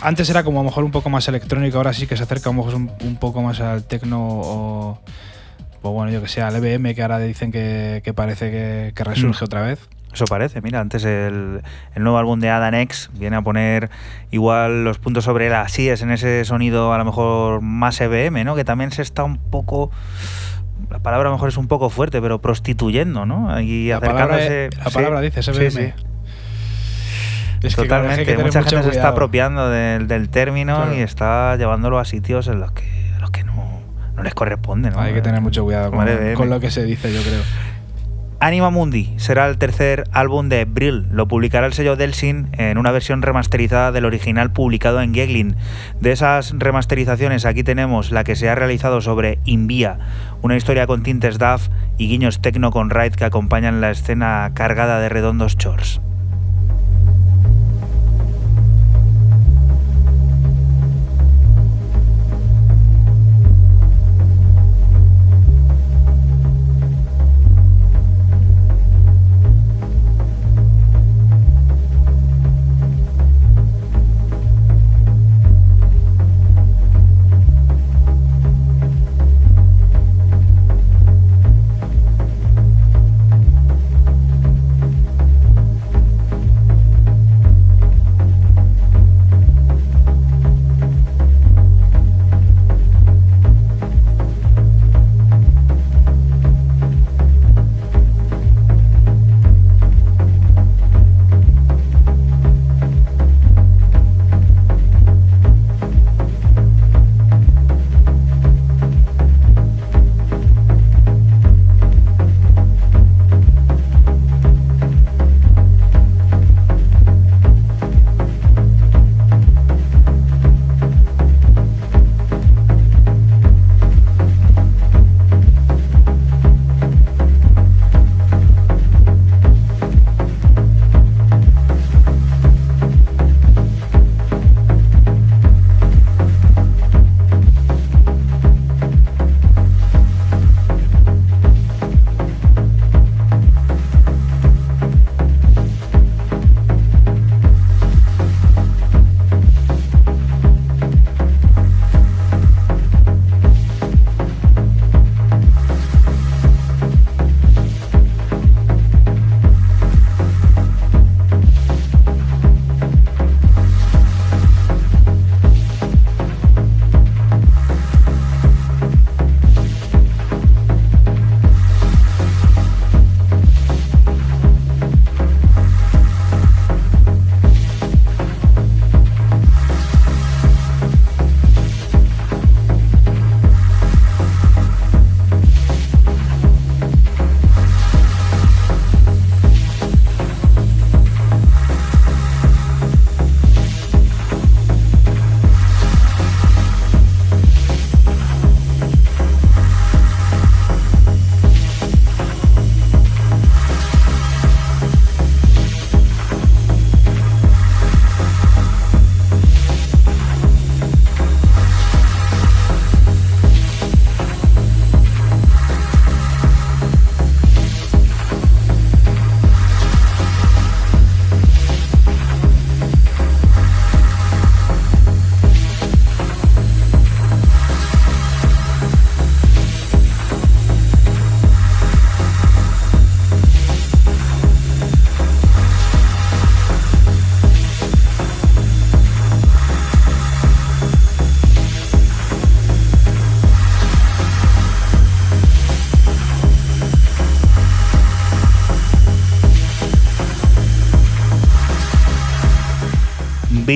Antes 0.00 0.30
era 0.30 0.44
como 0.44 0.60
a 0.60 0.62
lo 0.62 0.70
mejor 0.70 0.82
un 0.82 0.92
poco 0.92 1.10
más 1.10 1.28
electrónico, 1.28 1.76
ahora 1.76 1.92
sí 1.92 2.06
que 2.06 2.16
se 2.16 2.22
acerca 2.22 2.48
a 2.48 2.54
lo 2.54 2.64
mejor 2.64 2.74
un, 2.76 3.16
poco 3.20 3.42
más 3.42 3.60
al 3.60 3.84
techno 3.84 4.18
o, 4.22 4.98
bueno, 5.82 6.10
yo 6.10 6.22
que 6.22 6.28
sé, 6.28 6.40
al 6.40 6.56
EBM, 6.56 6.94
que 6.94 7.02
ahora 7.02 7.18
dicen 7.18 7.52
que, 7.52 8.12
parece 8.16 8.50
que, 8.50 9.04
resurge 9.04 9.42
mm. 9.42 9.44
otra 9.44 9.60
vez. 9.60 9.78
Eso 10.12 10.26
parece, 10.26 10.60
mira, 10.60 10.80
antes 10.80 11.04
el, 11.04 11.62
nuevo 11.96 12.18
álbum 12.18 12.38
de 12.38 12.50
Adam 12.50 12.74
X 12.74 13.10
viene 13.14 13.36
a 13.36 13.42
poner 13.42 13.88
igual 14.30 14.84
los 14.84 14.98
puntos 14.98 15.24
sobre 15.24 15.48
las 15.48 15.78
es 15.78 16.02
en 16.02 16.10
ese 16.10 16.44
sonido 16.44 16.92
a 16.92 16.98
lo 16.98 17.04
mejor 17.04 17.62
más 17.62 17.98
EBM, 18.00 18.44
¿no? 18.44 18.54
Que 18.54 18.64
también 18.64 18.92
se 18.92 19.00
está 19.00 19.24
un 19.24 19.38
poco 19.38 19.90
la 20.90 20.98
palabra 20.98 21.28
a 21.28 21.30
lo 21.30 21.36
mejor 21.36 21.48
es 21.48 21.56
un 21.56 21.68
poco 21.68 21.88
fuerte, 21.88 22.20
pero 22.20 22.40
prostituyendo, 22.40 23.24
¿no? 23.24 23.58
Y 23.60 23.88
la 23.88 23.96
acercándose. 23.98 24.68
Palabra, 24.70 24.84
la 24.84 24.90
palabra 24.90 25.20
dice 25.22 25.40
EBM. 25.40 25.94
Totalmente, 27.74 28.36
mucha 28.38 28.62
gente 28.62 28.82
se 28.82 28.90
está 28.90 29.08
apropiando 29.08 29.70
del, 29.70 30.28
término 30.28 30.94
y 30.94 31.00
está 31.00 31.56
llevándolo 31.56 31.98
a 31.98 32.04
sitios 32.04 32.48
en 32.48 32.60
los 32.60 32.72
que, 32.72 32.84
los 33.20 33.30
que 33.30 33.44
no, 33.44 33.80
no 34.14 34.22
les 34.22 34.34
corresponde, 34.34 34.90
¿no? 34.90 35.00
Hay 35.00 35.14
que 35.14 35.22
tener 35.22 35.40
mucho 35.40 35.64
cuidado 35.64 35.92
con, 35.92 36.06
con 36.34 36.50
lo 36.50 36.60
que 36.60 36.70
se 36.70 36.84
dice, 36.84 37.12
yo 37.12 37.22
creo. 37.22 37.40
Anima 38.42 38.70
Mundi 38.70 39.14
será 39.18 39.46
el 39.46 39.56
tercer 39.56 40.02
álbum 40.10 40.48
de 40.48 40.64
Brill. 40.64 41.06
Lo 41.12 41.28
publicará 41.28 41.64
el 41.64 41.74
sello 41.74 41.94
Delsin 41.94 42.48
en 42.58 42.76
una 42.76 42.90
versión 42.90 43.22
remasterizada 43.22 43.92
del 43.92 44.04
original 44.04 44.52
publicado 44.52 45.00
en 45.00 45.14
Geglin. 45.14 45.54
De 46.00 46.10
esas 46.10 46.52
remasterizaciones, 46.58 47.44
aquí 47.44 47.62
tenemos 47.62 48.10
la 48.10 48.24
que 48.24 48.34
se 48.34 48.48
ha 48.48 48.56
realizado 48.56 49.00
sobre 49.00 49.38
Invia, 49.44 50.00
una 50.42 50.56
historia 50.56 50.88
con 50.88 51.04
tintes 51.04 51.38
DAF 51.38 51.68
y 51.98 52.08
guiños 52.08 52.42
techno 52.42 52.72
con 52.72 52.90
ride 52.90 53.10
que 53.10 53.24
acompañan 53.24 53.80
la 53.80 53.92
escena 53.92 54.50
cargada 54.54 54.98
de 54.98 55.08
redondos 55.08 55.56
chores. 55.56 56.00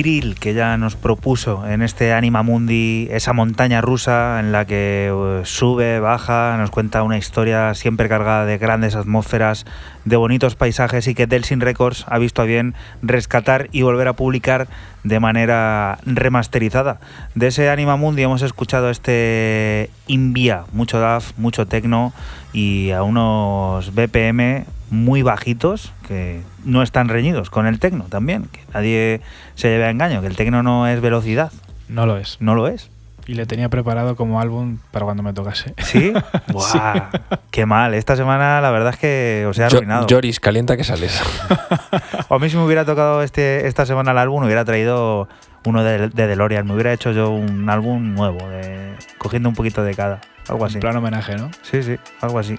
Que 0.07 0.53
ya 0.53 0.77
nos 0.77 0.95
propuso 0.95 1.67
en 1.67 1.81
este 1.81 2.13
Anima 2.13 2.41
Mundi, 2.41 3.09
esa 3.11 3.33
montaña 3.33 3.81
rusa 3.81 4.39
en 4.39 4.53
la 4.53 4.63
que 4.63 5.11
eh, 5.13 5.41
sube, 5.43 5.99
baja, 5.99 6.55
nos 6.57 6.71
cuenta 6.71 7.03
una 7.03 7.17
historia 7.17 7.73
siempre 7.73 8.07
cargada 8.07 8.45
de 8.45 8.57
grandes 8.57 8.95
atmósferas, 8.95 9.65
de 10.05 10.15
bonitos 10.15 10.55
paisajes 10.55 11.09
y 11.09 11.13
que 11.13 11.27
Delsin 11.27 11.59
Records 11.59 12.05
ha 12.07 12.19
visto 12.19 12.41
a 12.41 12.45
bien 12.45 12.73
rescatar 13.01 13.67
y 13.73 13.81
volver 13.81 14.07
a 14.07 14.13
publicar 14.13 14.69
de 15.03 15.19
manera 15.19 15.99
remasterizada. 16.05 17.01
De 17.35 17.47
ese 17.47 17.69
Anima 17.69 17.97
Mundi 17.97 18.23
hemos 18.23 18.43
escuchado 18.43 18.89
este 18.89 19.89
Invia, 20.07 20.63
mucho 20.71 21.01
DAF, 21.01 21.33
mucho 21.37 21.65
techno 21.65 22.13
y 22.53 22.91
a 22.91 23.03
unos 23.03 23.93
BPM 23.93 24.76
muy 24.89 25.21
bajitos 25.21 25.91
que 26.07 26.41
no 26.63 26.81
están 26.81 27.09
reñidos 27.09 27.49
con 27.49 27.67
el 27.67 27.79
tecno 27.79 28.05
también. 28.05 28.43
Que 28.45 28.61
nadie 28.73 29.21
se 29.55 29.69
lleve 29.69 29.85
a 29.85 29.89
engaño, 29.89 30.21
que 30.21 30.27
el 30.27 30.35
tecno 30.35 30.63
no 30.63 30.87
es 30.87 31.01
velocidad. 31.01 31.51
No 31.89 32.05
lo 32.05 32.17
es. 32.17 32.37
No 32.39 32.55
lo 32.55 32.67
es. 32.67 32.89
Y 33.27 33.33
le 33.33 33.45
tenía 33.45 33.67
preparado 33.67 34.15
como 34.15 34.39
álbum 34.39 34.77
para 34.91 35.03
cuando 35.03 35.21
me 35.21 35.33
tocase. 35.33 35.73
¿Sí? 35.79 36.13
¡Buah! 36.47 37.11
Sí. 37.11 37.19
¡Qué 37.51 37.65
mal! 37.65 37.93
Esta 37.93 38.15
semana 38.15 38.61
la 38.61 38.71
verdad 38.71 38.93
es 38.93 38.99
que 38.99 39.45
os 39.49 39.59
he 39.59 39.65
arruinado. 39.65 40.07
Joris, 40.09 40.39
calienta 40.39 40.77
que 40.77 40.85
sales. 40.85 41.21
o 42.29 42.35
a 42.35 42.39
mí 42.39 42.49
si 42.49 42.55
me 42.55 42.63
hubiera 42.63 42.85
tocado 42.85 43.21
este, 43.21 43.67
esta 43.67 43.85
semana 43.85 44.11
el 44.11 44.17
álbum, 44.17 44.43
hubiera 44.43 44.63
traído 44.63 45.27
uno 45.65 45.83
de, 45.83 46.07
de 46.07 46.27
DeLorean. 46.27 46.65
Me 46.65 46.73
hubiera 46.73 46.93
hecho 46.93 47.11
yo 47.11 47.29
un 47.31 47.69
álbum 47.69 48.13
nuevo, 48.13 48.47
de, 48.47 48.95
cogiendo 49.17 49.49
un 49.49 49.55
poquito 49.55 49.83
de 49.83 49.93
cada. 49.93 50.21
Algo 50.47 50.63
así. 50.63 50.75
Un 50.75 50.81
plan 50.81 50.95
homenaje, 50.95 51.35
¿no? 51.35 51.51
Sí, 51.61 51.83
sí, 51.83 51.97
algo 52.21 52.39
así. 52.39 52.57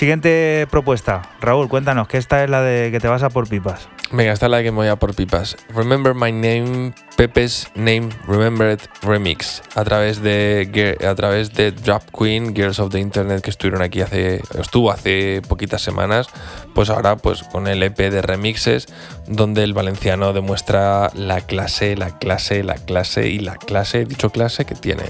Siguiente 0.00 0.66
propuesta. 0.70 1.20
Raúl, 1.42 1.68
cuéntanos, 1.68 2.08
que 2.08 2.16
esta 2.16 2.42
es 2.42 2.48
la 2.48 2.62
de 2.62 2.90
que 2.90 3.00
te 3.00 3.08
vas 3.08 3.22
a 3.22 3.28
por 3.28 3.50
pipas. 3.50 3.86
Venga, 4.10 4.32
esta 4.32 4.46
es 4.46 4.50
la 4.50 4.56
de 4.56 4.62
que 4.62 4.70
me 4.70 4.78
voy 4.78 4.86
a 4.86 4.96
por 4.96 5.14
pipas. 5.14 5.58
Remember 5.74 6.14
My 6.14 6.32
Name, 6.32 6.94
Pepe's 7.18 7.68
Name 7.74 8.08
Remembered 8.26 8.80
Remix. 9.02 9.62
A 9.74 9.84
través 9.84 10.22
de, 10.22 10.96
a 11.06 11.14
través 11.14 11.52
de 11.52 11.72
Drop 11.72 12.02
Queen, 12.18 12.56
Girls 12.56 12.78
of 12.78 12.90
the 12.90 12.98
Internet, 12.98 13.42
que 13.42 13.50
estuvieron 13.50 13.82
aquí 13.82 14.00
hace, 14.00 14.40
estuvo 14.58 14.90
hace 14.90 15.42
poquitas 15.46 15.82
semanas. 15.82 16.28
Pues 16.74 16.88
ahora, 16.88 17.16
pues 17.16 17.42
con 17.42 17.68
el 17.68 17.82
EP 17.82 17.98
de 17.98 18.22
remixes, 18.22 18.86
donde 19.26 19.64
el 19.64 19.74
valenciano 19.74 20.32
demuestra 20.32 21.10
la 21.12 21.42
clase, 21.42 21.94
la 21.94 22.18
clase, 22.18 22.64
la 22.64 22.76
clase 22.76 23.28
y 23.28 23.38
la 23.38 23.56
clase, 23.56 24.06
dicho 24.06 24.30
clase 24.30 24.64
que 24.64 24.74
tiene. 24.74 25.04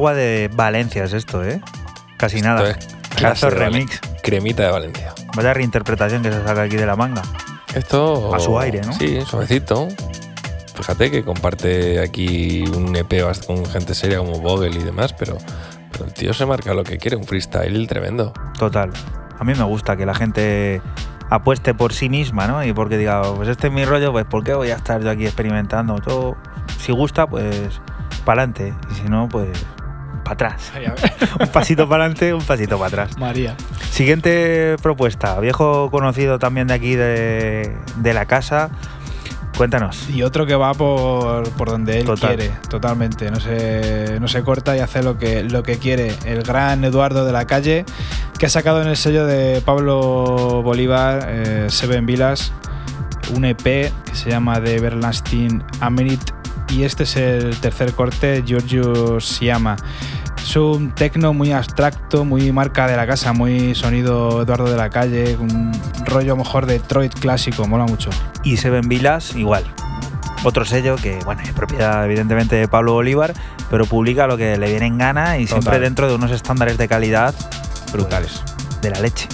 Agua 0.00 0.14
de 0.14 0.48
Valencia 0.54 1.04
es 1.04 1.12
esto, 1.12 1.44
¿eh? 1.44 1.60
Casi 2.16 2.40
nada. 2.40 2.70
Esto 2.70 3.50
de 3.50 3.54
remix. 3.54 4.00
Valen- 4.00 4.20
Cremita 4.22 4.62
de 4.62 4.70
Valencia. 4.70 5.12
Vaya 5.36 5.52
reinterpretación 5.52 6.22
que 6.22 6.32
se 6.32 6.42
saca 6.42 6.62
aquí 6.62 6.76
de 6.76 6.86
la 6.86 6.96
manga. 6.96 7.20
Esto. 7.74 8.34
A 8.34 8.40
su 8.40 8.58
aire, 8.58 8.80
¿no? 8.80 8.94
Sí, 8.94 9.20
suavecito. 9.28 9.88
Fíjate 10.74 11.10
que 11.10 11.22
comparte 11.22 12.00
aquí 12.00 12.64
un 12.74 12.96
EP 12.96 13.12
con 13.46 13.66
gente 13.66 13.94
seria 13.94 14.16
como 14.18 14.40
Vogel 14.40 14.74
y 14.74 14.82
demás, 14.82 15.12
pero, 15.12 15.36
pero 15.92 16.06
el 16.06 16.14
tío 16.14 16.32
se 16.32 16.46
marca 16.46 16.72
lo 16.72 16.82
que 16.82 16.96
quiere, 16.96 17.16
un 17.18 17.24
freestyle 17.24 17.86
tremendo. 17.86 18.32
Total. 18.58 18.90
A 19.38 19.44
mí 19.44 19.52
me 19.54 19.64
gusta 19.64 19.98
que 19.98 20.06
la 20.06 20.14
gente 20.14 20.80
apueste 21.28 21.74
por 21.74 21.92
sí 21.92 22.08
misma, 22.08 22.46
¿no? 22.46 22.64
Y 22.64 22.72
porque 22.72 22.96
diga, 22.96 23.20
pues 23.34 23.50
este 23.50 23.66
es 23.66 23.72
mi 23.74 23.84
rollo, 23.84 24.12
pues 24.12 24.24
¿por 24.24 24.42
qué 24.44 24.54
voy 24.54 24.70
a 24.70 24.76
estar 24.76 25.02
yo 25.02 25.10
aquí 25.10 25.26
experimentando? 25.26 25.96
Todo, 25.96 26.38
si 26.78 26.92
gusta, 26.92 27.26
pues 27.26 27.82
para 28.24 28.42
adelante. 28.44 28.72
Y 28.90 28.94
si 28.94 29.02
no, 29.02 29.28
pues 29.28 29.48
para 30.36 30.54
atrás. 30.54 30.72
un 31.40 31.48
pasito 31.48 31.88
para 31.88 32.04
adelante, 32.04 32.34
un 32.34 32.42
pasito 32.42 32.76
para 32.78 33.02
atrás. 33.02 33.18
María. 33.18 33.56
Siguiente 33.90 34.76
propuesta, 34.82 35.38
viejo 35.40 35.90
conocido 35.90 36.38
también 36.38 36.68
de 36.68 36.74
aquí 36.74 36.94
de, 36.94 37.76
de 37.96 38.14
la 38.14 38.26
casa. 38.26 38.70
Cuéntanos. 39.56 40.08
Y 40.08 40.22
otro 40.22 40.46
que 40.46 40.54
va 40.54 40.72
por, 40.72 41.50
por 41.50 41.68
donde 41.68 42.00
él 42.00 42.06
Total. 42.06 42.36
quiere, 42.36 42.54
totalmente. 42.70 43.30
No 43.30 43.40
se, 43.40 44.18
no 44.18 44.26
se 44.28 44.42
corta 44.42 44.76
y 44.76 44.80
hace 44.80 45.02
lo 45.02 45.18
que, 45.18 45.42
lo 45.42 45.62
que 45.62 45.76
quiere. 45.76 46.14
El 46.24 46.42
gran 46.42 46.82
Eduardo 46.84 47.26
de 47.26 47.32
la 47.32 47.46
calle, 47.46 47.84
que 48.38 48.46
ha 48.46 48.48
sacado 48.48 48.80
en 48.80 48.88
el 48.88 48.96
sello 48.96 49.26
de 49.26 49.60
Pablo 49.60 50.62
Bolívar, 50.62 51.26
eh, 51.28 51.66
Seven 51.68 52.06
Villas, 52.06 52.52
un 53.34 53.44
EP 53.44 53.62
que 53.62 54.14
se 54.14 54.30
llama 54.30 54.62
The 54.62 54.76
Everlasting 54.76 55.62
Amenit 55.80 56.40
y 56.70 56.84
este 56.84 57.02
es 57.02 57.16
el 57.16 57.56
tercer 57.56 57.92
corte, 57.92 58.42
Giorgio 58.46 59.20
Siama. 59.20 59.76
Es 60.50 60.56
un 60.56 60.90
tecno 60.90 61.32
muy 61.32 61.52
abstracto, 61.52 62.24
muy 62.24 62.50
marca 62.50 62.88
de 62.88 62.96
la 62.96 63.06
casa, 63.06 63.32
muy 63.32 63.72
sonido 63.76 64.42
Eduardo 64.42 64.68
de 64.68 64.76
la 64.76 64.90
calle, 64.90 65.36
un 65.36 65.70
rollo 66.06 66.34
mejor 66.34 66.66
de 66.66 66.72
Detroit 66.72 67.14
clásico, 67.14 67.68
mola 67.68 67.84
mucho. 67.84 68.10
Y 68.42 68.56
Seven 68.56 68.88
Vilas, 68.88 69.36
igual. 69.36 69.62
Otro 70.42 70.64
sello 70.64 70.96
que, 70.96 71.20
bueno, 71.24 71.40
es 71.42 71.52
propiedad 71.52 72.04
evidentemente 72.04 72.56
de 72.56 72.66
Pablo 72.66 72.94
Bolívar, 72.94 73.32
pero 73.70 73.86
publica 73.86 74.26
lo 74.26 74.36
que 74.36 74.58
le 74.58 74.68
viene 74.68 74.86
en 74.86 74.98
gana 74.98 75.38
y 75.38 75.46
siempre 75.46 75.78
dentro 75.78 76.08
de 76.08 76.16
unos 76.16 76.32
estándares 76.32 76.76
de 76.78 76.88
calidad 76.88 77.32
Brutales. 77.92 78.42
de 78.82 78.90
la 78.90 78.98
leche. 78.98 79.28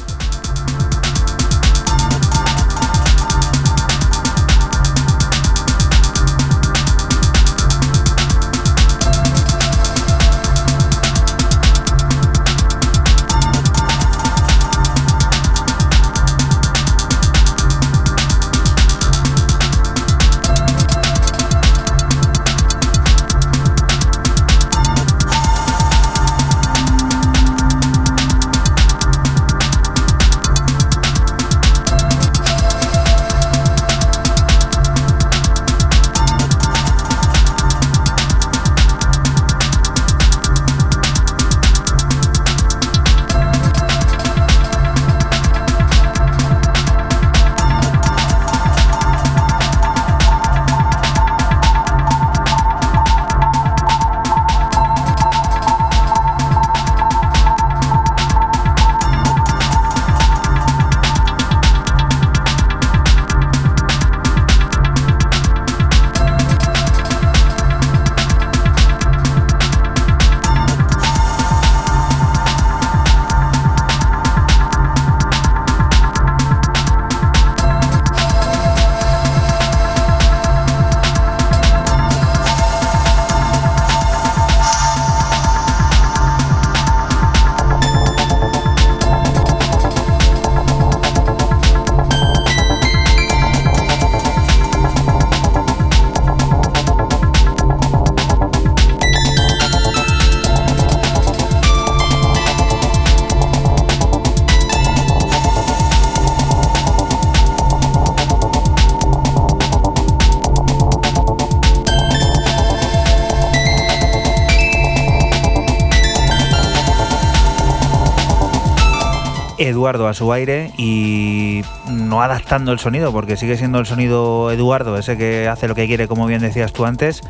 Eduardo 119.77 120.09
a 120.09 120.15
su 120.15 120.33
aire 120.33 120.73
y 120.79 121.61
no 121.91 122.23
adaptando 122.23 122.73
el 122.73 122.79
sonido, 122.79 123.13
porque 123.13 123.37
sigue 123.37 123.59
siendo 123.59 123.79
el 123.79 123.85
sonido 123.85 124.51
Eduardo, 124.51 124.97
ese 124.97 125.19
que 125.19 125.49
hace 125.49 125.69
lo 125.69 125.75
que 125.75 125.87
quiere, 125.87 126.09
como 126.09 126.27
bien 126.27 126.41
decías 126.41 126.73
tú 126.73 126.87
antes, 126.87 127.21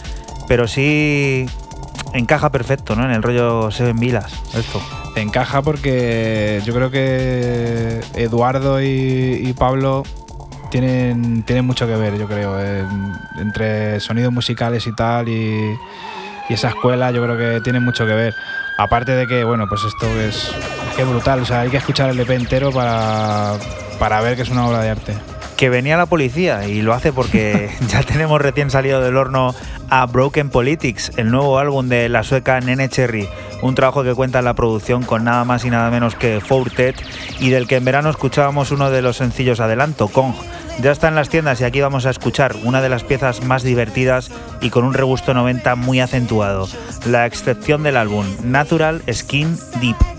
pero 0.46 0.68
sí 0.68 1.46
encaja 2.14 2.50
perfecto, 2.50 2.94
¿no? 2.94 3.04
En 3.04 3.10
el 3.10 3.22
rollo 3.24 3.72
Seven 3.72 3.98
Vilas, 3.98 4.32
esto. 4.54 4.80
Encaja 5.16 5.60
porque 5.62 6.62
yo 6.64 6.72
creo 6.72 6.90
que 6.92 8.00
Eduardo 8.14 8.80
y, 8.80 9.52
Pablo 9.58 10.04
tienen, 10.70 11.42
tienen 11.42 11.66
mucho 11.66 11.86
que 11.88 11.96
ver, 11.96 12.16
yo 12.16 12.28
creo, 12.28 12.60
en- 12.60 13.12
entre 13.40 13.98
sonidos 13.98 14.32
musicales 14.32 14.86
y 14.86 14.94
tal 14.94 15.28
y, 15.28 15.74
y 16.48 16.54
esa 16.54 16.68
escuela 16.68 17.10
yo 17.10 17.22
creo 17.24 17.36
que 17.36 17.60
tienen 17.62 17.82
mucho 17.84 18.06
que 18.06 18.12
ver. 18.14 18.34
Aparte 18.78 19.12
de 19.12 19.26
que, 19.26 19.42
bueno, 19.42 19.64
pues 19.68 19.82
esto 19.84 20.06
es, 20.20 20.50
que 20.96 21.04
brutal, 21.04 21.40
o 21.40 21.44
sea, 21.44 21.60
hay 21.60 21.68
que 21.68 21.76
escuchar 21.76 22.08
el 22.08 22.18
EP 22.18 22.30
entero 22.30 22.72
para, 22.72 23.52
para 23.98 24.20
ver 24.22 24.34
que 24.34 24.42
es 24.42 24.48
una 24.48 24.66
obra 24.66 24.80
de 24.80 24.88
arte. 24.88 25.14
Que 25.56 25.68
venía 25.68 25.98
la 25.98 26.06
policía 26.06 26.66
y 26.66 26.80
lo 26.80 26.94
hace 26.94 27.12
porque 27.12 27.70
ya 27.88 28.02
tenemos 28.02 28.40
recién 28.40 28.70
salido 28.70 29.02
del 29.02 29.16
horno 29.16 29.54
a 29.90 30.06
Broken 30.06 30.48
Politics, 30.48 31.12
el 31.18 31.30
nuevo 31.30 31.58
álbum 31.58 31.88
de 31.88 32.08
la 32.08 32.22
sueca 32.22 32.58
Nene 32.60 32.88
Cherry, 32.88 33.28
un 33.60 33.74
trabajo 33.74 34.04
que 34.04 34.14
cuenta 34.14 34.38
en 34.38 34.46
la 34.46 34.54
producción 34.54 35.02
con 35.02 35.22
nada 35.22 35.44
más 35.44 35.66
y 35.66 35.70
nada 35.70 35.90
menos 35.90 36.14
que 36.14 36.40
Fourtet 36.40 36.96
y 37.40 37.50
del 37.50 37.68
que 37.68 37.76
en 37.76 37.84
verano 37.84 38.08
escuchábamos 38.08 38.70
uno 38.70 38.90
de 38.90 39.02
los 39.02 39.18
sencillos 39.18 39.60
adelanto, 39.60 40.08
Kong. 40.08 40.34
Ya 40.80 40.92
está 40.92 41.08
en 41.08 41.14
las 41.14 41.28
tiendas 41.28 41.60
y 41.60 41.64
aquí 41.64 41.80
vamos 41.82 42.06
a 42.06 42.10
escuchar 42.10 42.56
una 42.64 42.80
de 42.80 42.88
las 42.88 43.04
piezas 43.04 43.44
más 43.44 43.62
divertidas 43.62 44.30
y 44.62 44.70
con 44.70 44.84
un 44.84 44.94
regusto 44.94 45.34
90 45.34 45.74
muy 45.76 46.00
acentuado, 46.00 46.68
la 47.06 47.26
excepción 47.26 47.82
del 47.82 47.98
álbum, 47.98 48.24
Natural 48.42 49.02
Skin 49.12 49.58
Deep. 49.80 50.15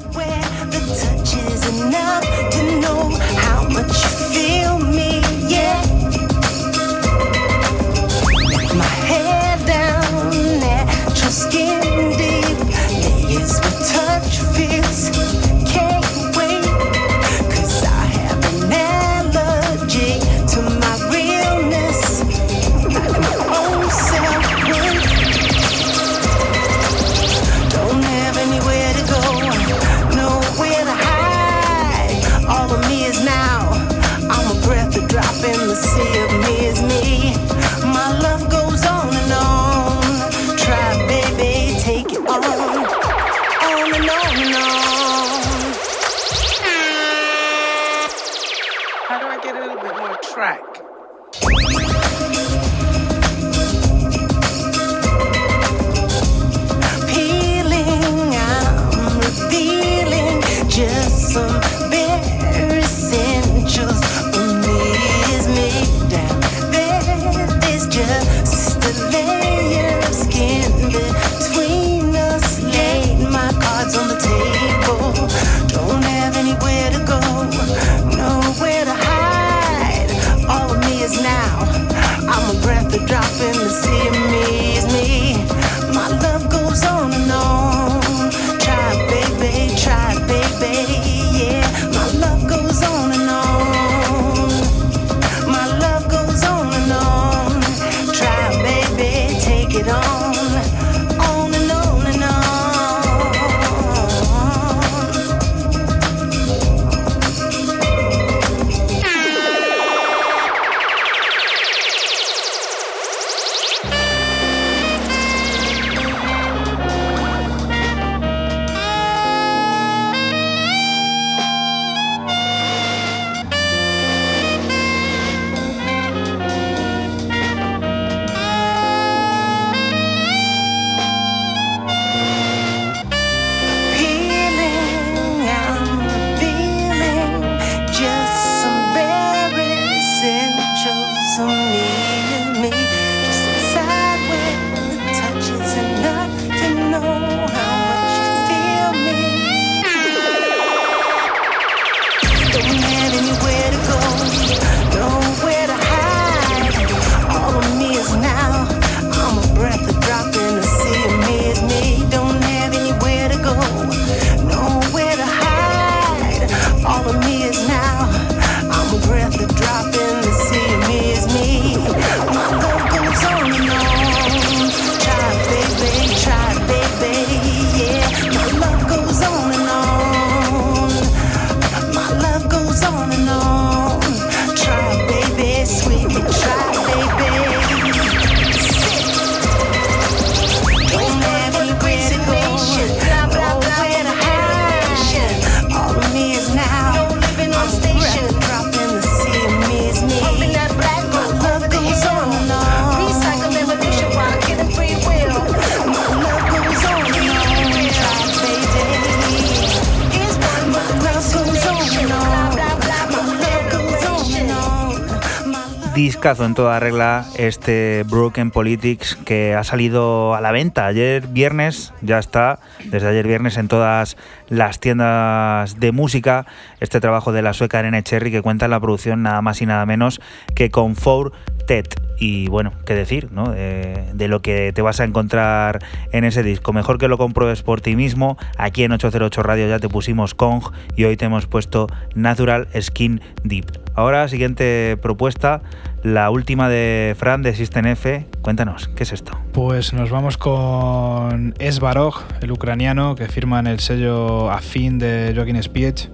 Toda 216.57 216.79
regla 216.79 217.23
este 217.37 218.03
Broken 218.09 218.49
Politics 218.49 219.15
que 219.15 219.53
ha 219.53 219.63
salido 219.63 220.33
a 220.33 220.41
la 220.41 220.51
venta 220.51 220.87
ayer 220.87 221.27
viernes, 221.27 221.93
ya 222.01 222.17
está, 222.17 222.57
desde 222.85 223.07
ayer 223.09 223.27
viernes 223.27 223.57
en 223.57 223.67
todas 223.67 224.17
las 224.49 224.79
tiendas 224.79 225.79
de 225.79 225.91
música, 225.91 226.47
este 226.79 226.99
trabajo 226.99 227.31
de 227.31 227.43
la 227.43 227.53
sueca 227.53 227.83
Nene 227.83 228.01
Cherry 228.01 228.31
que 228.31 228.41
cuenta 228.41 228.65
en 228.65 228.71
la 228.71 228.79
producción 228.79 229.21
nada 229.21 229.39
más 229.43 229.61
y 229.61 229.67
nada 229.67 229.85
menos 229.85 230.19
que 230.55 230.71
con 230.71 230.95
Four 230.95 231.31
Ted. 231.67 231.85
Y 232.17 232.47
bueno, 232.47 232.73
qué 232.87 232.95
decir, 232.95 233.31
¿no? 233.31 233.51
De, 233.51 234.09
de 234.15 234.27
lo 234.27 234.41
que 234.41 234.71
te 234.73 234.81
vas 234.81 234.99
a 234.99 235.03
encontrar 235.03 235.85
en 236.11 236.23
ese 236.23 236.41
disco. 236.41 236.73
Mejor 236.73 236.97
que 236.97 237.07
lo 237.07 237.19
compruebes 237.19 237.61
por 237.61 237.81
ti 237.81 237.95
mismo. 237.95 238.35
Aquí 238.57 238.83
en 238.83 238.93
808 238.93 239.43
Radio 239.43 239.67
ya 239.67 239.77
te 239.77 239.89
pusimos 239.89 240.33
Kong 240.33 240.63
y 240.95 241.03
hoy 241.03 241.17
te 241.17 241.25
hemos 241.25 241.45
puesto 241.45 241.85
Natural 242.15 242.67
Skin 242.81 243.21
Deep. 243.43 243.86
Ahora, 243.97 244.27
siguiente 244.27 244.95
propuesta, 245.01 245.63
la 246.03 246.29
última 246.29 246.69
de 246.69 247.15
Fran 247.17 247.41
de 247.41 247.55
System 247.55 247.87
F. 247.87 248.27
Cuéntanos, 248.43 248.89
¿qué 248.89 249.01
es 249.01 249.11
esto? 249.11 249.31
Pues 249.53 249.91
nos 249.91 250.11
vamos 250.11 250.37
con 250.37 251.55
Esbarog, 251.57 252.13
el 252.41 252.51
ucraniano, 252.51 253.15
que 253.15 253.27
firma 253.27 253.57
en 253.57 253.65
el 253.65 253.79
sello 253.79 254.51
afín 254.51 254.99
de 254.99 255.33
Joaquín 255.35 255.63
Spiech. 255.63 256.11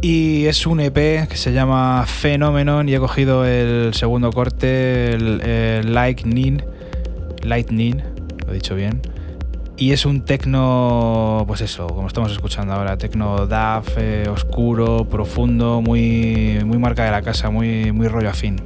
Y 0.00 0.46
es 0.46 0.64
un 0.64 0.78
EP 0.78 0.94
que 1.28 1.36
se 1.36 1.52
llama 1.52 2.06
Phenomenon 2.06 2.88
y 2.88 2.94
he 2.94 3.00
cogido 3.00 3.44
el 3.44 3.92
segundo 3.92 4.30
corte, 4.30 5.10
el, 5.10 5.40
el 5.40 5.92
Lightning, 5.92 6.62
Lightning, 7.42 8.00
lo 8.46 8.52
he 8.52 8.54
dicho 8.54 8.76
bien. 8.76 9.02
Y 9.80 9.92
es 9.92 10.04
un 10.04 10.20
tecno, 10.20 11.44
pues 11.46 11.62
eso, 11.62 11.86
como 11.86 12.06
estamos 12.06 12.30
escuchando 12.32 12.74
ahora, 12.74 12.98
tecno 12.98 13.46
DAF, 13.46 13.96
eh, 13.96 14.28
oscuro, 14.28 15.06
profundo, 15.06 15.80
muy, 15.80 16.58
muy 16.66 16.76
marca 16.76 17.02
de 17.02 17.10
la 17.10 17.22
casa, 17.22 17.48
muy, 17.48 17.90
muy 17.90 18.06
rollo 18.06 18.28
afín. 18.28 18.60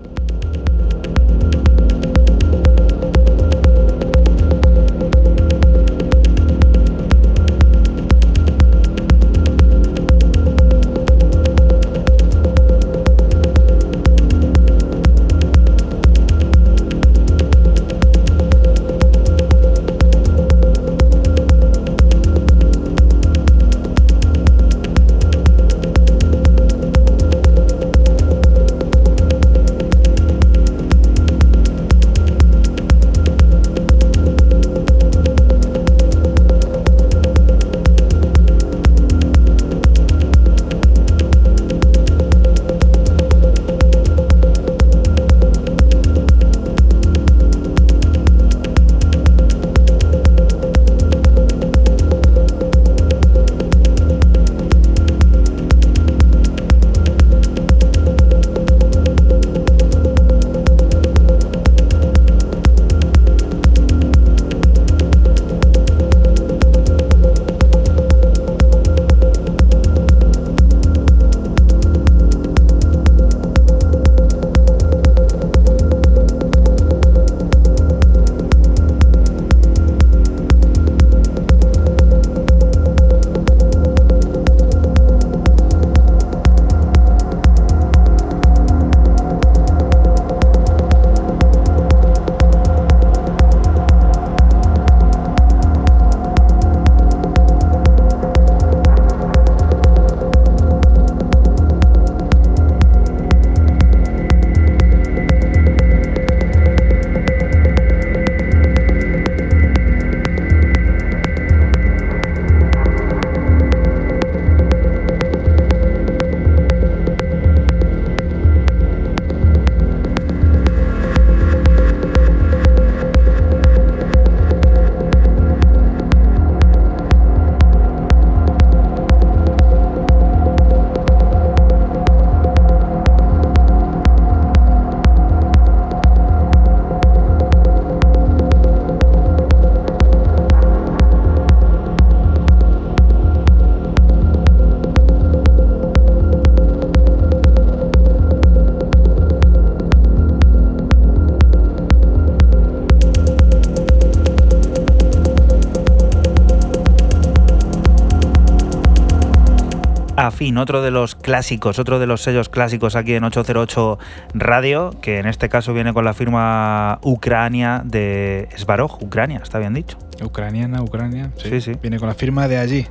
Afin, 160.44 160.58
otro 160.58 160.82
de 160.82 160.90
los 160.90 161.14
clásicos, 161.14 161.78
otro 161.78 161.98
de 161.98 162.06
los 162.06 162.20
sellos 162.20 162.50
clásicos 162.50 162.96
aquí 162.96 163.14
en 163.14 163.24
808 163.24 163.98
Radio, 164.34 164.90
que 165.00 165.18
en 165.18 165.26
este 165.26 165.48
caso 165.48 165.72
viene 165.72 165.94
con 165.94 166.04
la 166.04 166.12
firma 166.12 166.98
Ucrania 167.02 167.80
de 167.82 168.46
Svarog, 168.58 169.02
Ucrania, 169.02 169.40
está 169.42 169.58
bien 169.58 169.72
dicho. 169.72 169.96
Ucraniana, 170.22 170.82
Ucrania. 170.82 171.32
Sí, 171.42 171.62
sí. 171.62 171.72
Viene 171.80 171.98
con 171.98 172.08
la 172.08 172.14
firma 172.14 172.46
de 172.46 172.58
allí, 172.58 172.86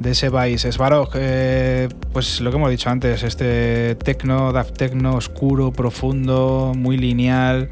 de 0.00 0.10
ese 0.10 0.30
país. 0.30 0.66
Svarog, 0.70 1.08
eh, 1.14 1.88
pues 2.12 2.42
lo 2.42 2.50
que 2.50 2.56
hemos 2.58 2.70
dicho 2.70 2.90
antes, 2.90 3.22
este 3.22 3.94
tecno, 3.94 4.52
daft 4.52 4.76
tecno, 4.76 5.14
oscuro, 5.14 5.72
profundo, 5.72 6.74
muy 6.76 6.98
lineal, 6.98 7.70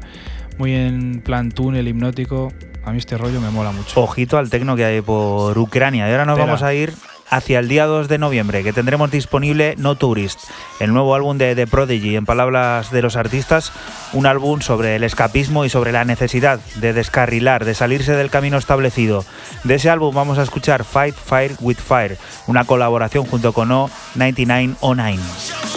muy 0.57 0.73
en 0.73 1.21
plan 1.21 1.51
túnel 1.51 1.87
hipnótico. 1.87 2.51
A 2.83 2.91
mí 2.91 2.97
este 2.97 3.19
rollo 3.19 3.39
me 3.39 3.51
mola 3.51 3.71
mucho. 3.71 4.01
Ojito 4.01 4.39
al 4.39 4.49
tecno 4.49 4.75
que 4.75 4.85
hay 4.85 5.01
por 5.01 5.55
Ucrania. 5.59 6.07
Y 6.07 6.11
ahora 6.11 6.25
nos 6.25 6.37
Tela. 6.37 6.45
vamos 6.45 6.63
a 6.63 6.73
ir 6.73 6.93
hacia 7.29 7.59
el 7.59 7.67
día 7.67 7.85
2 7.85 8.07
de 8.07 8.17
noviembre, 8.17 8.63
que 8.63 8.73
tendremos 8.73 9.11
disponible 9.11 9.75
No 9.77 9.95
Tourist, 9.95 10.39
el 10.79 10.93
nuevo 10.93 11.15
álbum 11.15 11.37
de 11.37 11.55
The 11.55 11.67
Prodigy. 11.67 12.15
En 12.15 12.25
palabras 12.25 12.91
de 12.91 13.01
los 13.01 13.15
artistas, 13.15 13.71
un 14.13 14.25
álbum 14.25 14.61
sobre 14.61 14.95
el 14.95 15.03
escapismo 15.03 15.65
y 15.65 15.69
sobre 15.69 15.91
la 15.91 16.05
necesidad 16.05 16.59
de 16.75 16.93
descarrilar, 16.93 17.65
de 17.65 17.75
salirse 17.75 18.13
del 18.13 18.29
camino 18.29 18.57
establecido. 18.57 19.25
De 19.63 19.75
ese 19.75 19.89
álbum 19.89 20.13
vamos 20.13 20.37
a 20.37 20.43
escuchar 20.43 20.83
Fight 20.83 21.15
Fire 21.15 21.55
with 21.59 21.77
Fire, 21.77 22.17
una 22.47 22.65
colaboración 22.65 23.25
junto 23.25 23.53
con 23.53 23.69
O9909. 23.69 25.74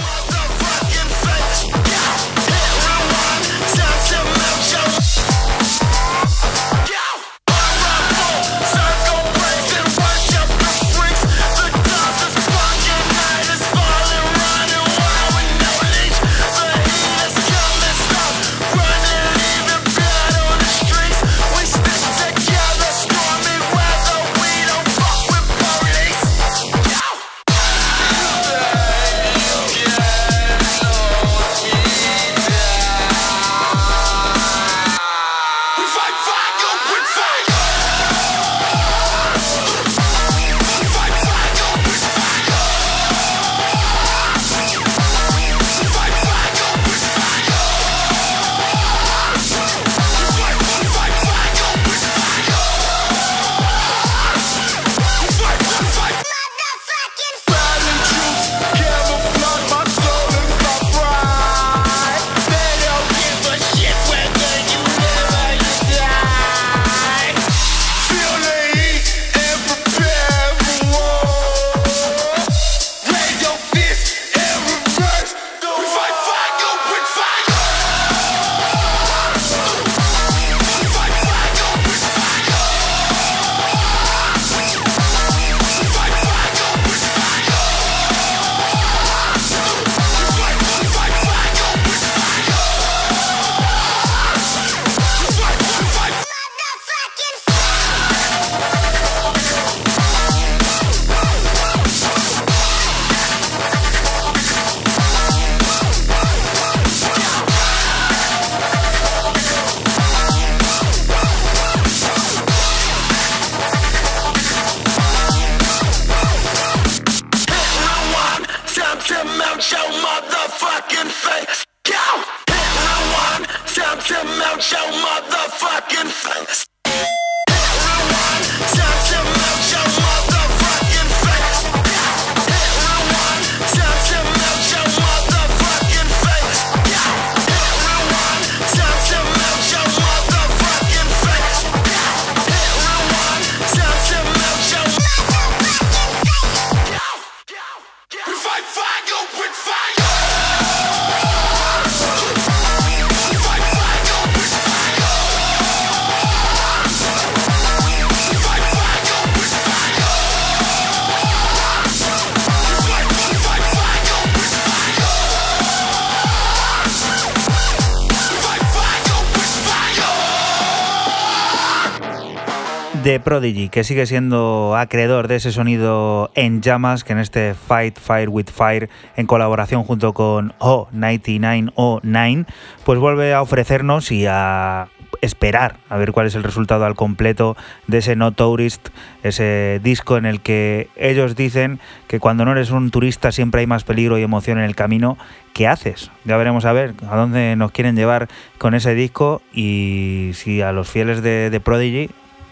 Prodigy, 173.29 173.69
que 173.69 173.85
sigue 173.85 174.07
siendo 174.07 174.75
acreedor 174.75 175.29
de 175.29 175.37
ese 175.37 175.53
sonido 175.53 176.31
en 176.35 176.63
llamas, 176.63 177.05
que 177.05 177.13
en 177.13 177.19
este 177.19 177.53
Fight 177.53 177.99
Fire 177.99 178.31
with 178.31 178.47
Fire, 178.47 178.89
en 179.17 179.27
colaboración 179.27 179.85
junto 179.85 180.15
con 180.15 180.55
O9909, 180.61 182.47
pues 182.87 182.99
vuelve 182.99 183.35
a 183.35 183.43
ofrecernos 183.43 184.11
y 184.13 184.25
a 184.25 184.89
esperar 185.21 185.77
a 185.91 185.99
ver 185.99 186.13
cuál 186.13 186.27
es 186.27 186.37
el 186.37 186.43
resultado 186.43 186.87
al 186.87 186.95
completo 186.95 187.55
de 187.87 187.99
ese 187.99 188.17
No 188.17 188.33
Tourist, 188.33 188.89
ese 189.23 189.79
disco 189.85 190.17
en 190.17 190.25
el 190.25 190.41
que 190.41 190.89
ellos 190.97 191.37
dicen 191.37 191.81
que 192.07 192.21
cuando 192.21 192.47
no 192.47 192.53
eres 192.53 192.71
un 192.71 192.91
turista 192.91 193.31
siempre 193.31 193.61
hay 193.61 193.67
más 193.67 193.85
peligro 193.85 194.17
y 194.17 194.23
emoción 194.23 194.57
en 194.57 194.65
el 194.65 194.75
camino. 194.75 195.19
¿Qué 195.53 195.69
haces? 195.69 196.11
Ya 196.25 196.39
veremos 196.39 196.65
a 196.65 196.73
ver 196.73 196.95
a 197.07 197.17
dónde 197.17 197.57
nos 197.57 197.73
quieren 197.73 197.95
llevar 197.95 198.29
con 198.57 198.73
ese 198.73 198.95
disco 198.95 199.43
y 199.53 200.31
si 200.33 200.63
a 200.63 200.73
los 200.73 200.89
fieles 200.89 201.21
de, 201.21 201.51
de 201.51 201.61
Prodigy 201.61 202.09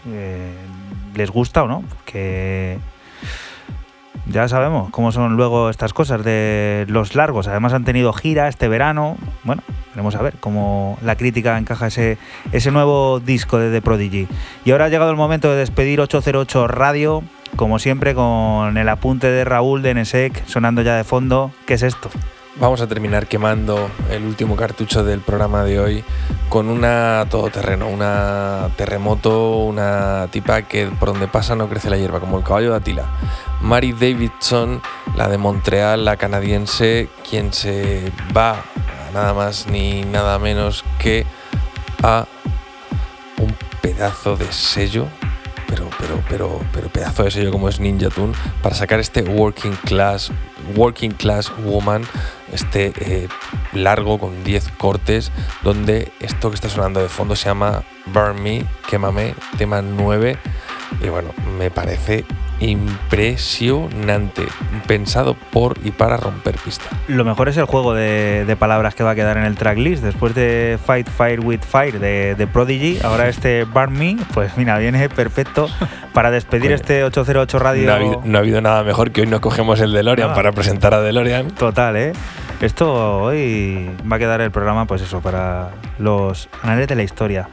eh, 0.09 0.53
les 1.15 1.29
gusta 1.31 1.63
o 1.63 1.67
no, 1.67 1.81
porque 1.81 2.77
ya 4.29 4.47
sabemos 4.47 4.89
cómo 4.91 5.11
son 5.11 5.37
luego 5.37 5.69
estas 5.69 5.93
cosas 5.93 6.23
de 6.23 6.85
los 6.89 7.15
largos. 7.15 7.47
Además 7.47 7.73
han 7.73 7.85
tenido 7.85 8.11
gira 8.13 8.47
este 8.47 8.67
verano. 8.67 9.17
Bueno, 9.43 9.63
veremos 9.93 10.15
a 10.15 10.21
ver 10.21 10.35
cómo 10.39 10.97
la 11.01 11.15
crítica 11.15 11.57
encaja 11.57 11.87
ese, 11.87 12.17
ese 12.51 12.71
nuevo 12.71 13.19
disco 13.19 13.57
de 13.57 13.71
The 13.71 13.81
Prodigy. 13.81 14.27
Y 14.65 14.71
ahora 14.71 14.85
ha 14.85 14.89
llegado 14.89 15.11
el 15.11 15.17
momento 15.17 15.49
de 15.49 15.57
despedir 15.57 16.01
808 16.01 16.67
Radio, 16.67 17.23
como 17.55 17.79
siempre 17.79 18.13
con 18.13 18.77
el 18.77 18.89
apunte 18.89 19.27
de 19.27 19.45
Raúl 19.45 19.81
de 19.81 19.93
NSEC 19.93 20.45
sonando 20.45 20.81
ya 20.81 20.95
de 20.95 21.03
fondo. 21.03 21.51
¿Qué 21.65 21.75
es 21.75 21.83
esto? 21.83 22.09
Vamos 22.59 22.81
a 22.81 22.87
terminar 22.87 23.27
quemando 23.27 23.91
el 24.09 24.25
último 24.25 24.55
cartucho 24.55 25.03
del 25.03 25.19
programa 25.19 25.63
de 25.63 25.79
hoy 25.79 26.03
con 26.49 26.69
una 26.69 27.23
todoterreno, 27.29 27.87
una 27.87 28.71
terremoto, 28.75 29.57
una 29.57 30.27
tipa 30.31 30.63
que 30.63 30.87
por 30.87 31.09
donde 31.09 31.27
pasa 31.27 31.55
no 31.55 31.69
crece 31.69 31.91
la 31.91 31.97
hierba, 31.97 32.19
como 32.19 32.39
el 32.39 32.43
caballo 32.43 32.71
de 32.71 32.77
Atila. 32.77 33.05
Mary 33.61 33.93
Davidson, 33.93 34.81
la 35.15 35.29
de 35.29 35.37
Montreal, 35.37 36.03
la 36.03 36.17
canadiense, 36.17 37.09
quien 37.29 37.53
se 37.53 38.11
va 38.35 38.53
a 38.53 39.11
nada 39.13 39.35
más 39.35 39.67
ni 39.67 40.01
nada 40.01 40.39
menos 40.39 40.83
que 40.97 41.27
a 42.01 42.25
un 43.37 43.55
pedazo 43.81 44.35
de 44.35 44.51
sello, 44.51 45.07
pero, 45.67 45.89
pero 45.99 46.07
pero, 46.29 46.59
pero, 46.73 46.89
pedazo 46.89 47.23
de 47.23 47.31
sello 47.31 47.51
como 47.51 47.69
es 47.69 47.79
Ninja 47.79 48.09
Tune 48.09 48.33
para 48.61 48.75
sacar 48.75 48.99
este 48.99 49.21
Working 49.21 49.77
Class, 49.85 50.31
Working 50.75 51.11
Class 51.11 51.51
Woman, 51.63 52.03
este 52.51 52.93
eh, 52.99 53.27
largo 53.73 54.19
con 54.19 54.43
10 54.43 54.69
cortes, 54.77 55.31
donde 55.63 56.11
esto 56.19 56.49
que 56.49 56.55
está 56.55 56.69
sonando 56.69 57.01
de 57.01 57.09
fondo 57.09 57.35
se 57.35 57.45
llama 57.45 57.83
Burn 58.07 58.41
Me, 58.41 58.65
Quémame, 58.89 59.35
tema 59.57 59.81
9. 59.81 60.37
Y 61.01 61.09
bueno, 61.09 61.29
me 61.57 61.69
parece 61.69 62.25
impresionante, 62.59 64.43
pensado 64.87 65.35
por 65.51 65.77
y 65.83 65.91
para 65.91 66.17
romper 66.17 66.55
pista. 66.57 66.85
Lo 67.07 67.23
mejor 67.23 67.49
es 67.49 67.57
el 67.57 67.65
juego 67.65 67.93
de, 67.93 68.45
de 68.45 68.55
palabras 68.55 68.95
que 68.95 69.03
va 69.03 69.11
a 69.11 69.15
quedar 69.15 69.37
en 69.37 69.43
el 69.43 69.55
tracklist. 69.55 70.03
Después 70.03 70.33
de 70.33 70.79
Fight 70.83 71.07
Fire 71.09 71.39
with 71.39 71.61
Fire 71.61 71.99
de, 71.99 72.35
de 72.35 72.47
Prodigy, 72.47 72.99
ahora 73.03 73.27
este 73.29 73.63
Burn 73.65 73.93
Me, 73.93 74.17
pues 74.33 74.57
mira, 74.57 74.77
viene 74.77 75.09
perfecto 75.09 75.69
para 76.13 76.31
despedir 76.31 76.71
este 76.71 77.03
808 77.03 77.59
Radio. 77.59 77.85
No 77.85 77.91
ha, 77.91 77.95
habido, 77.95 78.21
no 78.23 78.37
ha 78.37 78.41
habido 78.41 78.61
nada 78.61 78.83
mejor 78.83 79.11
que 79.11 79.21
hoy 79.21 79.27
no 79.27 79.41
cogemos 79.41 79.79
el 79.79 79.91
DeLorean 79.93 80.29
Nada. 80.29 80.35
para 80.35 80.51
presentar 80.51 80.93
a 80.93 81.01
DeLorean. 81.01 81.51
Total, 81.51 81.95
¿eh? 81.95 82.13
Esto 82.59 83.21
hoy 83.21 83.91
va 84.11 84.15
a 84.15 84.19
quedar 84.19 84.41
el 84.41 84.49
programa, 84.49 84.85
pues 84.85 85.03
eso, 85.03 85.21
para 85.21 85.69
los 85.99 86.49
anales 86.63 86.87
de 86.87 86.95
la 86.95 87.03
historia. 87.03 87.49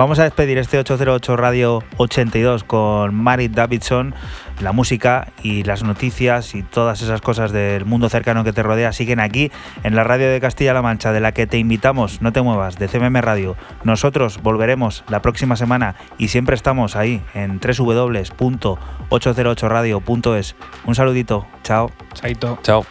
Vamos 0.00 0.18
a 0.18 0.24
despedir 0.24 0.56
este 0.56 0.78
808 0.78 1.36
Radio 1.36 1.84
82 1.98 2.64
con 2.64 3.14
Marit 3.14 3.52
Davidson. 3.52 4.14
La 4.62 4.72
música 4.72 5.28
y 5.42 5.62
las 5.64 5.82
noticias 5.82 6.54
y 6.54 6.62
todas 6.62 7.02
esas 7.02 7.20
cosas 7.20 7.52
del 7.52 7.84
mundo 7.84 8.08
cercano 8.08 8.42
que 8.42 8.54
te 8.54 8.62
rodea 8.62 8.94
siguen 8.94 9.20
aquí 9.20 9.52
en 9.82 9.94
la 9.94 10.02
radio 10.02 10.30
de 10.30 10.40
Castilla-La 10.40 10.80
Mancha, 10.80 11.12
de 11.12 11.20
la 11.20 11.32
que 11.32 11.46
te 11.46 11.58
invitamos, 11.58 12.22
no 12.22 12.32
te 12.32 12.40
muevas, 12.40 12.78
de 12.78 12.88
CMM 12.88 13.20
Radio. 13.20 13.58
Nosotros 13.84 14.40
volveremos 14.42 15.04
la 15.10 15.20
próxima 15.20 15.56
semana 15.56 15.96
y 16.16 16.28
siempre 16.28 16.56
estamos 16.56 16.96
ahí 16.96 17.20
en 17.34 17.60
www.808radio.es. 17.60 20.56
Un 20.86 20.94
saludito, 20.94 21.46
chao. 21.62 21.90
Chaito. 22.14 22.58
Chao. 22.62 22.86